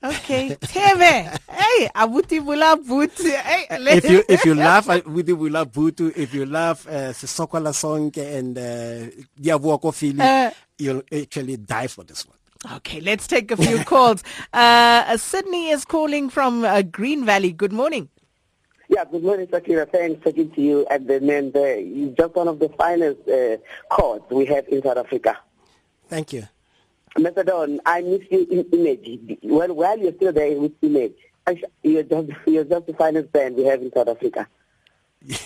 Okay, 0.03 0.57
Thebe. 0.61 1.29
hey, 1.49 1.89
abuti 1.93 2.43
bula 2.43 2.75
butu. 2.75 3.29
Hey, 3.29 3.67
if 3.69 4.09
you 4.09 4.23
if 4.27 4.45
you 4.45 4.55
laugh 4.55 4.87
abuti 4.87 5.37
bula 5.37 5.63
butu, 5.65 6.11
if 6.17 6.33
you 6.33 6.45
laugh 6.47 6.87
uh, 6.87 7.13
Sisokola 7.13 7.73
song 7.73 8.11
and 8.17 8.57
uh, 8.57 8.61
Diabua 9.39 9.79
Kofili, 9.79 10.19
uh, 10.19 10.51
you'll 10.79 11.03
actually 11.11 11.57
die 11.57 11.85
for 11.85 12.03
this 12.03 12.25
one. 12.27 12.37
Okay, 12.77 12.99
let's 12.99 13.27
take 13.27 13.51
a 13.51 13.57
few 13.57 13.83
calls. 13.83 14.23
Uh, 14.53 15.17
Sydney 15.17 15.69
is 15.69 15.85
calling 15.85 16.29
from 16.29 16.65
uh, 16.65 16.81
Green 16.81 17.25
Valley. 17.25 17.51
Good 17.51 17.73
morning. 17.73 18.09
Yeah, 18.87 19.05
good 19.05 19.23
morning, 19.23 19.47
Sakina. 19.49 19.85
Thanks 19.85 20.23
talking 20.23 20.51
to 20.51 20.61
you 20.61 20.85
at 20.89 21.07
the 21.07 21.19
name 21.19 21.51
there. 21.51 21.79
You're 21.79 22.11
just 22.11 22.35
one 22.35 22.47
of 22.47 22.59
the 22.59 22.69
finest 22.69 23.27
uh, 23.29 23.57
courts 23.89 24.25
we 24.31 24.45
have 24.45 24.67
in 24.67 24.81
South 24.81 24.97
Africa. 24.97 25.37
Thank 26.09 26.33
you. 26.33 26.47
Mr. 27.17 27.45
Don, 27.45 27.79
I 27.85 28.01
miss 28.01 28.21
you 28.29 28.47
in 28.49 28.65
image. 28.71 29.39
Well, 29.43 29.73
while 29.73 29.97
you're 29.99 30.13
still 30.13 30.31
there 30.31 30.59
with 30.59 30.73
image, 30.81 31.13
you're 31.83 32.03
just, 32.03 32.29
you're 32.45 32.63
just 32.63 32.87
the 32.87 32.93
finest 32.93 33.31
band 33.31 33.55
we 33.55 33.65
have 33.65 33.81
in 33.81 33.91
South 33.91 34.07
Africa. 34.07 34.47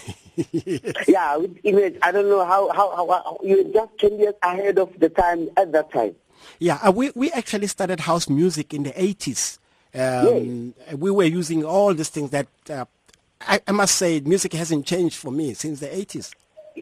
Yeah, 1.07 1.37
with 1.37 1.57
image. 1.63 1.97
I 2.01 2.11
don't 2.11 2.27
know 2.27 2.45
how, 2.45 2.69
how, 2.73 2.95
how, 2.95 3.09
how 3.09 3.37
you're 3.43 3.63
just 3.71 3.97
10 3.99 4.19
years 4.19 4.33
ahead 4.43 4.77
of 4.77 4.91
the 4.99 5.09
time 5.09 5.49
at 5.55 5.71
that 5.71 5.91
time. 5.91 6.15
Yeah, 6.59 6.77
uh, 6.85 6.91
we, 6.91 7.11
we 7.15 7.31
actually 7.31 7.67
started 7.67 8.01
house 8.01 8.29
music 8.29 8.73
in 8.73 8.83
the 8.83 8.91
80s. 8.91 9.59
Um, 9.93 10.73
yes. 10.87 10.95
We 10.95 11.11
were 11.11 11.23
using 11.23 11.63
all 11.63 11.93
these 11.93 12.09
things 12.09 12.31
that 12.31 12.47
uh, 12.69 12.85
I, 13.41 13.61
I 13.67 13.71
must 13.71 13.95
say 13.95 14.19
music 14.19 14.53
hasn't 14.53 14.85
changed 14.85 15.17
for 15.17 15.31
me 15.31 15.53
since 15.53 15.79
the 15.79 15.87
80s. 15.87 16.33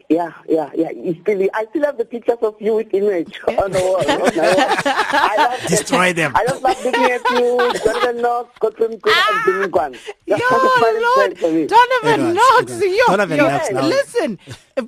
Yeah, 0.08 0.32
yeah, 0.48 0.70
yeah. 0.74 0.90
You 0.90 1.16
still, 1.22 1.48
I 1.54 1.66
still 1.70 1.84
have 1.84 1.98
the 1.98 2.04
pictures 2.04 2.38
of 2.42 2.56
you 2.60 2.76
with 2.76 2.92
image 2.92 3.40
on 3.46 3.70
the 3.70 3.80
wall. 3.80 4.02
I 4.06 5.36
love, 5.38 5.68
Destroy 5.68 6.12
them. 6.12 6.32
I 6.34 6.44
just 6.46 6.62
love 6.62 6.84
looking 6.84 7.04
at 7.04 7.30
you, 7.30 7.80
Jonathan 7.84 8.22
Knox, 8.22 8.58
Kotrim 8.58 9.00
Kun, 9.00 9.12
ah! 9.14 9.44
and 9.46 9.54
Jimmy 9.54 9.68
Kwan. 9.70 9.94
Yo, 10.26 10.36
Lord, 10.50 11.68
Donovan 11.68 12.34
Knox, 12.34 12.80
yo, 12.80 13.06
Donovan 13.06 13.38
yo, 13.38 13.48
Knox 13.48 13.72
listen, 13.72 14.38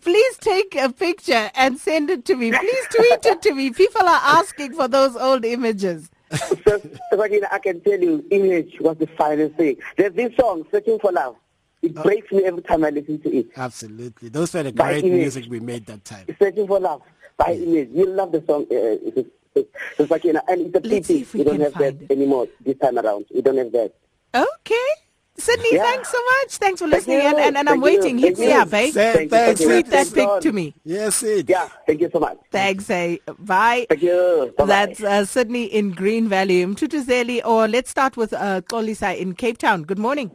please 0.01 0.39
take 0.39 0.75
a 0.75 0.93
picture 0.93 1.51
and 1.55 1.79
send 1.79 2.11
it 2.11 2.25
to 2.25 2.35
me. 2.35 2.51
Please 2.51 2.87
tweet 2.91 3.27
it 3.27 3.43
to 3.43 3.55
me. 3.55 3.71
People 3.71 4.03
are 4.03 4.21
asking 4.25 4.75
for 4.75 4.89
those 4.89 5.17
old 5.17 5.45
images. 5.45 6.11
so, 6.33 6.81
so, 7.13 7.23
I 7.23 7.59
can 7.61 7.81
tell 7.83 8.01
you, 8.01 8.25
image 8.33 8.81
was 8.81 8.97
the 8.99 9.07
finest 9.07 9.55
thing. 9.55 9.77
There's 9.97 10.13
this 10.15 10.35
song, 10.37 10.67
Searching 10.73 10.99
for 10.99 11.13
Love. 11.13 11.37
It 11.87 11.97
uh, 11.97 12.03
breaks 12.03 12.33
me 12.33 12.45
every 12.45 12.63
time 12.63 12.85
I 12.85 12.91
listen 12.91 13.21
to 13.21 13.37
it. 13.37 13.47
Absolutely. 13.57 14.29
Those 14.29 14.53
were 14.55 14.65
the 14.65 14.73
by 14.73 14.93
great 14.93 15.05
image. 15.05 15.21
music 15.21 15.45
we 15.49 15.61
made 15.61 15.87
that 15.87 16.05
time. 16.05 16.27
Searching 16.39 16.67
for 16.67 16.81
love. 16.81 17.03
By 17.37 17.51
yeah. 17.51 17.67
image. 17.67 17.91
You 17.93 18.07
love 18.07 18.33
the 18.33 18.43
song. 18.47 18.63
Uh, 18.63 18.99
it's, 19.07 19.31
it's, 19.55 19.69
it's 19.99 20.11
like, 20.11 20.25
you 20.25 20.33
know, 20.33 20.43
and 20.49 20.67
it's 20.67 20.77
a 20.77 20.81
pity 20.81 21.27
we, 21.33 21.45
don't 21.45 21.61
have 21.61 21.75
that 21.75 22.03
it. 22.03 22.11
anymore 22.11 22.49
this 22.65 22.77
time 22.79 22.99
around. 22.99 23.27
We 23.33 23.41
don't 23.41 23.57
have 23.57 23.73
that. 23.73 23.95
Okay. 24.35 24.89
Sydney, 25.39 25.75
yeah. 25.75 25.83
thanks 25.83 26.11
so 26.11 26.19
much. 26.25 26.57
Thanks 26.57 26.81
for 26.81 26.89
listening. 26.89 27.21
And, 27.21 27.39
and, 27.39 27.57
and 27.59 27.69
I'm 27.69 27.81
waiting. 27.83 28.17
Hit 28.17 28.39
me 28.39 28.53
up, 28.53 28.73
eh? 28.73 28.91
Say, 28.91 29.29
thanks. 29.29 29.61
Tweet 29.61 29.87
that 29.89 30.13
pic 30.13 30.29
to 30.41 30.53
me. 30.53 30.75
Yes, 30.83 31.23
it. 31.23 31.49
Yeah, 31.49 31.69
thank 31.87 32.01
you 32.01 32.09
so 32.11 32.21
much. 32.21 32.39
Thanks, 32.51 32.89
eh? 32.89 33.19
Bye. 33.39 33.87
Thank 33.89 34.03
you. 34.03 34.55
Bye-bye. 34.57 34.67
That's 34.67 35.03
uh, 35.03 35.25
Sydney 35.27 35.65
in 35.67 35.91
Green 35.91 36.29
Valley. 36.29 36.65
Mtutuzeli, 36.65 37.45
or 37.45 37.69
let's 37.69 37.91
start 37.91 38.17
with 38.17 38.33
uh, 38.33 38.63
Kolisa 38.63 39.17
in 39.17 39.35
Cape 39.35 39.59
Town. 39.59 39.83
Good 39.83 39.99
morning. 39.99 40.31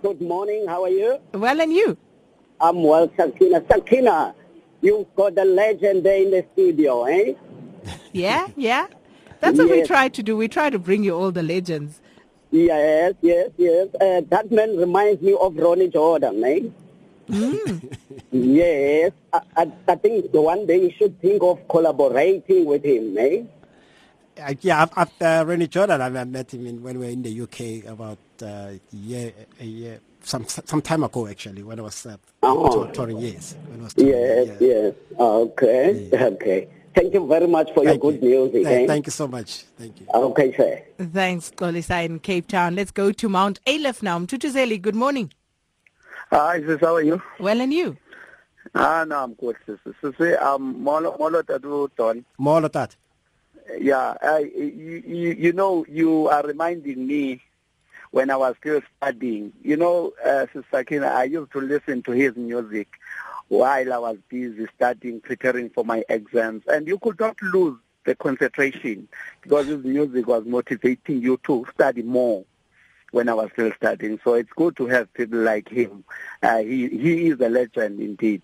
Good 0.00 0.20
morning. 0.20 0.64
How 0.68 0.84
are 0.84 0.88
you? 0.88 1.18
Well, 1.34 1.60
and 1.60 1.72
you? 1.72 1.96
I'm 2.60 2.84
well, 2.84 3.10
Sakina. 3.16 3.64
Sakina, 3.68 4.32
you've 4.80 5.12
got 5.16 5.34
the 5.34 5.44
legend 5.44 6.04
there 6.04 6.22
in 6.22 6.30
the 6.30 6.44
studio, 6.52 7.04
eh? 7.04 7.34
Yeah, 8.12 8.46
yeah. 8.56 8.86
That's 9.40 9.58
what 9.58 9.68
yes. 9.68 9.76
we 9.76 9.86
try 9.86 10.08
to 10.08 10.22
do. 10.22 10.36
We 10.36 10.46
try 10.46 10.70
to 10.70 10.78
bring 10.78 11.02
you 11.02 11.16
all 11.16 11.32
the 11.32 11.42
legends. 11.42 12.00
Yes, 12.50 13.14
yes, 13.22 13.50
yes. 13.56 13.88
Uh, 14.00 14.22
that 14.30 14.50
man 14.50 14.76
reminds 14.76 15.20
me 15.20 15.36
of 15.38 15.56
Ronny 15.56 15.88
Jordan, 15.88 16.44
eh? 16.44 16.60
Mm. 17.28 17.98
yes. 18.32 19.12
I, 19.32 19.40
I, 19.56 19.72
I, 19.88 19.94
think 19.96 20.32
the 20.32 20.40
one 20.40 20.66
day 20.66 20.80
you 20.80 20.92
should 20.96 21.20
think 21.20 21.42
of 21.42 21.66
collaborating 21.68 22.64
with 22.64 22.84
him, 22.84 23.18
eh? 23.18 23.42
Uh, 24.40 24.54
yeah, 24.60 24.86
after 24.96 25.44
Ronny 25.44 25.66
Jordan, 25.66 26.00
I 26.00 26.24
met 26.24 26.54
him 26.54 26.66
in, 26.66 26.82
when 26.82 26.98
we 26.98 27.06
were 27.06 27.12
in 27.12 27.22
the 27.22 27.40
UK 27.42 27.90
about 27.90 28.18
uh, 28.18 28.27
a 28.42 28.78
year, 28.92 29.32
a 29.60 29.64
year, 29.64 30.00
some 30.22 30.46
some 30.46 30.82
time 30.82 31.04
ago 31.04 31.26
actually, 31.26 31.62
when 31.62 31.78
I 31.78 31.82
was 31.82 32.06
uh, 32.06 32.16
oh. 32.42 32.86
touring. 32.86 33.18
Yes, 33.18 33.56
when 33.68 33.80
I 33.80 33.84
was 33.84 33.94
touring, 33.94 34.12
yes, 34.12 34.56
yes. 34.60 34.94
Okay, 35.18 36.08
yeah. 36.12 36.24
okay. 36.24 36.68
Thank 36.94 37.14
you 37.14 37.26
very 37.28 37.46
much 37.46 37.68
for 37.74 37.84
thank 37.84 38.02
your 38.02 38.12
good 38.12 38.22
you. 38.22 38.28
music. 38.28 38.64
Thank, 38.64 38.84
eh? 38.84 38.86
thank 38.86 39.06
you 39.06 39.12
so 39.12 39.28
much. 39.28 39.62
Thank 39.78 40.00
you. 40.00 40.06
Okay, 40.12 40.56
sir. 40.56 40.82
Thanks, 41.12 41.52
Kolisa 41.54 42.04
in 42.04 42.18
Cape 42.18 42.48
Town. 42.48 42.74
Let's 42.74 42.90
go 42.90 43.12
to 43.12 43.28
Mount 43.28 43.60
Ayliff 43.66 44.02
now. 44.02 44.18
Mtutuzeli, 44.18 44.82
good 44.82 44.96
morning. 44.96 45.32
Hi, 46.30 46.60
sis, 46.60 46.80
how 46.80 46.96
are 46.96 47.02
you? 47.02 47.22
Well, 47.38 47.60
and 47.60 47.72
you? 47.72 47.96
Ah, 48.74 49.04
no, 49.06 49.22
I'm 49.22 49.34
good, 49.34 49.56
sis. 49.64 49.78
Sis, 50.00 50.36
um, 50.40 50.82
Molo, 50.82 51.16
Molo 51.18 51.42
Tatu 51.42 51.88
Don. 51.96 52.24
Molo 52.36 52.68
Tat. 52.68 52.96
Yeah, 53.78 54.14
I, 54.20 54.50
you, 54.56 55.02
you, 55.06 55.30
you 55.38 55.52
know, 55.52 55.86
you 55.88 56.28
are 56.28 56.42
reminding 56.42 57.06
me 57.06 57.40
when 58.10 58.30
I 58.30 58.36
was 58.36 58.54
still 58.60 58.80
studying. 58.96 59.52
You 59.62 59.76
know, 59.76 60.12
uh, 60.24 60.46
Sister 60.52 61.04
I 61.04 61.24
used 61.24 61.52
to 61.52 61.60
listen 61.60 62.02
to 62.04 62.12
his 62.12 62.36
music 62.36 62.88
while 63.48 63.92
I 63.92 63.98
was 63.98 64.18
busy 64.28 64.66
studying, 64.76 65.20
preparing 65.20 65.70
for 65.70 65.84
my 65.84 66.04
exams, 66.08 66.64
and 66.68 66.86
you 66.86 66.98
could 66.98 67.18
not 67.18 67.40
lose 67.42 67.78
the 68.04 68.14
concentration 68.14 69.08
because 69.42 69.66
his 69.66 69.84
music 69.84 70.26
was 70.26 70.44
motivating 70.44 71.20
you 71.20 71.38
to 71.44 71.66
study 71.74 72.02
more 72.02 72.44
when 73.10 73.28
I 73.28 73.34
was 73.34 73.50
still 73.52 73.72
studying. 73.76 74.20
So 74.22 74.34
it's 74.34 74.52
good 74.56 74.76
to 74.76 74.86
have 74.86 75.12
people 75.14 75.38
like 75.40 75.68
him. 75.68 76.04
Uh, 76.42 76.58
he 76.58 76.88
he 76.88 77.28
is 77.28 77.40
a 77.40 77.48
legend 77.48 78.00
indeed. 78.00 78.42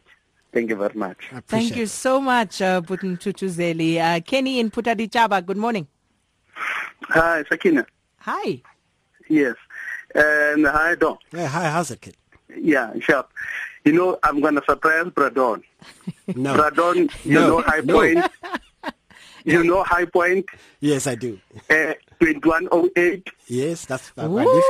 Thank 0.53 0.71
you 0.71 0.77
very 0.77 0.95
much. 0.95 1.31
Thank 1.49 1.75
you 1.77 1.87
so 1.87 2.21
much, 2.21 2.63
uh, 2.63 2.81
Tutuzeli. 2.81 3.99
Uh, 3.99 4.21
Kenny 4.21 4.61
in 4.61 4.71
Phuthaditjhaba, 4.71 5.45
good 5.45 5.57
morning. 5.57 5.89
Hi, 7.09 7.45
Sakina. 7.49 7.85
Hi. 8.21 8.63
Yes. 9.29 9.57
And 10.15 10.67
hi, 10.67 10.95
Don. 10.95 11.19
Yeah, 11.33 11.47
hi, 11.49 11.69
how's 11.71 11.91
it, 11.91 12.01
kid? 12.01 12.17
Yeah, 12.57 12.93
sure. 13.01 13.25
You 13.85 13.93
know, 13.93 14.19
I'm 14.23 14.41
going 14.41 14.55
to 14.55 14.63
surprise 14.69 15.07
Bradon. 15.07 15.63
no. 16.37 16.55
Bradon, 16.55 17.11
you 17.25 17.35
no. 17.35 17.49
know 17.49 17.63
High 17.63 17.81
no. 17.81 17.95
Point. 17.95 18.25
You 19.47 19.63
know 19.63 19.83
High 19.85 20.07
Point, 20.07 20.47
Yes, 20.81 21.07
I 21.07 21.17
do. 21.17 21.39
uh, 21.69 21.93
2108. 22.19 23.29
Yes, 23.47 23.85
that's 23.85 24.11
my, 24.17 24.25
Ooh. 24.25 24.37
my 24.37 24.45
lift. 24.45 24.67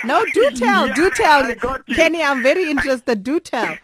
no, 0.04 0.24
do 0.34 0.50
tell, 0.50 0.92
do 0.94 1.10
tell. 1.10 1.44
I 1.44 1.54
got 1.54 1.82
you. 1.88 1.94
Kenny, 1.94 2.20
I'm 2.20 2.42
very 2.42 2.68
interested. 2.72 3.22
Do 3.22 3.38
tell. 3.38 3.76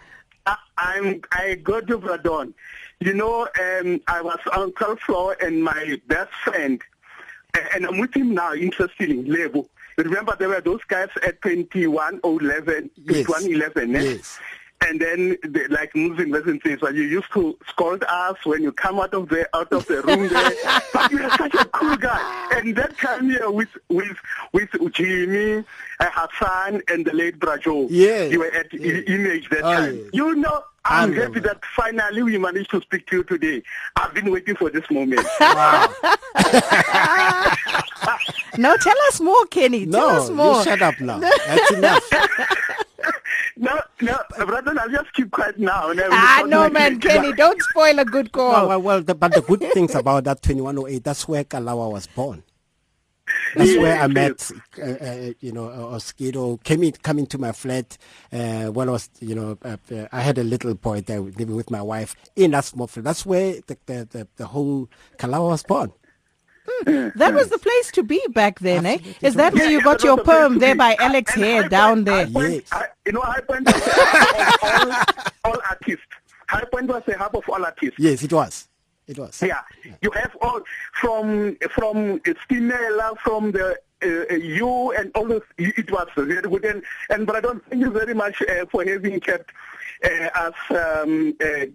I, 0.46 0.56
I'm, 0.76 1.20
I 1.30 1.54
go 1.62 1.80
to 1.80 1.96
Bradon. 1.96 2.54
You 2.98 3.14
know, 3.14 3.42
um, 3.60 4.00
I 4.08 4.20
was 4.20 4.40
on 4.52 4.72
12th 4.72 4.98
floor 5.00 5.36
and 5.40 5.62
my 5.62 6.00
best 6.08 6.32
friend, 6.42 6.82
a- 6.82 6.93
and 7.74 7.86
I'm 7.86 7.98
with 7.98 8.14
him 8.14 8.34
now, 8.34 8.52
interestingly, 8.54 9.22
Lebo. 9.24 9.68
Remember, 9.96 10.34
there 10.38 10.48
were 10.48 10.60
those 10.60 10.80
guys 10.88 11.08
at 11.24 11.40
2111, 11.42 12.90
Yes. 12.96 13.26
2111, 13.26 13.96
eh? 13.96 14.00
Yes. 14.02 14.38
And 14.86 15.00
then, 15.00 15.36
the, 15.44 15.66
like 15.70 15.94
Muslim 15.96 16.30
lesson 16.32 16.60
says, 16.66 16.80
well, 16.82 16.94
you 16.94 17.04
used 17.04 17.32
to 17.32 17.56
scold 17.68 18.04
us 18.06 18.36
when 18.44 18.62
you 18.62 18.70
come 18.72 18.98
out 19.00 19.14
of 19.14 19.28
the 19.30 19.48
out 19.56 19.72
of 19.72 19.86
the 19.86 20.02
room 20.02 20.28
there. 20.28 20.80
but 20.92 21.10
you 21.10 21.22
are 21.22 21.30
such 21.38 21.54
a 21.54 21.64
cool 21.66 21.96
guy. 21.96 22.48
And 22.54 22.76
that 22.76 22.98
time 22.98 23.30
here 23.30 23.50
with 23.50 23.68
with 23.88 24.16
with 24.52 24.68
Jimmy, 24.92 25.64
uh, 26.00 26.10
Hassan, 26.12 26.82
and 26.88 27.06
the 27.06 27.14
late 27.14 27.38
Brajo, 27.38 27.86
Yeah. 27.88 28.24
you 28.24 28.40
were 28.40 28.50
at 28.52 28.72
Yeah. 28.74 29.00
Image 29.06 29.48
that 29.50 29.60
Oh, 29.64 29.72
time. 29.74 29.96
yes. 29.96 30.10
You 30.12 30.34
know, 30.34 30.62
I'm 30.86 31.10
remember. 31.10 31.38
happy 31.38 31.48
that 31.48 31.60
finally 31.76 32.22
we 32.22 32.38
managed 32.38 32.70
to 32.70 32.80
speak 32.82 33.06
to 33.08 33.16
you 33.16 33.24
today. 33.24 33.62
I've 33.96 34.12
been 34.14 34.30
waiting 34.30 34.54
for 34.56 34.70
this 34.70 34.84
moment. 34.90 35.26
No, 38.56 38.76
tell 38.76 38.94
us 39.08 39.20
more, 39.20 39.44
Kenny. 39.46 39.84
Tell 39.86 40.08
us 40.10 40.28
No, 40.28 40.34
more. 40.36 40.58
you 40.58 40.64
shut 40.64 40.80
up 40.82 41.00
now. 41.00 41.18
That's 41.18 41.72
enough. 41.72 42.04
no, 43.56 43.80
no, 44.00 44.16
brother, 44.46 44.74
I'll 44.78 44.88
just 44.88 45.12
keep 45.12 45.30
quiet 45.32 45.58
now. 45.58 45.88
I 45.88 45.94
will 45.94 46.02
Ah, 46.12 46.44
no, 46.46 46.70
man, 46.70 47.00
this. 47.00 47.12
Kenny, 47.12 47.32
don't 47.32 47.60
spoil 47.62 47.98
a 47.98 48.04
good 48.04 48.30
well, 48.34 48.52
call. 48.52 48.68
well, 48.68 48.80
well 48.82 49.02
the, 49.02 49.14
but 49.16 49.32
the 49.34 49.40
good 49.40 49.60
things 49.72 49.94
about 49.96 50.22
that 50.24 50.40
2108, 50.42 51.02
that's 51.02 51.26
where 51.26 51.42
Kalawa 51.44 51.90
was 51.90 52.06
born. 52.06 52.44
That's 53.56 53.70
Yes, 53.70 53.78
where 53.78 54.00
I 54.02 54.06
met, 54.06 54.50
uh, 54.78 54.82
uh, 54.82 55.32
you 55.40 55.52
know, 55.52 55.68
uh, 55.68 55.96
Oskido 55.96 56.62
came 56.62 56.82
in, 56.82 56.92
come 56.92 57.18
into 57.18 57.38
my 57.38 57.52
flat 57.52 57.96
uh, 58.32 58.66
when 58.66 58.88
I 58.88 58.92
was, 58.92 59.08
you 59.20 59.34
know, 59.34 59.56
uh, 59.64 59.76
uh, 59.94 60.06
I 60.12 60.20
had 60.20 60.36
a 60.38 60.44
little 60.44 60.74
boy 60.74 61.00
there 61.00 61.20
living 61.20 61.56
with 61.56 61.70
my 61.70 61.80
wife 61.80 62.16
in 62.36 62.50
that 62.50 62.64
small 62.66 62.86
flat. 62.86 63.04
That's 63.04 63.24
where 63.24 63.54
the, 63.66 63.78
the, 63.86 64.08
the, 64.10 64.28
the 64.36 64.46
whole 64.46 64.88
Kalawa 65.18 65.48
was 65.50 65.62
born. 65.62 65.92
That 66.86 67.32
was 67.34 67.50
the 67.50 67.58
place 67.58 67.92
to 67.92 68.02
be 68.02 68.20
back 68.30 68.58
then, 68.60 68.86
eh? 68.86 68.98
Is 69.20 69.34
that 69.34 69.52
where 69.54 69.70
you 69.70 69.78
yeah, 69.78 69.84
got 69.84 70.02
your 70.02 70.16
was 70.16 70.24
the 70.26 70.32
perm 70.32 70.58
there 70.58 70.74
by 70.74 70.96
Alex 70.98 71.34
And 71.34 71.44
Hare 71.44 71.62
High 71.62 71.68
down 71.68 71.94
Point- 71.96 72.06
there? 72.06 72.26
High 72.26 72.32
Point- 72.32 72.52
Yes. 72.54 72.70
High- 72.70 72.88
you 73.06 73.12
know, 73.12 73.20
High 73.20 73.40
Point 73.42 73.66
was 73.66 73.74
the 73.74 73.90
hub 73.94 74.94
of 75.44 75.44
all, 75.44 75.52
all 75.52 75.60
artists. 75.68 76.06
High 76.48 76.64
Point 76.72 76.88
was 76.88 77.02
the 77.06 77.18
hub 77.18 77.36
of 77.36 77.44
all 77.48 77.64
artists. 77.64 77.96
Yes, 77.98 78.22
it 78.22 78.32
was. 78.32 78.68
It 79.06 79.18
was. 79.18 79.42
Yeah, 79.42 79.60
you 80.00 80.10
have 80.12 80.36
all 80.40 80.60
from 80.94 81.56
from 81.70 82.20
Stinella, 82.20 83.18
from 83.18 83.52
the 83.52 83.78
uh, 84.02 84.34
you 84.34 84.92
and 84.92 85.10
all 85.14 85.26
those. 85.26 85.42
It 85.58 85.90
was 85.90 86.08
very 86.16 86.40
good, 86.42 86.64
and 86.64 86.82
and 87.10 87.26
but 87.26 87.36
I 87.36 87.40
don't 87.40 87.64
thank 87.68 87.82
you 87.82 87.90
very 87.90 88.14
much 88.14 88.40
uh, 88.42 88.64
for 88.70 88.84
having 88.84 89.20
kept 89.20 89.50
uh, 90.04 90.28
us 90.34 90.54
um, 90.70 91.36
uh, 91.42 91.66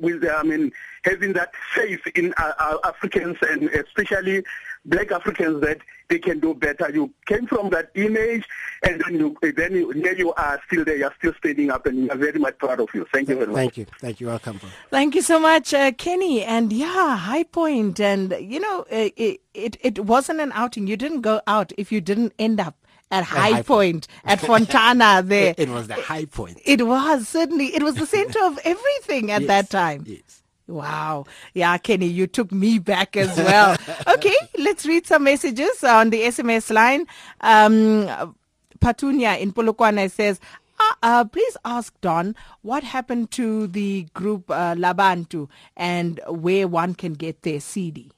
with. 0.00 0.24
I 0.24 0.42
mean, 0.42 0.72
having 1.04 1.32
that 1.34 1.52
faith 1.74 2.06
in 2.14 2.32
uh, 2.36 2.52
uh, 2.58 2.78
Africans 2.84 3.36
and 3.42 3.68
especially 3.70 4.42
Black 4.84 5.12
Africans 5.12 5.60
that 5.60 5.78
they 6.08 6.18
can 6.18 6.40
do 6.40 6.54
better. 6.54 6.90
You 6.90 7.12
came 7.26 7.46
from 7.46 7.70
that 7.70 7.90
image, 7.94 8.44
and 8.82 9.00
then 9.00 9.14
you 9.14 9.36
then 9.56 9.72
you, 9.72 9.90
here 9.90 10.14
you 10.14 10.32
are 10.34 10.60
still 10.66 10.84
there. 10.84 10.96
You're 10.96 11.14
still 11.18 11.34
standing 11.38 11.70
up, 11.70 11.86
and 11.86 11.98
we 11.98 12.10
are 12.10 12.16
very 12.16 12.38
much 12.38 12.58
proud 12.58 12.80
of 12.80 12.88
you. 12.94 13.06
Thank 13.12 13.28
you 13.28 13.36
very 13.36 13.46
much. 13.48 13.56
Thank 13.56 13.76
you. 13.76 13.86
Thank 14.00 14.20
you. 14.20 14.26
Welcome, 14.28 14.56
bro. 14.58 14.68
Thank 14.90 15.14
you 15.14 15.22
so 15.22 15.38
much, 15.38 15.74
uh, 15.74 15.92
Kenny. 15.92 16.42
And 16.42 16.72
yeah, 16.72 17.16
High 17.16 17.44
Point. 17.44 18.00
And, 18.00 18.34
you 18.40 18.58
know, 18.60 18.80
uh, 18.90 19.10
it, 19.16 19.40
it, 19.54 19.76
it 19.80 20.04
wasn't 20.06 20.40
an 20.40 20.50
outing. 20.54 20.86
You 20.86 20.96
didn't 20.96 21.20
go 21.20 21.40
out 21.46 21.72
if 21.76 21.92
you 21.92 22.00
didn't 22.00 22.32
end 22.38 22.58
up 22.58 22.76
at 23.10 23.24
High, 23.24 23.50
High 23.50 23.62
Point, 23.62 24.08
at 24.24 24.40
Fontana 24.40 25.22
there. 25.24 25.50
It, 25.50 25.60
it 25.60 25.68
was 25.68 25.88
the 25.88 25.94
high 25.94 26.24
point. 26.24 26.58
It 26.64 26.86
was, 26.86 27.28
certainly. 27.28 27.66
It 27.74 27.82
was 27.82 27.96
the 27.96 28.06
center 28.06 28.42
of 28.44 28.58
everything 28.64 29.30
at 29.30 29.42
Yes, 29.42 29.48
that 29.48 29.70
time. 29.70 30.04
Yes. 30.06 30.39
Wow. 30.70 31.26
Yeah, 31.52 31.76
Kenny, 31.78 32.06
you 32.06 32.26
took 32.26 32.52
me 32.52 32.78
back 32.78 33.16
as 33.16 33.36
well. 33.36 33.76
okay, 34.14 34.36
let's 34.58 34.86
read 34.86 35.06
some 35.06 35.24
messages 35.24 35.82
on 35.82 36.10
the 36.10 36.22
SMS 36.22 36.72
line. 36.72 37.06
Um, 37.40 38.34
Patunia 38.78 39.38
in 39.38 39.52
Polokwane 39.52 40.10
says, 40.10 40.40
uh, 40.78 40.94
uh, 41.02 41.24
please 41.24 41.56
ask 41.64 41.92
Don 42.00 42.34
what 42.62 42.82
happened 42.84 43.30
to 43.32 43.66
the 43.66 44.06
group 44.14 44.50
uh, 44.50 44.74
Labantu 44.74 45.48
and 45.76 46.20
where 46.28 46.66
one 46.68 46.94
can 46.94 47.12
get 47.14 47.42
their 47.42 47.60
CD. 47.60 48.10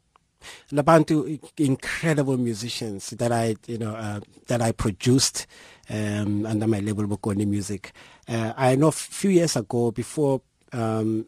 Labantu, 0.70 1.40
incredible 1.56 2.36
musicians 2.36 3.10
that 3.10 3.32
I, 3.32 3.56
you 3.66 3.78
know, 3.78 3.94
uh, 3.94 4.20
that 4.48 4.60
I 4.60 4.72
produced 4.72 5.46
um, 5.88 6.46
under 6.46 6.66
my 6.66 6.80
label 6.80 7.04
Bokone 7.06 7.46
Music. 7.46 7.92
Uh, 8.28 8.52
I 8.56 8.74
know 8.76 8.88
a 8.88 8.92
few 8.92 9.30
years 9.30 9.56
ago, 9.56 9.90
before 9.90 10.42
um, 10.72 11.26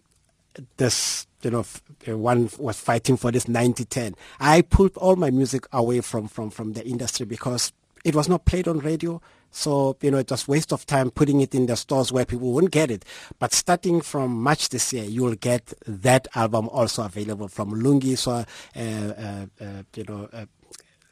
this, 0.77 1.27
you 1.43 1.51
know, 1.51 1.65
one 2.07 2.51
was 2.59 2.79
fighting 2.79 3.17
for 3.17 3.31
this 3.31 3.45
90-10, 3.47 4.15
I 4.41 4.63
pulled 4.63 4.97
all 4.97 5.17
my 5.17 5.31
music 5.31 5.67
away 5.73 6.01
from, 6.01 6.29
from, 6.29 6.51
from 6.51 6.73
the 6.73 6.85
industry 6.87 7.27
because 7.27 7.73
it 8.05 8.15
was 8.15 8.29
not 8.29 8.45
played 8.45 8.69
on 8.69 8.79
radio. 8.81 9.21
So, 9.51 9.97
you 10.03 10.11
know, 10.11 10.19
it 10.19 10.31
was 10.31 10.49
waste 10.49 10.73
of 10.73 10.85
time 10.85 11.11
putting 11.11 11.41
it 11.41 11.55
in 11.55 11.67
the 11.67 11.77
stores 11.77 12.11
where 12.11 12.25
people 12.25 12.53
wouldn't 12.53 12.73
get 12.73 12.91
it. 12.91 13.05
But 13.39 13.53
starting 13.53 14.01
from 14.01 14.43
March 14.43 14.69
this 14.69 14.93
year, 14.93 15.05
you'll 15.05 15.37
get 15.37 15.73
that 15.87 16.27
album 16.35 16.69
also 16.71 17.05
available 17.05 17.47
from 17.49 17.73
Lungi, 17.73 18.19
so, 18.19 18.33
uh, 18.33 18.45
uh, 18.77 19.47
uh, 19.65 19.83
you 19.95 20.05
know, 20.09 20.29
uh, 20.33 20.47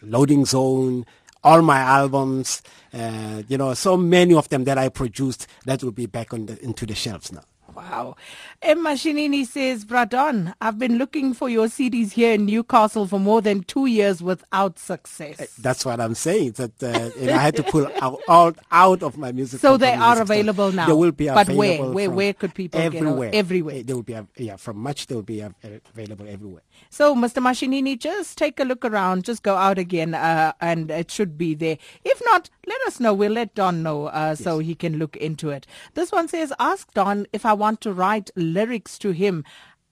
Loading 0.02 0.44
Zone, 0.44 1.06
all 1.44 1.62
my 1.62 1.78
albums, 1.78 2.62
uh, 2.92 3.42
you 3.48 3.56
know, 3.56 3.74
so 3.74 3.96
many 3.96 4.34
of 4.34 4.48
them 4.48 4.64
that 4.64 4.78
I 4.78 4.88
produced 4.88 5.46
that 5.64 5.82
will 5.82 5.92
be 5.92 6.06
back 6.06 6.34
on 6.34 6.46
the, 6.46 6.62
into 6.62 6.84
the 6.84 6.94
shelves 6.94 7.32
now. 7.32 7.44
Wow. 7.74 8.16
Emma 8.60 8.90
Shinini 8.90 9.46
says, 9.46 9.84
Bradon, 9.84 10.54
I've 10.60 10.78
been 10.78 10.98
looking 10.98 11.32
for 11.34 11.48
your 11.48 11.66
CDs 11.66 12.12
here 12.12 12.34
in 12.34 12.46
Newcastle 12.46 13.06
for 13.06 13.18
more 13.18 13.40
than 13.40 13.62
two 13.64 13.86
years 13.86 14.22
without 14.22 14.78
success. 14.78 15.54
That's 15.58 15.84
what 15.84 16.00
I'm 16.00 16.14
saying. 16.14 16.52
That 16.52 16.82
uh, 16.82 17.10
I 17.32 17.38
had 17.38 17.56
to 17.56 17.62
pull 17.62 17.86
out, 18.02 18.20
out 18.28 18.58
out 18.70 19.02
of 19.02 19.16
my 19.16 19.32
music. 19.32 19.60
So 19.60 19.76
they 19.76 19.92
are 19.92 19.96
music 19.96 20.14
store. 20.14 20.22
available 20.36 20.72
now. 20.72 20.86
They 20.86 20.92
will 20.92 21.12
be 21.12 21.26
But 21.28 21.48
where? 21.50 21.74
available. 21.74 21.94
Where- 21.94 22.06
from 22.08 22.16
where 22.16 22.32
could 22.34 22.54
people 22.54 22.80
get 22.80 22.92
a- 22.94 22.96
everywhere? 22.98 23.30
everywhere? 23.32 23.82
They 23.82 23.94
will 23.94 24.02
be 24.02 24.16
yeah 24.36 24.56
from 24.56 24.76
March. 24.78 25.06
They 25.06 25.14
will 25.14 25.22
be 25.22 25.40
available 25.40 26.28
everywhere. 26.28 26.62
So, 26.90 27.14
Mr. 27.14 27.42
Mashinini, 27.42 27.98
just 27.98 28.36
take 28.36 28.60
a 28.60 28.64
look 28.64 28.84
around. 28.84 29.24
Just 29.24 29.42
go 29.42 29.56
out 29.56 29.78
again, 29.78 30.14
uh, 30.14 30.52
and 30.60 30.90
it 30.90 31.10
should 31.10 31.38
be 31.38 31.54
there. 31.54 31.78
If 32.04 32.20
not, 32.26 32.50
let 32.66 32.80
us 32.86 33.00
know. 33.00 33.12
We'll 33.14 33.32
let 33.32 33.54
Don 33.54 33.82
know 33.82 34.06
uh, 34.06 34.34
so 34.34 34.58
he 34.58 34.74
can 34.74 34.98
look 34.98 35.16
into 35.16 35.50
it. 35.50 35.66
This 35.94 36.12
one 36.12 36.28
says, 36.28 36.52
ask 36.58 36.92
Don 36.94 37.26
if 37.32 37.44
I 37.44 37.52
want 37.52 37.80
to 37.82 37.92
write 37.92 38.30
lyrics 38.36 38.98
to 38.98 39.10
him. 39.10 39.44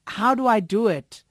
How 0.06 0.34
do 0.34 0.46
I 0.46 0.60
do 0.60 0.86
it? 0.88 1.24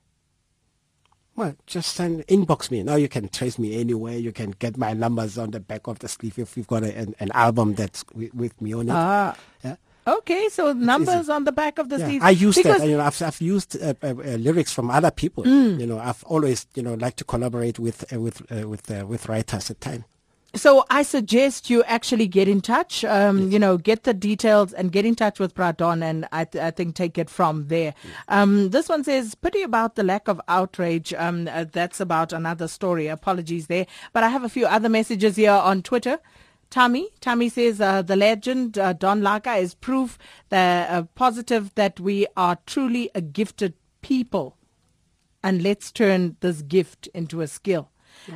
Well, 1.36 1.56
just 1.66 1.96
send 1.96 2.28
inbox 2.28 2.70
me. 2.70 2.84
Now 2.84 2.96
you 2.96 3.08
can 3.08 3.30
trace 3.30 3.58
me 3.58 3.80
anywhere. 3.80 4.18
You 4.18 4.34
can 4.34 4.52
get 4.52 4.78
my 4.78 4.92
numbers 4.92 5.38
on 5.38 5.52
the 5.52 5.62
back 5.62 5.88
of 5.88 6.00
the 6.00 6.10
sleeve 6.10 6.38
if 6.38 6.58
you've 6.58 6.68
got 6.68 6.84
a, 6.84 6.94
an, 6.98 7.16
an 7.22 7.32
album 7.34 7.76
that's 7.76 8.04
with, 8.14 8.34
with 8.34 8.62
me 8.62 8.74
on 8.74 8.90
it. 8.90 8.94
Ah. 8.94 9.38
yeah. 9.64 9.76
Okay, 10.06 10.50
so 10.50 10.74
numbers 10.74 11.30
on 11.30 11.44
the 11.44 11.52
back 11.52 11.78
of 11.78 11.88
the 11.90 12.00
Yeah, 12.00 12.08
sleeve. 12.08 12.24
I 12.24 12.32
used 12.32 12.58
because 12.58 12.82
that. 12.82 12.88
You 12.88 12.98
know, 12.98 13.04
I've, 13.04 13.22
I've 13.22 13.40
used 13.40 13.82
uh, 13.82 13.94
uh, 14.02 14.08
uh, 14.08 14.14
lyrics 14.14 14.74
from 14.74 14.90
other 14.90 15.12
people. 15.12 15.44
Mm. 15.44 15.80
You 15.80 15.86
know, 15.86 16.00
I've 16.00 16.24
always 16.24 16.66
you 16.74 16.84
know 16.84 16.96
like 16.96 17.16
to 17.18 17.24
collaborate 17.24 17.80
with 17.80 18.12
uh, 18.12 18.20
with 18.20 18.42
uh, 18.52 18.68
with 18.68 18.90
uh, 18.92 19.06
with 19.06 19.30
writers 19.30 19.70
at 19.70 19.80
time. 19.80 20.06
So 20.56 20.84
I 20.90 21.04
suggest 21.04 21.70
you 21.70 21.84
actually 21.84 22.28
get 22.28 22.48
in 22.48 22.62
touch, 22.62 23.06
um, 23.06 23.52
you 23.52 23.60
know, 23.60 23.78
get 23.78 24.04
the 24.04 24.16
details 24.16 24.74
and 24.74 24.92
get 24.92 25.06
in 25.06 25.14
touch 25.16 25.40
with 25.40 25.54
Pradon 25.54 26.04
and 26.04 26.28
I, 26.32 26.46
th- 26.46 26.64
I 26.64 26.72
think 26.72 26.96
take 26.96 27.20
it 27.20 27.30
from 27.30 27.68
there. 27.68 27.94
Um, 28.28 28.72
this 28.72 28.90
one 28.90 29.04
says, 29.04 29.36
pity 29.36 29.62
about 29.62 29.96
the 29.96 30.04
lack 30.04 30.28
of 30.28 30.42
outrage. 30.48 31.14
Um, 31.14 31.48
uh, 31.48 31.66
that's 31.72 32.00
about 32.00 32.34
another 32.34 32.68
story. 32.68 33.08
Apologies 33.08 33.68
there. 33.68 33.86
But 34.12 34.24
I 34.24 34.30
have 34.30 34.44
a 34.44 34.50
few 34.50 34.66
other 34.66 34.90
messages 34.90 35.36
here 35.36 35.52
on 35.52 35.84
Twitter. 35.84 36.20
Tommy, 36.72 37.10
Tommy 37.20 37.50
says 37.50 37.80
uh, 37.80 38.02
the 38.02 38.16
legend 38.16 38.78
uh, 38.78 38.94
Don 38.94 39.22
Laka 39.22 39.60
is 39.60 39.76
proof 39.76 40.18
that 40.50 40.90
uh, 40.90 41.04
positive 41.16 41.74
that 41.76 42.00
we 42.00 42.26
are 42.36 42.58
truly 42.66 43.10
a 43.14 43.22
gifted 43.22 43.76
people 44.02 44.58
and 45.44 45.62
let's 45.64 45.92
turn 45.92 46.38
this 46.42 46.62
gift 46.62 47.08
into 47.14 47.42
a 47.42 47.48
skill. 47.48 47.92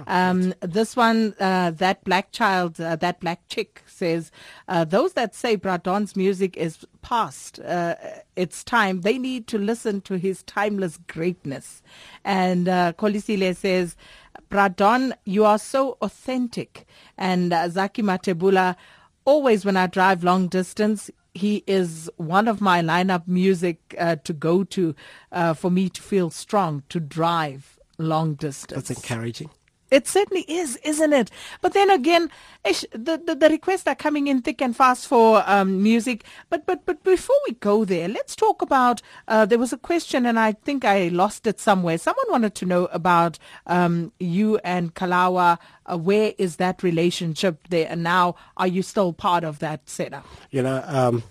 Um, 0.08 0.54
this 0.62 0.96
one, 0.96 1.36
uh, 1.40 1.72
that 1.72 2.04
black 2.04 2.32
child, 2.32 2.80
uh, 2.80 2.96
that 2.98 3.20
black 3.20 3.48
chick 3.48 3.84
says, 3.86 4.32
uh, 4.68 4.86
those 4.86 5.14
that 5.14 5.36
say 5.36 5.58
Bradon's 5.58 6.16
music 6.16 6.58
is 6.58 6.86
past, 7.02 7.60
uh, 7.60 7.96
it's 8.36 8.64
time. 8.64 9.02
They 9.02 9.18
need 9.18 9.48
to 9.48 9.58
listen 9.58 10.02
to 10.02 10.18
his 10.18 10.44
timeless 10.44 10.98
greatness. 11.08 11.82
And 12.24 12.68
uh, 12.68 12.94
Kolisile 12.94 13.56
says, 13.56 13.96
Bradon, 14.50 15.14
you 15.26 15.46
are 15.46 15.60
so 15.60 15.98
authentic. 16.02 16.86
And 17.18 17.54
uh, 17.54 17.70
Zaki 17.70 18.02
Matebula, 18.02 18.76
always 19.26 19.66
when 19.66 19.78
I 19.78 19.88
drive 19.88 20.24
long 20.24 20.48
distance, 20.48 21.10
he 21.34 21.64
is 21.66 22.10
one 22.18 22.48
of 22.48 22.62
my 22.62 22.82
lineup 22.82 23.28
music 23.28 23.96
uh, 23.98 24.18
to 24.18 24.34
go 24.34 24.64
to 24.66 24.96
uh, 25.32 25.54
for 25.54 25.72
me 25.72 25.90
to 25.90 26.02
feel 26.02 26.30
strong 26.30 26.84
to 26.90 27.00
drive 27.00 27.80
long 27.98 28.36
distance. 28.36 28.88
That's 28.90 29.00
encouraging. 29.00 29.50
It 29.94 30.08
certainly 30.08 30.42
is, 30.48 30.78
isn't 30.78 31.14
it? 31.14 31.30
But 31.62 31.74
then 31.74 31.92
again, 31.92 32.32
ish, 32.66 32.84
the, 32.94 33.22
the, 33.24 33.36
the 33.36 33.48
requests 33.50 33.86
are 33.86 33.94
coming 33.94 34.26
in 34.26 34.42
thick 34.42 34.60
and 34.60 34.76
fast 34.76 35.08
for 35.08 35.44
um, 35.46 35.84
music. 35.84 36.24
But 36.50 36.66
but 36.66 36.84
but 36.88 37.04
before 37.04 37.36
we 37.48 37.54
go 37.54 37.86
there, 37.86 38.08
let's 38.08 38.36
talk 38.36 38.64
about. 38.64 39.04
Uh, 39.28 39.46
there 39.46 39.60
was 39.60 39.72
a 39.72 39.78
question, 39.78 40.26
and 40.26 40.40
I 40.40 40.54
think 40.54 40.84
I 40.84 41.10
lost 41.10 41.46
it 41.46 41.60
somewhere. 41.60 42.00
Someone 42.00 42.26
wanted 42.30 42.56
to 42.56 42.66
know 42.66 42.86
about 42.86 43.38
um, 43.68 44.12
you 44.20 44.58
and 44.64 44.96
Kalawa. 44.96 45.60
Uh, 45.86 46.00
where 46.00 46.34
is 46.40 46.56
that 46.56 46.82
relationship 46.82 47.68
there? 47.70 47.86
And 47.88 48.02
now, 48.02 48.36
are 48.58 48.66
you 48.66 48.82
still 48.82 49.14
part 49.14 49.44
of 49.44 49.60
that 49.60 49.88
setup? 49.88 50.26
You 50.50 50.64
know, 50.64 50.84
um, 50.88 51.22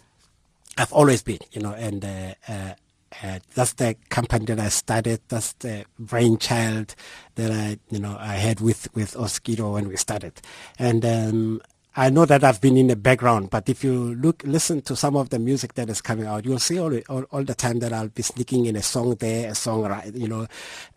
I've 0.78 0.92
always 0.92 1.20
been. 1.24 1.40
You 1.50 1.62
know, 1.62 1.72
and. 1.72 2.04
Uh, 2.04 2.74
uh, 3.22 3.38
that's 3.54 3.74
the 3.74 3.96
company 4.08 4.44
that 4.46 4.60
I 4.60 4.68
started. 4.68 5.20
That's 5.28 5.52
the 5.54 5.84
brainchild 5.98 6.94
that 7.34 7.50
I, 7.50 7.78
you 7.90 8.00
know, 8.00 8.16
I 8.18 8.34
had 8.34 8.60
with 8.60 8.88
with 8.94 9.14
Oskido 9.14 9.74
when 9.74 9.88
we 9.88 9.96
started. 9.96 10.40
And 10.78 11.04
um, 11.04 11.62
I 11.94 12.08
know 12.08 12.24
that 12.24 12.42
I've 12.42 12.60
been 12.60 12.78
in 12.78 12.86
the 12.86 12.96
background, 12.96 13.50
but 13.50 13.68
if 13.68 13.84
you 13.84 14.14
look, 14.14 14.42
listen 14.46 14.80
to 14.82 14.96
some 14.96 15.14
of 15.14 15.28
the 15.28 15.38
music 15.38 15.74
that 15.74 15.90
is 15.90 16.00
coming 16.00 16.26
out, 16.26 16.46
you'll 16.46 16.58
see 16.58 16.78
all, 16.78 16.96
all, 17.10 17.24
all 17.30 17.44
the 17.44 17.54
time 17.54 17.80
that 17.80 17.92
I'll 17.92 18.08
be 18.08 18.22
sneaking 18.22 18.64
in 18.64 18.76
a 18.76 18.82
song 18.82 19.14
there, 19.16 19.50
a 19.50 19.54
song, 19.54 19.82
right, 19.82 20.14
you 20.14 20.26
know, 20.26 20.46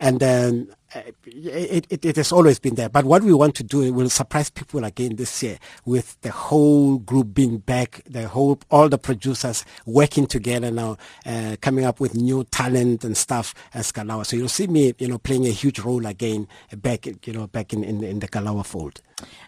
and 0.00 0.20
then 0.20 0.68
uh, 0.70 0.85
it, 1.26 1.86
it, 1.90 2.04
it, 2.04 2.16
has 2.16 2.32
always 2.32 2.58
been 2.58 2.74
there. 2.74 2.88
But 2.88 3.04
what 3.04 3.22
we 3.22 3.32
want 3.34 3.54
to 3.56 3.62
do, 3.64 3.92
will 3.92 4.08
surprise 4.08 4.50
people 4.50 4.84
again 4.84 5.16
this 5.16 5.42
year 5.42 5.58
with 5.84 6.20
the 6.22 6.30
whole 6.30 6.98
group 6.98 7.34
being 7.34 7.58
back, 7.58 8.02
the 8.08 8.28
whole, 8.28 8.58
all 8.70 8.88
the 8.88 8.98
producers 8.98 9.64
working 9.84 10.26
together 10.26 10.70
now, 10.70 10.96
uh, 11.24 11.56
coming 11.60 11.84
up 11.84 12.00
with 12.00 12.14
new 12.14 12.44
talent 12.44 13.04
and 13.04 13.16
stuff 13.16 13.54
as 13.74 13.92
Kalawa. 13.92 14.26
So 14.26 14.36
you'll 14.36 14.48
see 14.48 14.66
me, 14.66 14.94
you 14.98 15.08
know, 15.08 15.18
playing 15.18 15.46
a 15.46 15.50
huge 15.50 15.78
role 15.80 16.06
again 16.06 16.48
back, 16.76 17.06
you 17.26 17.32
know, 17.32 17.46
back 17.46 17.72
in, 17.72 17.84
in, 17.84 18.02
in 18.02 18.18
the 18.20 18.28
Kalawa 18.28 18.64
fold. 18.64 19.00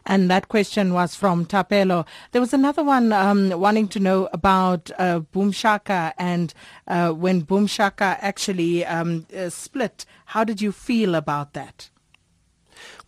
And 0.07 0.31
that 0.31 0.49
question 0.49 0.95
was 0.95 1.15
from 1.15 1.45
Tapelo. 1.45 2.07
There 2.33 2.41
was 2.41 2.55
another 2.55 2.83
one 2.83 3.13
um, 3.13 3.51
wanting 3.51 3.89
to 3.89 4.01
know 4.01 4.29
about 4.33 4.91
uh, 4.99 5.21
and 6.19 6.55
uh, 6.87 7.11
when 7.13 7.41
Boom 7.41 7.67
Shaka 7.67 8.17
actually 8.21 8.87
um, 8.87 9.27
uh, 9.37 9.51
split. 9.51 10.07
How 10.27 10.45
did 10.45 10.61
you 10.61 10.73
feel 10.73 11.15
about 11.15 11.38
that? 11.53 11.91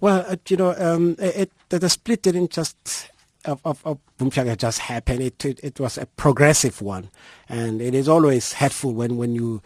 Well, 0.00 0.24
uh, 0.26 0.36
you 0.48 0.56
know, 0.56 0.74
um, 0.76 1.16
it, 1.18 1.52
the 1.68 1.88
split 1.88 2.22
didn't 2.22 2.50
just 2.50 3.10
of, 3.44 3.60
of, 3.64 3.84
of 3.86 3.98
Boom 4.18 4.30
Shaka 4.30 4.56
just 4.56 4.80
happen. 4.80 5.22
It, 5.22 5.44
it, 5.44 5.60
it 5.62 5.80
was 5.80 5.96
a 5.98 6.06
progressive 6.06 6.82
one, 6.82 7.10
and 7.48 7.80
it 7.80 7.94
is 7.94 8.08
always 8.08 8.54
helpful 8.54 8.92
when 8.92 9.16
when 9.16 9.34
you 9.34 9.62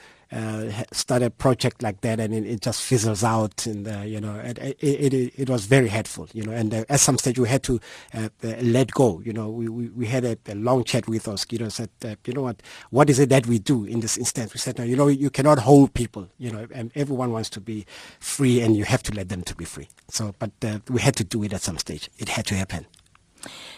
start 0.93 1.23
a 1.23 1.31
project 1.31 1.83
like 1.83 2.01
that 2.01 2.19
and 2.19 2.35
it, 2.35 2.45
it 2.45 2.61
just 2.61 2.83
fizzles 2.83 3.23
out 3.23 3.67
and 3.67 3.87
uh, 3.87 4.01
you 4.01 4.21
know 4.21 4.37
it, 4.41 4.59
it, 4.59 4.77
it, 4.83 5.33
it, 5.37 5.51
was 5.51 5.67
very 5.67 5.89
helpful 5.89 6.29
you 6.33 6.43
know 6.43 6.53
and 6.53 6.75
uh, 6.75 6.85
at 6.89 6.99
some 6.99 7.17
stage 7.19 7.39
we 7.39 7.49
had 7.49 7.63
to 7.63 7.81
uh, 8.15 8.29
uh, 8.43 8.55
let 8.63 8.91
go 8.91 9.21
you 9.25 9.33
know 9.33 9.49
we, 9.49 9.69
we, 9.69 9.89
we 9.91 10.07
had 10.07 10.25
a, 10.25 10.37
a 10.49 10.55
long 10.55 10.83
chat 10.83 11.07
with 11.07 11.25
Oskido 11.27 11.71
said 11.71 11.89
uh, 12.05 12.15
you 12.27 12.33
know 12.33 12.43
what? 12.43 12.63
What 12.91 13.11
is 13.11 13.19
it 13.19 13.29
that 13.29 13.47
we 13.47 13.59
do 13.59 13.85
in 13.85 14.01
this 14.01 14.17
instance? 14.17 14.53
We 14.55 14.59
said 14.59 14.79
no, 14.79 14.85
you 14.85 14.97
know 14.97 15.09
you 15.09 15.31
cannot 15.31 15.59
hold 15.59 15.95
people 15.95 16.29
you 16.39 16.51
know 16.51 16.67
and 16.73 16.91
everyone 16.95 17.31
wants 17.33 17.51
to 17.51 17.61
be 17.61 17.87
free 18.19 18.61
and 18.61 18.77
you 18.77 18.85
have 18.85 19.03
to 19.05 19.15
let 19.15 19.29
them 19.29 19.43
to 19.43 19.55
be 19.55 19.65
free. 19.65 19.89
So 20.09 20.35
but 20.39 20.51
we 20.89 21.01
had 21.01 21.17
to 21.17 21.25
do 21.25 21.43
it 21.45 21.53
at 21.53 21.63
some 21.63 21.79
stage. 21.79 22.11
It 22.19 22.29
had 22.29 22.47
to 22.47 22.55
happen 22.55 22.87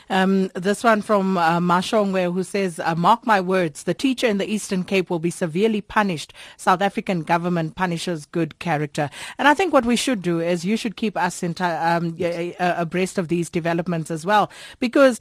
um, 0.09 0.51
this 0.55 0.85
one 0.85 1.03
from 1.03 1.37
uh, 1.37 1.59
Mashongwe 1.59 2.33
who 2.33 2.43
says, 2.43 2.79
uh, 2.79 2.95
mark 2.95 3.27
my 3.27 3.41
words, 3.41 3.83
the 3.83 3.95
teacher 3.95 4.27
in 4.27 4.39
the 4.39 4.51
Eastern 4.51 4.85
Cape 4.85 5.11
will 5.11 5.19
be 5.19 5.31
severely 5.31 5.81
punished. 5.81 6.33
South 6.57 6.81
African 6.81 7.23
government 7.23 7.75
punishes 7.75 8.27
good 8.27 8.59
character. 8.59 9.11
And 9.39 9.49
I 9.49 9.55
think 9.55 9.73
what 9.73 9.85
we 9.85 9.97
should 9.97 10.23
do 10.23 10.41
is 10.41 10.65
you 10.65 10.77
should 10.77 10.97
keep 10.97 11.17
us 11.17 11.43
in 11.43 11.55
t- 11.55 11.65
um, 11.65 12.17
abreast 12.61 13.19
of 13.19 13.29
these 13.29 13.51
developments 13.51 14.11
as 14.11 14.25
well. 14.25 14.51
Because 14.79 15.21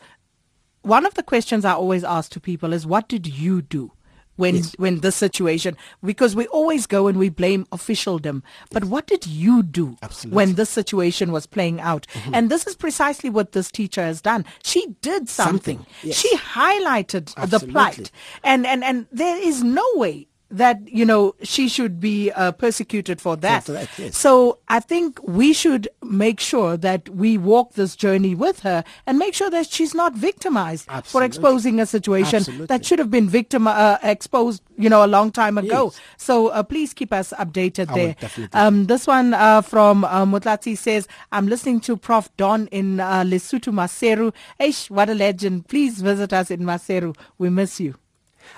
one 0.82 1.06
of 1.06 1.16
the 1.16 1.24
questions 1.24 1.66
I 1.66 1.74
always 1.74 2.04
ask 2.04 2.32
to 2.32 2.40
people 2.40 2.72
is, 2.72 2.86
what 2.86 3.08
did 3.08 3.28
you 3.28 3.62
do? 3.62 3.92
When 4.36 4.56
yes. 4.56 4.76
when 4.78 5.00
this 5.00 5.16
situation 5.16 5.78
because 6.04 6.36
we 6.36 6.48
always 6.48 6.86
go 6.86 7.08
and 7.08 7.18
we 7.18 7.30
blame 7.30 7.66
officialdom 7.72 8.44
but 8.72 8.84
yes. 8.84 8.90
what 8.90 9.08
did 9.08 9.26
you 9.26 9.64
do 9.64 9.98
Absolutely. 10.02 10.36
when 10.36 10.54
this 10.56 10.70
situation 10.70 11.32
was 11.32 11.46
playing 11.46 11.80
out 11.82 12.06
mm-hmm. 12.14 12.34
and 12.36 12.50
this 12.50 12.68
is 12.68 12.76
precisely 12.76 13.30
what 13.30 13.52
this 13.54 13.72
teacher 13.72 14.02
has 14.02 14.22
done 14.22 14.46
she 14.64 14.96
did 15.02 15.30
something, 15.30 15.78
something. 15.80 15.86
Yes. 16.04 16.18
she 16.18 16.36
highlighted 16.38 17.34
Absolutely. 17.38 17.68
the 17.68 17.72
plight 17.72 18.12
and 18.44 18.66
and 18.66 18.84
and 18.84 19.08
there 19.12 19.38
is 19.38 19.64
no 19.64 19.86
way 19.96 20.28
that 20.58 20.80
you 20.88 21.06
know 21.06 21.36
she 21.44 21.68
should 21.68 22.00
be 22.00 22.32
uh, 22.32 22.52
persecuted 22.54 23.22
for 23.22 23.36
that. 23.38 23.68
yes. 23.98 24.18
So 24.18 24.60
I 24.68 24.80
think 24.80 25.20
we 25.24 25.54
should 25.54 25.88
make 26.04 26.40
sure 26.40 26.78
that 26.78 27.10
we 27.10 27.38
walk 27.38 27.74
this 27.74 27.96
journey 27.96 28.36
with 28.36 28.62
her 28.62 28.84
and 29.06 29.20
make 29.20 29.34
sure 29.34 29.50
that 29.50 29.68
she's 29.70 29.94
not 29.94 30.16
victimized 30.16 30.88
Absolutely. 30.90 31.10
for 31.12 31.24
exposing 31.26 31.80
a 31.80 31.86
situation 31.86 32.38
Absolutely. 32.38 32.66
that 32.68 32.86
should 32.86 33.00
have 33.00 33.12
been 33.12 33.28
victim 33.28 33.68
uh, 33.68 33.98
exposed, 34.04 34.62
you 34.78 34.90
know, 34.90 35.04
a 35.04 35.08
long 35.08 35.32
time 35.32 35.58
ago. 35.58 35.86
Yes. 35.86 36.02
So 36.18 36.48
uh, 36.50 36.64
please 36.64 36.94
keep 36.94 37.12
us 37.12 37.34
updated 37.38 37.92
I 37.92 38.16
there. 38.16 38.50
Um, 38.54 38.86
this 38.86 39.08
one 39.08 39.34
uh, 39.34 39.62
from 39.62 40.06
uh, 40.06 40.26
Mutlati 40.26 40.78
says, 40.78 41.08
"I'm 41.32 41.48
listening 41.48 41.82
to 41.82 41.98
Prof 41.98 42.30
Don 42.38 42.68
in 42.68 43.00
uh, 43.00 43.24
Lesotho 43.24 43.74
Maseru. 43.74 44.34
Eish, 44.60 44.90
what 44.90 45.10
a 45.10 45.14
legend! 45.14 45.68
Please 45.68 46.02
visit 46.02 46.32
us 46.34 46.50
in 46.50 46.62
Maseru. 46.62 47.16
We 47.38 47.50
miss 47.50 47.80
you." 47.80 47.96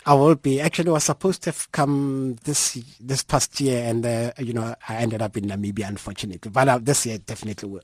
I 0.06 0.14
will 0.14 0.36
be. 0.36 0.62
Actually, 0.62 0.92
was 0.92 1.04
supposed 1.04 1.44
to 1.44 1.52
have 1.52 1.72
come 1.72 2.38
this 2.44 2.80
this 3.00 3.24
past 3.24 3.60
year, 3.60 3.84
and 3.84 4.06
uh, 4.06 4.32
you 4.40 4.54
know, 4.54 4.76
I 4.88 4.96
ended 4.96 5.22
up 5.22 5.38
in 5.38 5.46
Namibia, 5.46 5.88
unfortunately. 5.88 6.52
But 6.52 6.68
uh, 6.68 6.80
this 6.82 7.06
year, 7.06 7.18
definitely 7.18 7.70
will. 7.70 7.82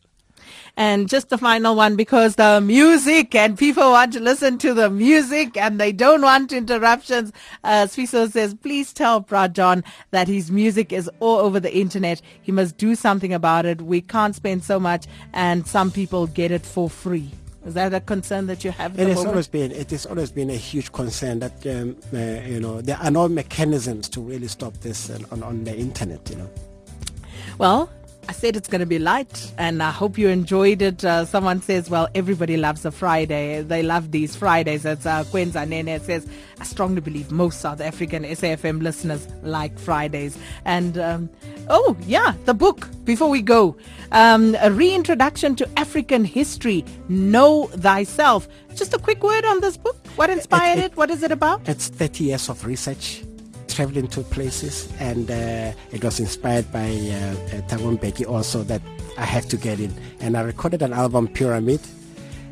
And 0.75 1.07
just 1.07 1.29
the 1.29 1.37
final 1.37 1.75
one 1.75 1.95
because 1.95 2.35
the 2.35 2.59
music 2.61 3.35
and 3.35 3.57
people 3.57 3.91
want 3.91 4.13
to 4.13 4.19
listen 4.19 4.57
to 4.59 4.73
the 4.73 4.89
music 4.89 5.55
and 5.57 5.79
they 5.79 5.91
don't 5.91 6.21
want 6.21 6.51
interruptions. 6.51 7.31
Uh, 7.63 7.85
Sfiso 7.85 8.29
says, 8.31 8.53
please 8.53 8.93
tell 8.93 9.19
Brad 9.19 9.55
John 9.55 9.83
that 10.11 10.27
his 10.27 10.51
music 10.51 10.91
is 10.91 11.09
all 11.19 11.39
over 11.39 11.59
the 11.59 11.75
internet. 11.75 12.21
He 12.41 12.51
must 12.51 12.77
do 12.77 12.95
something 12.95 13.33
about 13.33 13.65
it. 13.65 13.81
We 13.81 14.01
can't 14.01 14.35
spend 14.35 14.63
so 14.63 14.79
much 14.79 15.05
and 15.33 15.67
some 15.67 15.91
people 15.91 16.27
get 16.27 16.51
it 16.51 16.65
for 16.65 16.89
free. 16.89 17.31
Is 17.65 17.75
that 17.75 17.93
a 17.93 18.01
concern 18.01 18.47
that 18.47 18.63
you 18.63 18.71
have? 18.71 18.99
It 18.99 19.07
has 19.07 19.15
moment? 19.15 19.27
always 19.29 19.47
been. 19.47 19.71
It 19.71 19.91
has 19.91 20.05
always 20.05 20.31
been 20.31 20.49
a 20.49 20.55
huge 20.55 20.91
concern 20.91 21.39
that 21.39 21.65
um, 21.67 21.95
uh, 22.13 22.17
you 22.45 22.59
know 22.59 22.81
there 22.81 22.97
are 22.97 23.09
no 23.11 23.27
mechanisms 23.29 24.09
to 24.09 24.21
really 24.21 24.47
stop 24.47 24.73
this 24.81 25.09
on, 25.31 25.41
on 25.43 25.63
the 25.63 25.75
internet. 25.75 26.29
You 26.29 26.37
know. 26.37 26.49
Well, 27.57 27.89
I 28.27 28.31
said 28.31 28.55
it's 28.55 28.67
going 28.67 28.79
to 28.79 28.85
be 28.85 28.99
light, 28.99 29.51
and 29.57 29.83
I 29.83 29.91
hope 29.91 30.17
you 30.17 30.29
enjoyed 30.29 30.81
it. 30.81 31.03
Uh, 31.03 31.25
someone 31.25 31.61
says, 31.61 31.89
well, 31.89 32.07
everybody 32.15 32.57
loves 32.57 32.85
a 32.85 32.91
Friday. 32.91 33.61
They 33.61 33.83
love 33.83 34.11
these 34.11 34.35
Fridays. 34.35 34.85
It's 34.85 35.05
uh, 35.05 35.23
Kwenza 35.25 35.67
Nene 35.67 35.99
says, 35.99 36.27
I 36.59 36.63
strongly 36.63 37.01
believe 37.01 37.31
most 37.31 37.59
South 37.59 37.81
African 37.81 38.23
SAFM 38.23 38.81
listeners 38.81 39.27
like 39.41 39.77
Fridays. 39.77 40.37
And, 40.63 40.97
um, 40.97 41.29
oh, 41.69 41.97
yeah, 42.07 42.33
the 42.45 42.53
book, 42.53 42.87
before 43.03 43.29
we 43.29 43.41
go, 43.41 43.75
um, 44.11 44.55
a 44.61 44.71
reintroduction 44.71 45.55
to 45.57 45.69
African 45.77 46.23
history, 46.23 46.85
Know 47.09 47.67
Thyself. 47.67 48.47
Just 48.75 48.93
a 48.93 48.99
quick 48.99 49.21
word 49.21 49.43
on 49.45 49.59
this 49.59 49.75
book. 49.75 49.97
What 50.15 50.29
inspired 50.29 50.77
it, 50.77 50.81
it, 50.81 50.91
it? 50.91 50.97
What 50.97 51.09
is 51.09 51.23
it 51.23 51.31
about? 51.31 51.67
It's 51.67 51.89
30 51.89 52.23
years 52.23 52.49
of 52.49 52.65
research 52.65 53.23
traveling 53.75 54.07
to 54.09 54.21
places, 54.21 54.91
and 54.99 55.29
uh, 55.29 55.73
it 55.91 56.03
was 56.03 56.19
inspired 56.19 56.71
by 56.71 56.89
uh, 56.89 57.81
uh 57.81 57.95
Becky 57.95 58.25
also 58.25 58.63
that 58.63 58.81
I 59.17 59.25
have 59.25 59.47
to 59.49 59.57
get 59.57 59.79
in. 59.79 59.93
And 60.19 60.37
I 60.37 60.41
recorded 60.41 60.81
an 60.81 60.93
album, 60.93 61.27
Pyramid, 61.27 61.81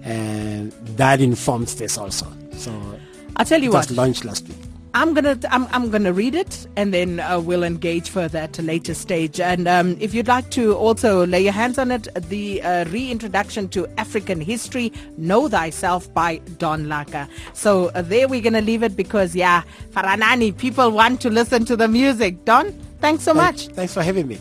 and 0.04 0.72
that 0.98 1.22
informs 1.22 1.76
this 1.76 1.98
also. 1.98 2.28
So 2.54 2.72
I'll 3.36 3.46
tell 3.46 3.62
you 3.62 3.70
it 3.70 3.74
what. 3.74 3.90
was 3.90 3.98
launched 3.98 4.26
last 4.26 4.48
week. 4.48 4.71
I'm 4.94 5.14
gonna 5.14 5.40
I'm, 5.50 5.68
I'm 5.72 5.90
gonna 5.90 6.12
read 6.12 6.36
it 6.36 6.68
and 6.76 6.94
then 6.94 7.20
uh, 7.20 7.40
we'll 7.40 7.64
engage 7.64 8.10
further 8.10 8.40
at 8.40 8.60
a 8.60 8.62
later 8.62 8.94
stage. 8.94 9.40
And 9.40 9.68
um, 9.68 9.96
if 10.00 10.14
you'd 10.14 10.28
like 10.28 10.50
to 10.52 10.76
also 10.76 11.26
lay 11.26 11.42
your 11.42 11.54
hands 11.54 11.78
on 11.78 11.92
it, 11.92 12.08
the 12.30 12.62
uh, 12.62 12.86
reintroduction 12.86 13.70
to 13.70 13.88
African 13.98 14.42
history, 14.42 14.92
Know 15.18 15.48
Thyself 15.48 16.14
by 16.14 16.38
Don 16.58 16.86
Laka. 16.86 17.30
So 17.54 17.88
uh, 17.90 18.02
there 18.02 18.28
we're 18.28 18.42
gonna 18.42 18.62
leave 18.62 18.84
it 18.84 18.98
because 18.98 19.36
yeah, 19.36 19.64
Faranani, 19.92 20.58
people 20.58 20.92
want 20.92 21.22
to 21.22 21.30
listen 21.30 21.64
to 21.66 21.78
the 21.78 21.88
music. 21.88 22.44
Don, 22.44 22.74
thanks 23.00 23.24
so 23.24 23.34
much. 23.34 23.68
Thanks 23.68 23.94
for 23.94 24.04
having 24.04 24.28
me. 24.28 24.38